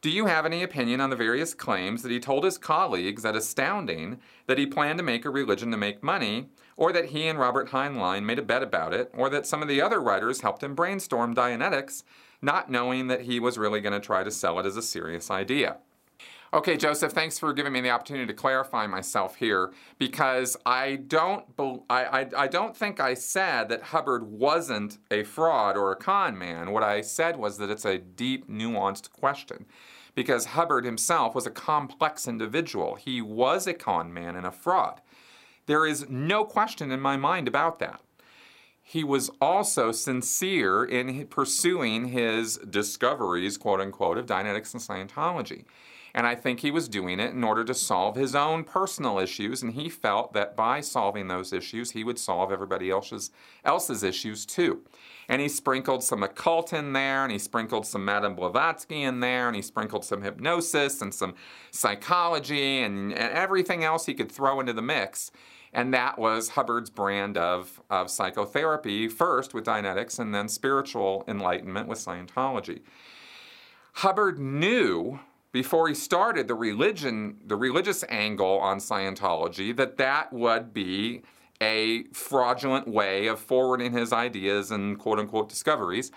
Do 0.00 0.08
you 0.08 0.24
have 0.24 0.46
any 0.46 0.62
opinion 0.62 1.02
on 1.02 1.10
the 1.10 1.16
various 1.16 1.52
claims 1.52 2.02
that 2.02 2.10
he 2.10 2.18
told 2.18 2.44
his 2.44 2.56
colleagues 2.56 3.26
at 3.26 3.36
Astounding 3.36 4.18
that 4.46 4.56
he 4.56 4.64
planned 4.64 4.98
to 4.98 5.04
make 5.04 5.26
a 5.26 5.30
religion 5.30 5.70
to 5.70 5.76
make 5.76 6.02
money, 6.02 6.48
or 6.78 6.90
that 6.94 7.10
he 7.10 7.26
and 7.26 7.38
Robert 7.38 7.68
Heinlein 7.68 8.24
made 8.24 8.38
a 8.38 8.42
bet 8.42 8.62
about 8.62 8.94
it, 8.94 9.10
or 9.12 9.28
that 9.28 9.46
some 9.46 9.60
of 9.60 9.68
the 9.68 9.82
other 9.82 10.00
writers 10.00 10.40
helped 10.40 10.62
him 10.62 10.74
brainstorm 10.74 11.34
Dianetics, 11.34 12.02
not 12.40 12.70
knowing 12.70 13.08
that 13.08 13.22
he 13.22 13.38
was 13.38 13.58
really 13.58 13.82
going 13.82 13.92
to 13.92 14.00
try 14.00 14.24
to 14.24 14.30
sell 14.30 14.58
it 14.58 14.64
as 14.64 14.78
a 14.78 14.82
serious 14.82 15.30
idea? 15.30 15.76
Okay, 16.52 16.76
Joseph, 16.76 17.12
thanks 17.12 17.38
for 17.38 17.52
giving 17.52 17.72
me 17.72 17.80
the 17.80 17.90
opportunity 17.90 18.26
to 18.26 18.34
clarify 18.34 18.84
myself 18.84 19.36
here 19.36 19.72
because 19.98 20.56
I 20.66 20.96
don't, 20.96 21.44
I, 21.88 22.04
I, 22.04 22.26
I 22.36 22.46
don't 22.48 22.76
think 22.76 22.98
I 22.98 23.14
said 23.14 23.68
that 23.68 23.82
Hubbard 23.82 24.24
wasn't 24.24 24.98
a 25.12 25.22
fraud 25.22 25.76
or 25.76 25.92
a 25.92 25.96
con 25.96 26.36
man. 26.36 26.72
What 26.72 26.82
I 26.82 27.02
said 27.02 27.36
was 27.36 27.58
that 27.58 27.70
it's 27.70 27.84
a 27.84 27.98
deep, 27.98 28.50
nuanced 28.50 29.12
question 29.12 29.64
because 30.16 30.46
Hubbard 30.46 30.84
himself 30.84 31.36
was 31.36 31.46
a 31.46 31.52
complex 31.52 32.26
individual. 32.26 32.96
He 32.96 33.22
was 33.22 33.68
a 33.68 33.74
con 33.74 34.12
man 34.12 34.34
and 34.34 34.44
a 34.44 34.50
fraud. 34.50 35.00
There 35.66 35.86
is 35.86 36.10
no 36.10 36.44
question 36.44 36.90
in 36.90 36.98
my 36.98 37.16
mind 37.16 37.46
about 37.46 37.78
that. 37.78 38.00
He 38.90 39.04
was 39.04 39.30
also 39.40 39.92
sincere 39.92 40.84
in 40.84 41.28
pursuing 41.28 42.06
his 42.06 42.56
discoveries, 42.56 43.56
quote 43.56 43.80
unquote, 43.80 44.18
of 44.18 44.26
Dianetics 44.26 44.74
and 44.74 44.82
Scientology. 44.82 45.62
And 46.12 46.26
I 46.26 46.34
think 46.34 46.58
he 46.58 46.72
was 46.72 46.88
doing 46.88 47.20
it 47.20 47.32
in 47.32 47.44
order 47.44 47.62
to 47.66 47.72
solve 47.72 48.16
his 48.16 48.34
own 48.34 48.64
personal 48.64 49.20
issues, 49.20 49.62
and 49.62 49.74
he 49.74 49.88
felt 49.88 50.32
that 50.32 50.56
by 50.56 50.80
solving 50.80 51.28
those 51.28 51.52
issues, 51.52 51.92
he 51.92 52.02
would 52.02 52.18
solve 52.18 52.50
everybody 52.50 52.90
else's, 52.90 53.30
else's 53.64 54.02
issues 54.02 54.44
too. 54.44 54.80
And 55.28 55.40
he 55.40 55.48
sprinkled 55.48 56.02
some 56.02 56.24
occult 56.24 56.72
in 56.72 56.92
there, 56.92 57.22
and 57.22 57.30
he 57.30 57.38
sprinkled 57.38 57.86
some 57.86 58.04
Madame 58.04 58.34
Blavatsky 58.34 59.04
in 59.04 59.20
there, 59.20 59.46
and 59.46 59.54
he 59.54 59.62
sprinkled 59.62 60.04
some 60.04 60.22
hypnosis 60.22 61.00
and 61.00 61.14
some 61.14 61.34
psychology 61.70 62.80
and, 62.80 63.12
and 63.12 63.32
everything 63.32 63.84
else 63.84 64.06
he 64.06 64.14
could 64.14 64.32
throw 64.32 64.58
into 64.58 64.72
the 64.72 64.82
mix. 64.82 65.30
And 65.72 65.94
that 65.94 66.18
was 66.18 66.50
Hubbard's 66.50 66.90
brand 66.90 67.36
of, 67.38 67.80
of 67.90 68.10
psychotherapy, 68.10 69.08
first 69.08 69.54
with 69.54 69.64
Dianetics 69.64 70.18
and 70.18 70.34
then 70.34 70.48
spiritual 70.48 71.24
enlightenment 71.28 71.86
with 71.86 71.98
Scientology. 71.98 72.80
Hubbard 73.94 74.38
knew 74.38 75.20
before 75.52 75.88
he 75.88 75.94
started 75.94 76.48
the 76.48 76.54
religion, 76.54 77.36
the 77.46 77.56
religious 77.56 78.04
angle 78.08 78.58
on 78.58 78.78
Scientology, 78.78 79.74
that 79.76 79.96
that 79.96 80.32
would 80.32 80.72
be 80.72 81.22
a 81.60 82.04
fraudulent 82.12 82.88
way 82.88 83.26
of 83.26 83.38
forwarding 83.38 83.92
his 83.92 84.12
ideas 84.12 84.70
and 84.70 84.98
quote 84.98 85.18
unquote 85.18 85.48
discoveries. 85.48 86.10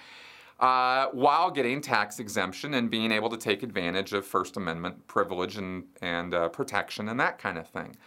Uh, 0.60 1.08
while 1.12 1.52
getting 1.52 1.82
tax 1.82 2.20
exemption 2.20 2.76
and 2.76 2.90
being 2.90 3.12
able 3.12 3.30
to 3.30 3.38
take 3.38 3.64
advantage 3.64 4.14
of 4.14 4.26
First 4.26 4.56
Amendment 4.56 5.08
privilege 5.08 5.58
and, 5.58 5.84
and 6.02 6.34
uh, 6.34 6.48
protection 6.48 7.10
and 7.10 7.20
that 7.20 7.38
kind 7.38 7.58
of 7.58 7.68
thing. 7.68 7.98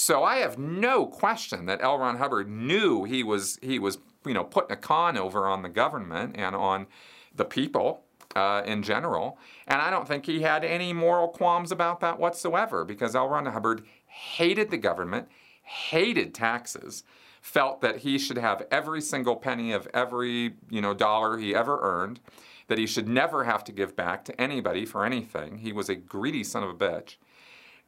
So 0.00 0.22
I 0.22 0.36
have 0.36 0.58
no 0.58 1.06
question 1.06 1.66
that 1.66 1.82
L. 1.82 1.98
Ron 1.98 2.18
Hubbard 2.18 2.48
knew 2.48 3.02
he 3.02 3.24
was 3.24 3.58
he 3.60 3.80
was 3.80 3.98
you 4.24 4.32
know 4.32 4.44
putting 4.44 4.70
a 4.70 4.76
con 4.76 5.18
over 5.18 5.48
on 5.48 5.62
the 5.62 5.68
government 5.68 6.36
and 6.38 6.54
on 6.54 6.86
the 7.34 7.44
people 7.44 8.04
uh, 8.36 8.62
in 8.64 8.84
general. 8.84 9.38
And 9.66 9.82
I 9.82 9.90
don't 9.90 10.06
think 10.06 10.24
he 10.24 10.42
had 10.42 10.62
any 10.62 10.92
moral 10.92 11.26
qualms 11.26 11.72
about 11.72 11.98
that 11.98 12.16
whatsoever 12.16 12.84
because 12.84 13.16
L. 13.16 13.28
Ron 13.28 13.46
Hubbard 13.46 13.82
hated 14.06 14.70
the 14.70 14.76
government, 14.76 15.26
hated 15.64 16.32
taxes, 16.32 17.02
felt 17.40 17.80
that 17.80 17.96
he 17.96 18.20
should 18.20 18.38
have 18.38 18.68
every 18.70 19.00
single 19.00 19.34
penny 19.34 19.72
of 19.72 19.88
every 19.92 20.54
you 20.70 20.80
know 20.80 20.94
dollar 20.94 21.38
he 21.38 21.56
ever 21.56 21.76
earned, 21.82 22.20
that 22.68 22.78
he 22.78 22.86
should 22.86 23.08
never 23.08 23.42
have 23.42 23.64
to 23.64 23.72
give 23.72 23.96
back 23.96 24.24
to 24.26 24.40
anybody 24.40 24.86
for 24.86 25.04
anything. 25.04 25.58
He 25.58 25.72
was 25.72 25.88
a 25.88 25.96
greedy 25.96 26.44
son 26.44 26.62
of 26.62 26.70
a 26.70 26.74
bitch. 26.74 27.16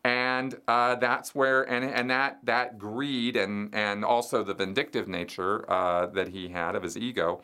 And 0.02 0.58
uh, 0.66 0.94
that's 0.94 1.34
where, 1.34 1.62
and, 1.62 1.84
and 1.84 2.10
that, 2.10 2.38
that 2.44 2.78
greed 2.78 3.36
and, 3.36 3.74
and 3.74 4.04
also 4.04 4.42
the 4.42 4.54
vindictive 4.54 5.08
nature 5.08 5.70
uh, 5.70 6.06
that 6.06 6.28
he 6.28 6.48
had 6.48 6.74
of 6.74 6.82
his 6.82 6.96
ego 6.96 7.42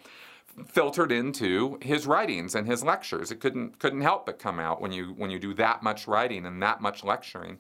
filtered 0.67 1.13
into 1.13 1.79
his 1.83 2.07
writings 2.07 2.55
and 2.55 2.67
his 2.67 2.83
lectures. 2.83 3.31
It 3.31 3.41
couldn't 3.41 3.79
couldn't 3.79 4.01
help 4.01 4.27
but 4.27 4.39
come 4.39 4.59
out 4.59 4.81
when 4.81 4.93
you 4.93 5.15
when 5.17 5.31
you 5.31 5.39
do 5.39 5.55
that 5.55 5.83
much 5.83 6.09
writing 6.09 6.47
and 6.47 6.63
that 6.63 6.81
much 6.81 7.05
lecturing. 7.05 7.59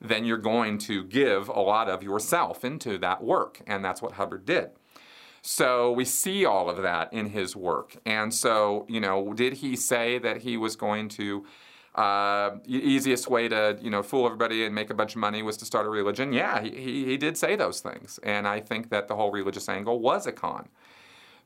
Then 0.00 0.24
you're 0.24 0.38
going 0.38 0.78
to 0.78 1.04
give 1.04 1.48
a 1.48 1.60
lot 1.60 1.88
of 1.88 2.02
yourself 2.02 2.64
into 2.64 2.98
that 2.98 3.22
work, 3.22 3.60
and 3.68 3.84
that's 3.84 4.02
what 4.02 4.12
Hubbard 4.14 4.44
did. 4.44 4.70
So 5.42 5.92
we 5.92 6.04
see 6.04 6.44
all 6.44 6.68
of 6.68 6.82
that 6.82 7.12
in 7.12 7.26
his 7.26 7.54
work. 7.54 7.96
And 8.04 8.32
so, 8.32 8.86
you 8.88 9.00
know, 9.00 9.32
did 9.32 9.54
he 9.54 9.76
say 9.76 10.18
that 10.18 10.38
he 10.38 10.56
was 10.56 10.76
going 10.76 11.08
to 11.10 11.44
uh, 11.94 12.56
easiest 12.66 13.28
way 13.28 13.48
to 13.48 13.78
you 13.82 13.90
know 13.90 14.02
fool 14.02 14.24
everybody 14.26 14.64
and 14.64 14.74
make 14.74 14.90
a 14.90 14.94
bunch 14.94 15.14
of 15.14 15.18
money 15.18 15.42
was 15.42 15.56
to 15.58 15.64
start 15.64 15.86
a 15.86 15.90
religion? 15.90 16.32
Yeah, 16.32 16.62
he, 16.62 16.70
he, 16.70 17.04
he 17.04 17.16
did 17.16 17.36
say 17.36 17.56
those 17.56 17.80
things, 17.80 18.18
and 18.22 18.48
I 18.48 18.60
think 18.60 18.88
that 18.90 19.08
the 19.08 19.16
whole 19.16 19.30
religious 19.30 19.68
angle 19.68 20.00
was 20.00 20.26
a 20.26 20.32
con. 20.32 20.68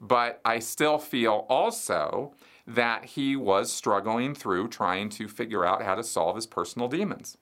But 0.00 0.40
I 0.44 0.58
still 0.58 0.98
feel 0.98 1.46
also 1.48 2.34
that 2.66 3.04
he 3.04 3.36
was 3.36 3.72
struggling 3.72 4.34
through 4.34 4.68
trying 4.68 5.08
to 5.10 5.28
figure 5.28 5.64
out 5.64 5.82
how 5.82 5.94
to 5.94 6.02
solve 6.02 6.36
his 6.36 6.46
personal 6.46 6.88
demons. 6.88 7.38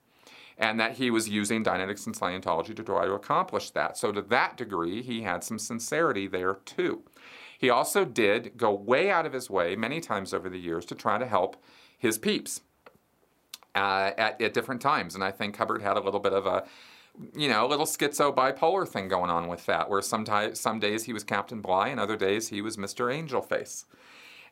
And 0.57 0.79
that 0.79 0.93
he 0.93 1.11
was 1.11 1.27
using 1.27 1.65
Dianetics 1.65 2.05
and 2.05 2.15
Scientology 2.15 2.73
to 2.77 2.83
try 2.83 3.05
to 3.05 3.11
accomplish 3.11 3.71
that. 3.71 3.97
So, 3.97 4.13
to 4.13 4.21
that 4.21 4.55
degree, 4.55 5.01
he 5.01 5.23
had 5.23 5.43
some 5.43 5.59
sincerity 5.59 6.27
there 6.27 6.59
too. 6.63 7.03
He 7.57 7.69
also 7.69 8.05
did 8.05 8.55
go 8.55 8.71
way 8.71 9.11
out 9.11 9.25
of 9.25 9.33
his 9.33 9.49
way 9.49 9.75
many 9.75 9.99
times 9.99 10.33
over 10.33 10.49
the 10.49 10.59
years 10.59 10.85
to 10.85 10.95
try 10.95 11.17
to 11.17 11.25
help 11.25 11.61
his 11.97 12.17
peeps 12.17 12.61
uh, 13.75 14.11
at, 14.17 14.41
at 14.41 14.53
different 14.53 14.81
times. 14.81 15.15
And 15.15 15.23
I 15.23 15.31
think 15.31 15.55
Hubbard 15.57 15.81
had 15.81 15.97
a 15.97 16.01
little 16.01 16.19
bit 16.19 16.33
of 16.33 16.45
a 16.45 16.63
you 17.33 17.47
know, 17.47 17.65
a 17.65 17.69
little 17.69 17.85
schizo 17.85 18.35
bipolar 18.35 18.87
thing 18.87 19.07
going 19.07 19.29
on 19.29 19.47
with 19.47 19.65
that, 19.67 19.89
where 19.89 20.01
sometimes 20.01 20.59
some 20.59 20.79
days 20.79 21.05
he 21.05 21.13
was 21.13 21.23
Captain 21.23 21.61
Bligh 21.61 21.87
and 21.87 21.99
other 21.99 22.17
days 22.17 22.49
he 22.49 22.61
was 22.61 22.77
Mr. 22.77 23.13
Angel 23.13 23.41
Face. 23.41 23.85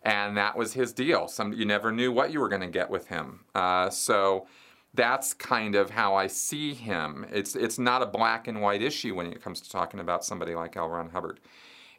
And 0.02 0.36
that 0.38 0.58
was 0.58 0.74
his 0.74 0.92
deal. 0.92 1.28
Some 1.28 1.54
you 1.54 1.66
never 1.66 1.92
knew 1.92 2.12
what 2.12 2.32
you 2.32 2.40
were 2.40 2.50
going 2.50 2.62
to 2.62 2.68
get 2.68 2.90
with 2.90 3.08
him. 3.08 3.42
Uh, 3.56 3.90
so 3.90 4.48
that's 4.94 5.34
kind 5.34 5.76
of 5.76 5.90
how 5.92 6.16
I 6.16 6.28
see 6.28 6.74
him. 6.74 7.26
It's 7.32 7.56
it's 7.56 7.80
not 7.80 8.02
a 8.02 8.06
black 8.06 8.48
and 8.48 8.62
white 8.62 8.82
issue 8.82 9.16
when 9.16 9.28
it 9.28 9.42
comes 9.42 9.62
to 9.62 9.70
talking 9.70 10.00
about 10.00 10.26
somebody 10.26 10.56
like 10.56 10.76
L. 10.76 10.90
Ron 10.90 11.10
Hubbard, 11.10 11.40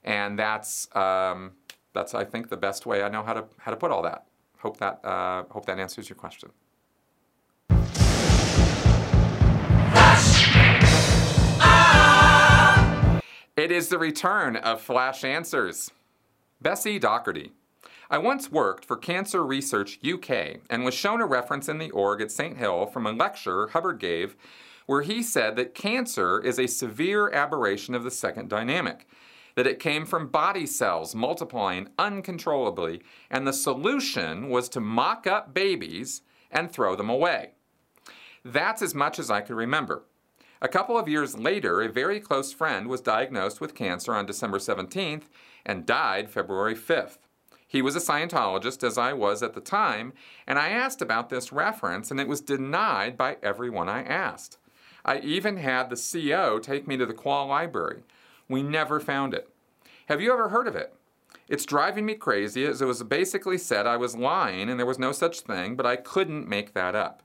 and 0.04 0.38
that's 0.38 0.94
um, 0.94 1.52
that's 1.94 2.14
I 2.14 2.24
think 2.24 2.50
the 2.50 2.58
best 2.58 2.84
way 2.84 3.02
I 3.02 3.08
know 3.08 3.22
how 3.22 3.32
to 3.32 3.44
how 3.58 3.70
to 3.70 3.76
put 3.76 3.90
all 3.90 4.02
that. 4.02 4.26
Hope 4.58 4.76
that 4.78 5.04
uh, 5.04 5.44
hope 5.50 5.64
that 5.66 5.78
answers 5.78 6.08
your 6.08 6.16
question. 6.16 6.50
It 13.64 13.72
is 13.72 13.88
the 13.88 13.96
return 13.96 14.56
of 14.56 14.82
Flash 14.82 15.24
Answers. 15.24 15.90
Bessie 16.60 16.98
Doherty. 16.98 17.52
I 18.10 18.18
once 18.18 18.52
worked 18.52 18.84
for 18.84 18.94
Cancer 18.94 19.42
Research 19.42 19.98
UK 20.06 20.58
and 20.68 20.84
was 20.84 20.92
shown 20.92 21.22
a 21.22 21.26
reference 21.26 21.66
in 21.66 21.78
the 21.78 21.90
org 21.92 22.20
at 22.20 22.30
St. 22.30 22.58
Hill 22.58 22.84
from 22.84 23.06
a 23.06 23.12
lecture 23.12 23.68
Hubbard 23.68 24.00
gave 24.00 24.36
where 24.84 25.00
he 25.00 25.22
said 25.22 25.56
that 25.56 25.74
cancer 25.74 26.42
is 26.42 26.58
a 26.58 26.66
severe 26.66 27.30
aberration 27.30 27.94
of 27.94 28.04
the 28.04 28.10
second 28.10 28.50
dynamic, 28.50 29.08
that 29.54 29.66
it 29.66 29.80
came 29.80 30.04
from 30.04 30.28
body 30.28 30.66
cells 30.66 31.14
multiplying 31.14 31.88
uncontrollably, 31.98 33.00
and 33.30 33.46
the 33.46 33.52
solution 33.54 34.50
was 34.50 34.68
to 34.68 34.80
mock 34.80 35.26
up 35.26 35.54
babies 35.54 36.20
and 36.50 36.70
throw 36.70 36.94
them 36.94 37.08
away. 37.08 37.52
That's 38.44 38.82
as 38.82 38.94
much 38.94 39.18
as 39.18 39.30
I 39.30 39.40
could 39.40 39.56
remember. 39.56 40.04
A 40.64 40.68
couple 40.68 40.96
of 40.96 41.10
years 41.10 41.36
later, 41.36 41.82
a 41.82 41.92
very 41.92 42.18
close 42.18 42.50
friend 42.50 42.86
was 42.86 43.02
diagnosed 43.02 43.60
with 43.60 43.74
cancer 43.74 44.14
on 44.14 44.24
December 44.24 44.56
17th 44.56 45.24
and 45.66 45.84
died 45.84 46.30
February 46.30 46.74
5th. 46.74 47.18
He 47.68 47.82
was 47.82 47.94
a 47.94 47.98
Scientologist, 47.98 48.82
as 48.82 48.96
I 48.96 49.12
was 49.12 49.42
at 49.42 49.52
the 49.52 49.60
time, 49.60 50.14
and 50.46 50.58
I 50.58 50.70
asked 50.70 51.02
about 51.02 51.28
this 51.28 51.52
reference, 51.52 52.10
and 52.10 52.18
it 52.18 52.28
was 52.28 52.40
denied 52.40 53.18
by 53.18 53.36
everyone 53.42 53.90
I 53.90 54.04
asked. 54.04 54.56
I 55.04 55.18
even 55.18 55.58
had 55.58 55.90
the 55.90 56.00
CO 56.32 56.58
take 56.58 56.88
me 56.88 56.96
to 56.96 57.04
the 57.04 57.12
Qual 57.12 57.46
Library. 57.46 58.00
We 58.48 58.62
never 58.62 59.00
found 59.00 59.34
it. 59.34 59.50
Have 60.06 60.22
you 60.22 60.32
ever 60.32 60.48
heard 60.48 60.66
of 60.66 60.76
it? 60.76 60.94
It's 61.46 61.66
driving 61.66 62.06
me 62.06 62.14
crazy 62.14 62.64
as 62.64 62.80
it 62.80 62.86
was 62.86 63.02
basically 63.02 63.58
said 63.58 63.86
I 63.86 63.98
was 63.98 64.16
lying 64.16 64.70
and 64.70 64.80
there 64.80 64.86
was 64.86 64.98
no 64.98 65.12
such 65.12 65.40
thing, 65.40 65.76
but 65.76 65.84
I 65.84 65.96
couldn't 65.96 66.48
make 66.48 66.72
that 66.72 66.94
up. 66.94 67.22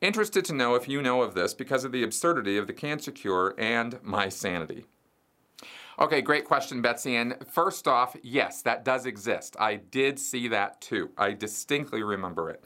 Interested 0.00 0.46
to 0.46 0.54
know 0.54 0.74
if 0.74 0.88
you 0.88 1.02
know 1.02 1.20
of 1.20 1.34
this 1.34 1.52
because 1.52 1.84
of 1.84 1.92
the 1.92 2.02
absurdity 2.02 2.56
of 2.56 2.66
the 2.66 2.72
cancer 2.72 3.10
cure 3.10 3.54
and 3.58 3.98
my 4.02 4.30
sanity. 4.30 4.86
Okay, 5.98 6.22
great 6.22 6.46
question, 6.46 6.80
Betsy. 6.80 7.16
And 7.16 7.36
first 7.46 7.86
off, 7.86 8.16
yes, 8.22 8.62
that 8.62 8.82
does 8.82 9.04
exist. 9.04 9.56
I 9.60 9.76
did 9.76 10.18
see 10.18 10.48
that 10.48 10.80
too. 10.80 11.10
I 11.18 11.32
distinctly 11.32 12.02
remember 12.02 12.48
it. 12.48 12.64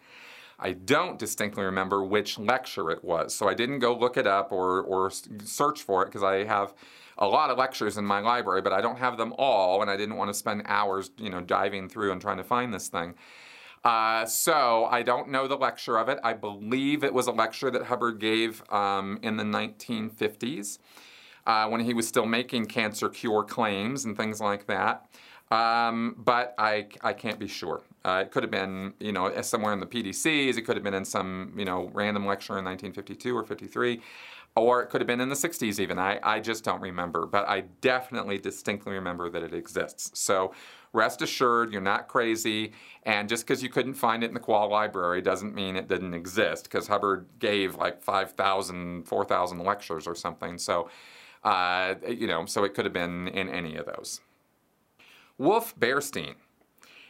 I 0.60 0.74
don't 0.74 1.18
distinctly 1.18 1.64
remember 1.64 2.04
which 2.04 2.38
lecture 2.38 2.92
it 2.92 3.02
was, 3.02 3.34
so 3.34 3.48
I 3.48 3.54
didn't 3.54 3.80
go 3.80 3.96
look 3.96 4.16
it 4.16 4.28
up 4.28 4.52
or, 4.52 4.82
or 4.82 5.10
search 5.42 5.82
for 5.82 6.04
it 6.04 6.06
because 6.06 6.22
I 6.22 6.44
have 6.44 6.72
a 7.18 7.26
lot 7.26 7.50
of 7.50 7.58
lectures 7.58 7.98
in 7.98 8.04
my 8.04 8.20
library, 8.20 8.62
but 8.62 8.72
I 8.72 8.80
don't 8.80 8.98
have 8.98 9.16
them 9.16 9.34
all, 9.36 9.82
and 9.82 9.90
I 9.90 9.96
didn't 9.96 10.16
want 10.16 10.30
to 10.30 10.34
spend 10.34 10.62
hours, 10.66 11.10
you 11.18 11.30
know, 11.30 11.40
diving 11.40 11.88
through 11.88 12.12
and 12.12 12.20
trying 12.20 12.36
to 12.36 12.44
find 12.44 12.72
this 12.72 12.86
thing. 12.86 13.14
Uh, 13.84 14.24
so 14.24 14.86
I 14.86 15.02
don't 15.02 15.28
know 15.28 15.46
the 15.46 15.56
lecture 15.56 15.98
of 15.98 16.08
it. 16.08 16.18
I 16.24 16.32
believe 16.32 17.04
it 17.04 17.12
was 17.12 17.26
a 17.26 17.32
lecture 17.32 17.70
that 17.70 17.84
Hubbard 17.84 18.18
gave 18.18 18.62
um, 18.72 19.18
in 19.22 19.36
the 19.36 19.44
1950s 19.44 20.78
uh, 21.46 21.68
when 21.68 21.82
he 21.82 21.92
was 21.92 22.08
still 22.08 22.24
making 22.24 22.66
cancer 22.66 23.10
cure 23.10 23.44
claims 23.44 24.06
and 24.06 24.16
things 24.16 24.40
like 24.40 24.66
that. 24.68 25.06
Um, 25.50 26.16
but 26.18 26.54
I, 26.56 26.86
I 27.02 27.12
can't 27.12 27.38
be 27.38 27.46
sure. 27.46 27.82
Uh, 28.04 28.22
it 28.24 28.30
could 28.30 28.42
have 28.42 28.50
been, 28.50 28.94
you 28.98 29.12
know, 29.12 29.40
somewhere 29.42 29.74
in 29.74 29.80
the 29.80 29.86
PDCs. 29.86 30.56
It 30.56 30.62
could 30.62 30.76
have 30.76 30.82
been 30.82 30.94
in 30.94 31.04
some, 31.04 31.52
you 31.56 31.66
know, 31.66 31.90
random 31.92 32.26
lecture 32.26 32.58
in 32.58 32.64
1952 32.64 33.36
or 33.36 33.44
53 33.44 34.00
or 34.56 34.82
it 34.82 34.88
could 34.88 35.00
have 35.00 35.08
been 35.08 35.20
in 35.20 35.28
the 35.28 35.34
60s 35.34 35.80
even. 35.80 35.98
I, 35.98 36.20
I 36.22 36.40
just 36.40 36.62
don't 36.62 36.80
remember, 36.80 37.26
but 37.26 37.48
I 37.48 37.62
definitely 37.80 38.38
distinctly 38.38 38.92
remember 38.92 39.28
that 39.30 39.42
it 39.42 39.52
exists. 39.52 40.18
So 40.18 40.52
rest 40.92 41.22
assured, 41.22 41.72
you're 41.72 41.80
not 41.80 42.06
crazy, 42.06 42.72
and 43.02 43.28
just 43.28 43.44
because 43.44 43.62
you 43.62 43.68
couldn't 43.68 43.94
find 43.94 44.22
it 44.22 44.28
in 44.28 44.34
the 44.34 44.40
Qual 44.40 44.70
Library 44.70 45.22
doesn't 45.22 45.54
mean 45.54 45.74
it 45.74 45.88
didn't 45.88 46.14
exist, 46.14 46.64
because 46.64 46.86
Hubbard 46.86 47.26
gave 47.40 47.74
like 47.74 48.00
5,000, 48.00 49.08
4,000 49.08 49.58
lectures 49.58 50.06
or 50.06 50.14
something. 50.14 50.56
So, 50.58 50.88
uh, 51.42 51.96
you 52.08 52.28
know, 52.28 52.46
so 52.46 52.62
it 52.62 52.74
could 52.74 52.84
have 52.84 52.94
been 52.94 53.26
in 53.28 53.48
any 53.48 53.74
of 53.76 53.86
those. 53.86 54.20
Wolf 55.36 55.78
Bearstein. 55.78 56.36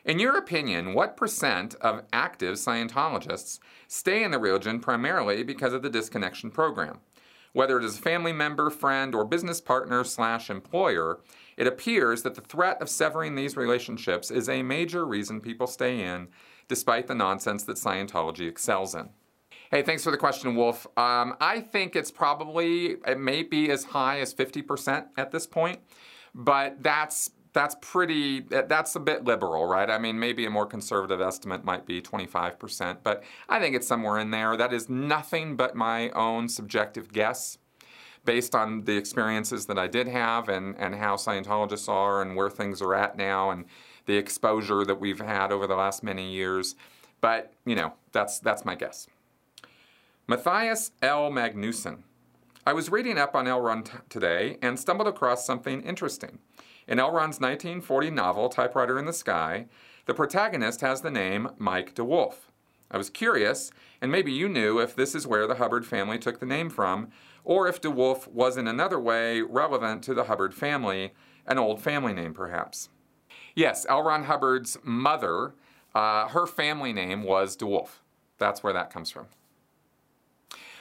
In 0.06 0.18
your 0.18 0.36
opinion, 0.36 0.94
what 0.94 1.16
percent 1.16 1.74
of 1.80 2.02
active 2.12 2.56
Scientologists 2.56 3.58
stay 3.86 4.22
in 4.22 4.30
the 4.30 4.38
religion 4.38 4.80
primarily 4.80 5.42
because 5.42 5.72
of 5.74 5.82
the 5.82 5.90
disconnection 5.90 6.50
program? 6.50 7.00
Whether 7.54 7.78
it 7.78 7.84
is 7.84 7.98
a 7.98 8.02
family 8.02 8.32
member, 8.32 8.68
friend, 8.68 9.14
or 9.14 9.24
business 9.24 9.60
partner 9.60 10.02
slash 10.02 10.50
employer, 10.50 11.20
it 11.56 11.68
appears 11.68 12.22
that 12.22 12.34
the 12.34 12.40
threat 12.40 12.82
of 12.82 12.90
severing 12.90 13.36
these 13.36 13.56
relationships 13.56 14.28
is 14.28 14.48
a 14.48 14.62
major 14.62 15.06
reason 15.06 15.40
people 15.40 15.68
stay 15.68 16.02
in, 16.02 16.28
despite 16.66 17.06
the 17.06 17.14
nonsense 17.14 17.62
that 17.62 17.76
Scientology 17.76 18.48
excels 18.48 18.96
in. 18.96 19.08
Hey, 19.70 19.82
thanks 19.82 20.02
for 20.02 20.10
the 20.10 20.16
question, 20.16 20.56
Wolf. 20.56 20.84
Um, 20.96 21.36
I 21.40 21.60
think 21.60 21.94
it's 21.94 22.10
probably, 22.10 22.96
it 23.06 23.20
may 23.20 23.44
be 23.44 23.70
as 23.70 23.84
high 23.84 24.18
as 24.18 24.34
50% 24.34 25.06
at 25.16 25.30
this 25.30 25.46
point, 25.46 25.78
but 26.34 26.82
that's 26.82 27.30
that's 27.54 27.76
pretty 27.80 28.40
that's 28.40 28.94
a 28.94 29.00
bit 29.00 29.24
liberal 29.24 29.66
right? 29.66 29.88
I 29.88 29.98
mean 29.98 30.18
maybe 30.18 30.44
a 30.44 30.50
more 30.50 30.66
conservative 30.66 31.20
estimate 31.20 31.64
might 31.64 31.86
be 31.86 32.02
25% 32.02 32.98
but 33.02 33.24
i 33.48 33.58
think 33.58 33.74
it's 33.74 33.86
somewhere 33.86 34.18
in 34.18 34.30
there. 34.30 34.56
That 34.56 34.72
is 34.72 34.88
nothing 34.88 35.56
but 35.56 35.74
my 35.74 36.10
own 36.10 36.48
subjective 36.48 37.12
guess 37.12 37.56
based 38.24 38.54
on 38.54 38.84
the 38.84 38.96
experiences 38.96 39.66
that 39.66 39.78
i 39.78 39.86
did 39.86 40.08
have 40.08 40.48
and, 40.48 40.76
and 40.78 40.96
how 40.96 41.16
scientologists 41.16 41.88
are 41.88 42.20
and 42.20 42.36
where 42.36 42.50
things 42.50 42.82
are 42.82 42.94
at 42.94 43.16
now 43.16 43.50
and 43.50 43.64
the 44.06 44.16
exposure 44.16 44.84
that 44.84 45.00
we've 45.00 45.20
had 45.20 45.52
over 45.52 45.66
the 45.66 45.76
last 45.76 46.02
many 46.02 46.32
years. 46.32 46.74
But 47.20 47.52
you 47.64 47.74
know 47.74 47.94
that's 48.12 48.38
that's 48.38 48.64
my 48.64 48.74
guess. 48.74 49.06
Matthias 50.26 50.90
l. 51.02 51.30
Magnuson 51.30 51.98
i 52.66 52.72
was 52.72 52.90
reading 52.90 53.18
up 53.18 53.34
on 53.34 53.46
l. 53.46 53.60
Ron 53.60 53.82
t- 53.82 53.92
today 54.08 54.58
and 54.62 54.78
stumbled 54.78 55.08
across 55.08 55.46
something 55.46 55.82
interesting 55.82 56.38
in 56.86 56.98
L. 56.98 57.10
Ron's 57.10 57.40
1940 57.40 58.10
novel, 58.10 58.48
Typewriter 58.48 58.98
in 58.98 59.06
the 59.06 59.12
Sky, 59.12 59.66
the 60.06 60.14
protagonist 60.14 60.80
has 60.82 61.00
the 61.00 61.10
name 61.10 61.48
Mike 61.58 61.94
DeWolf. 61.94 62.34
I 62.90 62.98
was 62.98 63.10
curious, 63.10 63.70
and 64.00 64.12
maybe 64.12 64.32
you 64.32 64.48
knew 64.48 64.78
if 64.78 64.94
this 64.94 65.14
is 65.14 65.26
where 65.26 65.46
the 65.46 65.56
Hubbard 65.56 65.86
family 65.86 66.18
took 66.18 66.40
the 66.40 66.46
name 66.46 66.70
from, 66.70 67.08
or 67.42 67.66
if 67.68 67.80
DeWolf 67.80 68.28
was 68.28 68.56
in 68.56 68.68
another 68.68 69.00
way 69.00 69.40
relevant 69.40 70.02
to 70.04 70.14
the 70.14 70.24
Hubbard 70.24 70.54
family, 70.54 71.12
an 71.46 71.58
old 71.58 71.80
family 71.80 72.12
name 72.12 72.34
perhaps. 72.34 72.88
Yes, 73.54 73.86
L. 73.88 74.02
Ron 74.02 74.24
Hubbard's 74.24 74.76
mother, 74.82 75.54
uh, 75.94 76.28
her 76.28 76.46
family 76.46 76.92
name 76.92 77.22
was 77.22 77.56
DeWolf. 77.56 78.00
That's 78.38 78.62
where 78.62 78.72
that 78.72 78.90
comes 78.90 79.10
from. 79.10 79.26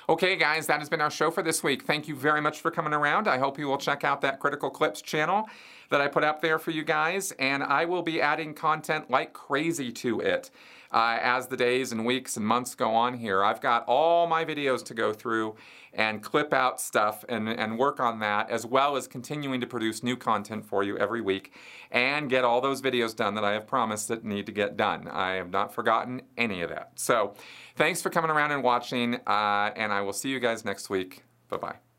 Okay, 0.10 0.36
guys, 0.36 0.68
that 0.68 0.80
has 0.80 0.90
been 0.90 1.00
our 1.00 1.10
show 1.10 1.32
for 1.32 1.42
this 1.42 1.64
week. 1.64 1.84
Thank 1.84 2.10
you 2.10 2.16
very 2.16 2.42
much 2.42 2.60
for 2.60 2.72
coming 2.72 2.92
around. 2.92 3.26
I 3.26 3.38
hope 3.38 3.58
you 3.58 3.68
will 3.68 3.78
check 3.78 4.04
out 4.04 4.20
that 4.22 4.42
Critical 4.42 4.70
Clips 4.70 5.02
channel 5.02 5.48
that 5.90 6.02
I 6.02 6.08
put 6.08 6.24
up 6.24 6.42
there 6.42 6.60
for 6.60 6.72
you 6.72 6.84
guys, 6.84 7.32
and 7.34 7.64
I 7.64 7.86
will 7.86 8.04
be 8.04 8.22
adding 8.22 8.54
content 8.54 9.10
like 9.10 9.34
crazy 9.34 9.92
to 9.92 10.20
it. 10.20 10.50
Uh, 10.92 11.18
as 11.24 11.48
the 11.48 11.58
days 11.58 11.92
and 11.92 12.06
weeks 12.06 12.38
and 12.38 12.46
months 12.46 12.76
go 12.76 12.94
on 12.94 13.16
here. 13.18 13.44
I've 13.44 13.60
got 13.60 13.84
all 13.88 14.28
my 14.28 14.46
videos 14.46 14.86
to 14.86 14.94
go 14.94 15.12
through 15.12 15.56
and 15.92 16.22
clip 16.22 16.54
out 16.54 16.80
stuff 16.80 17.26
and, 17.28 17.50
and 17.50 17.80
work 17.80 18.00
on 18.00 18.20
that, 18.20 18.52
as 18.52 18.64
well 18.64 18.96
as 18.96 19.08
continuing 19.08 19.60
to 19.62 19.66
produce 19.66 20.04
new 20.04 20.16
content 20.16 20.66
for 20.66 20.84
you 20.84 20.96
every 21.00 21.20
week 21.20 21.54
and 21.90 22.30
get 22.30 22.44
all 22.44 22.62
those 22.62 22.80
videos 22.80 23.16
done 23.16 23.34
that 23.34 23.44
I 23.44 23.54
have 23.54 23.66
promised 23.66 24.08
that 24.10 24.24
need 24.24 24.46
to 24.46 24.52
get 24.52 24.78
done. 24.78 25.08
I 25.08 25.34
have 25.34 25.50
not 25.50 25.74
forgotten 25.74 26.22
any 26.38 26.62
of 26.62 26.70
that. 26.70 26.92
So 26.96 27.34
thanks 27.76 28.04
for 28.04 28.12
coming 28.12 28.30
around 28.30 28.52
and 28.52 28.62
watching, 28.62 29.16
uh, 29.26 29.72
and 29.76 29.92
I 29.92 30.02
will 30.02 30.14
see 30.14 30.30
you 30.30 30.40
guys 30.40 30.64
next 30.64 30.92
week. 30.92 31.24
Bye 31.50 31.58
bye. 31.58 31.93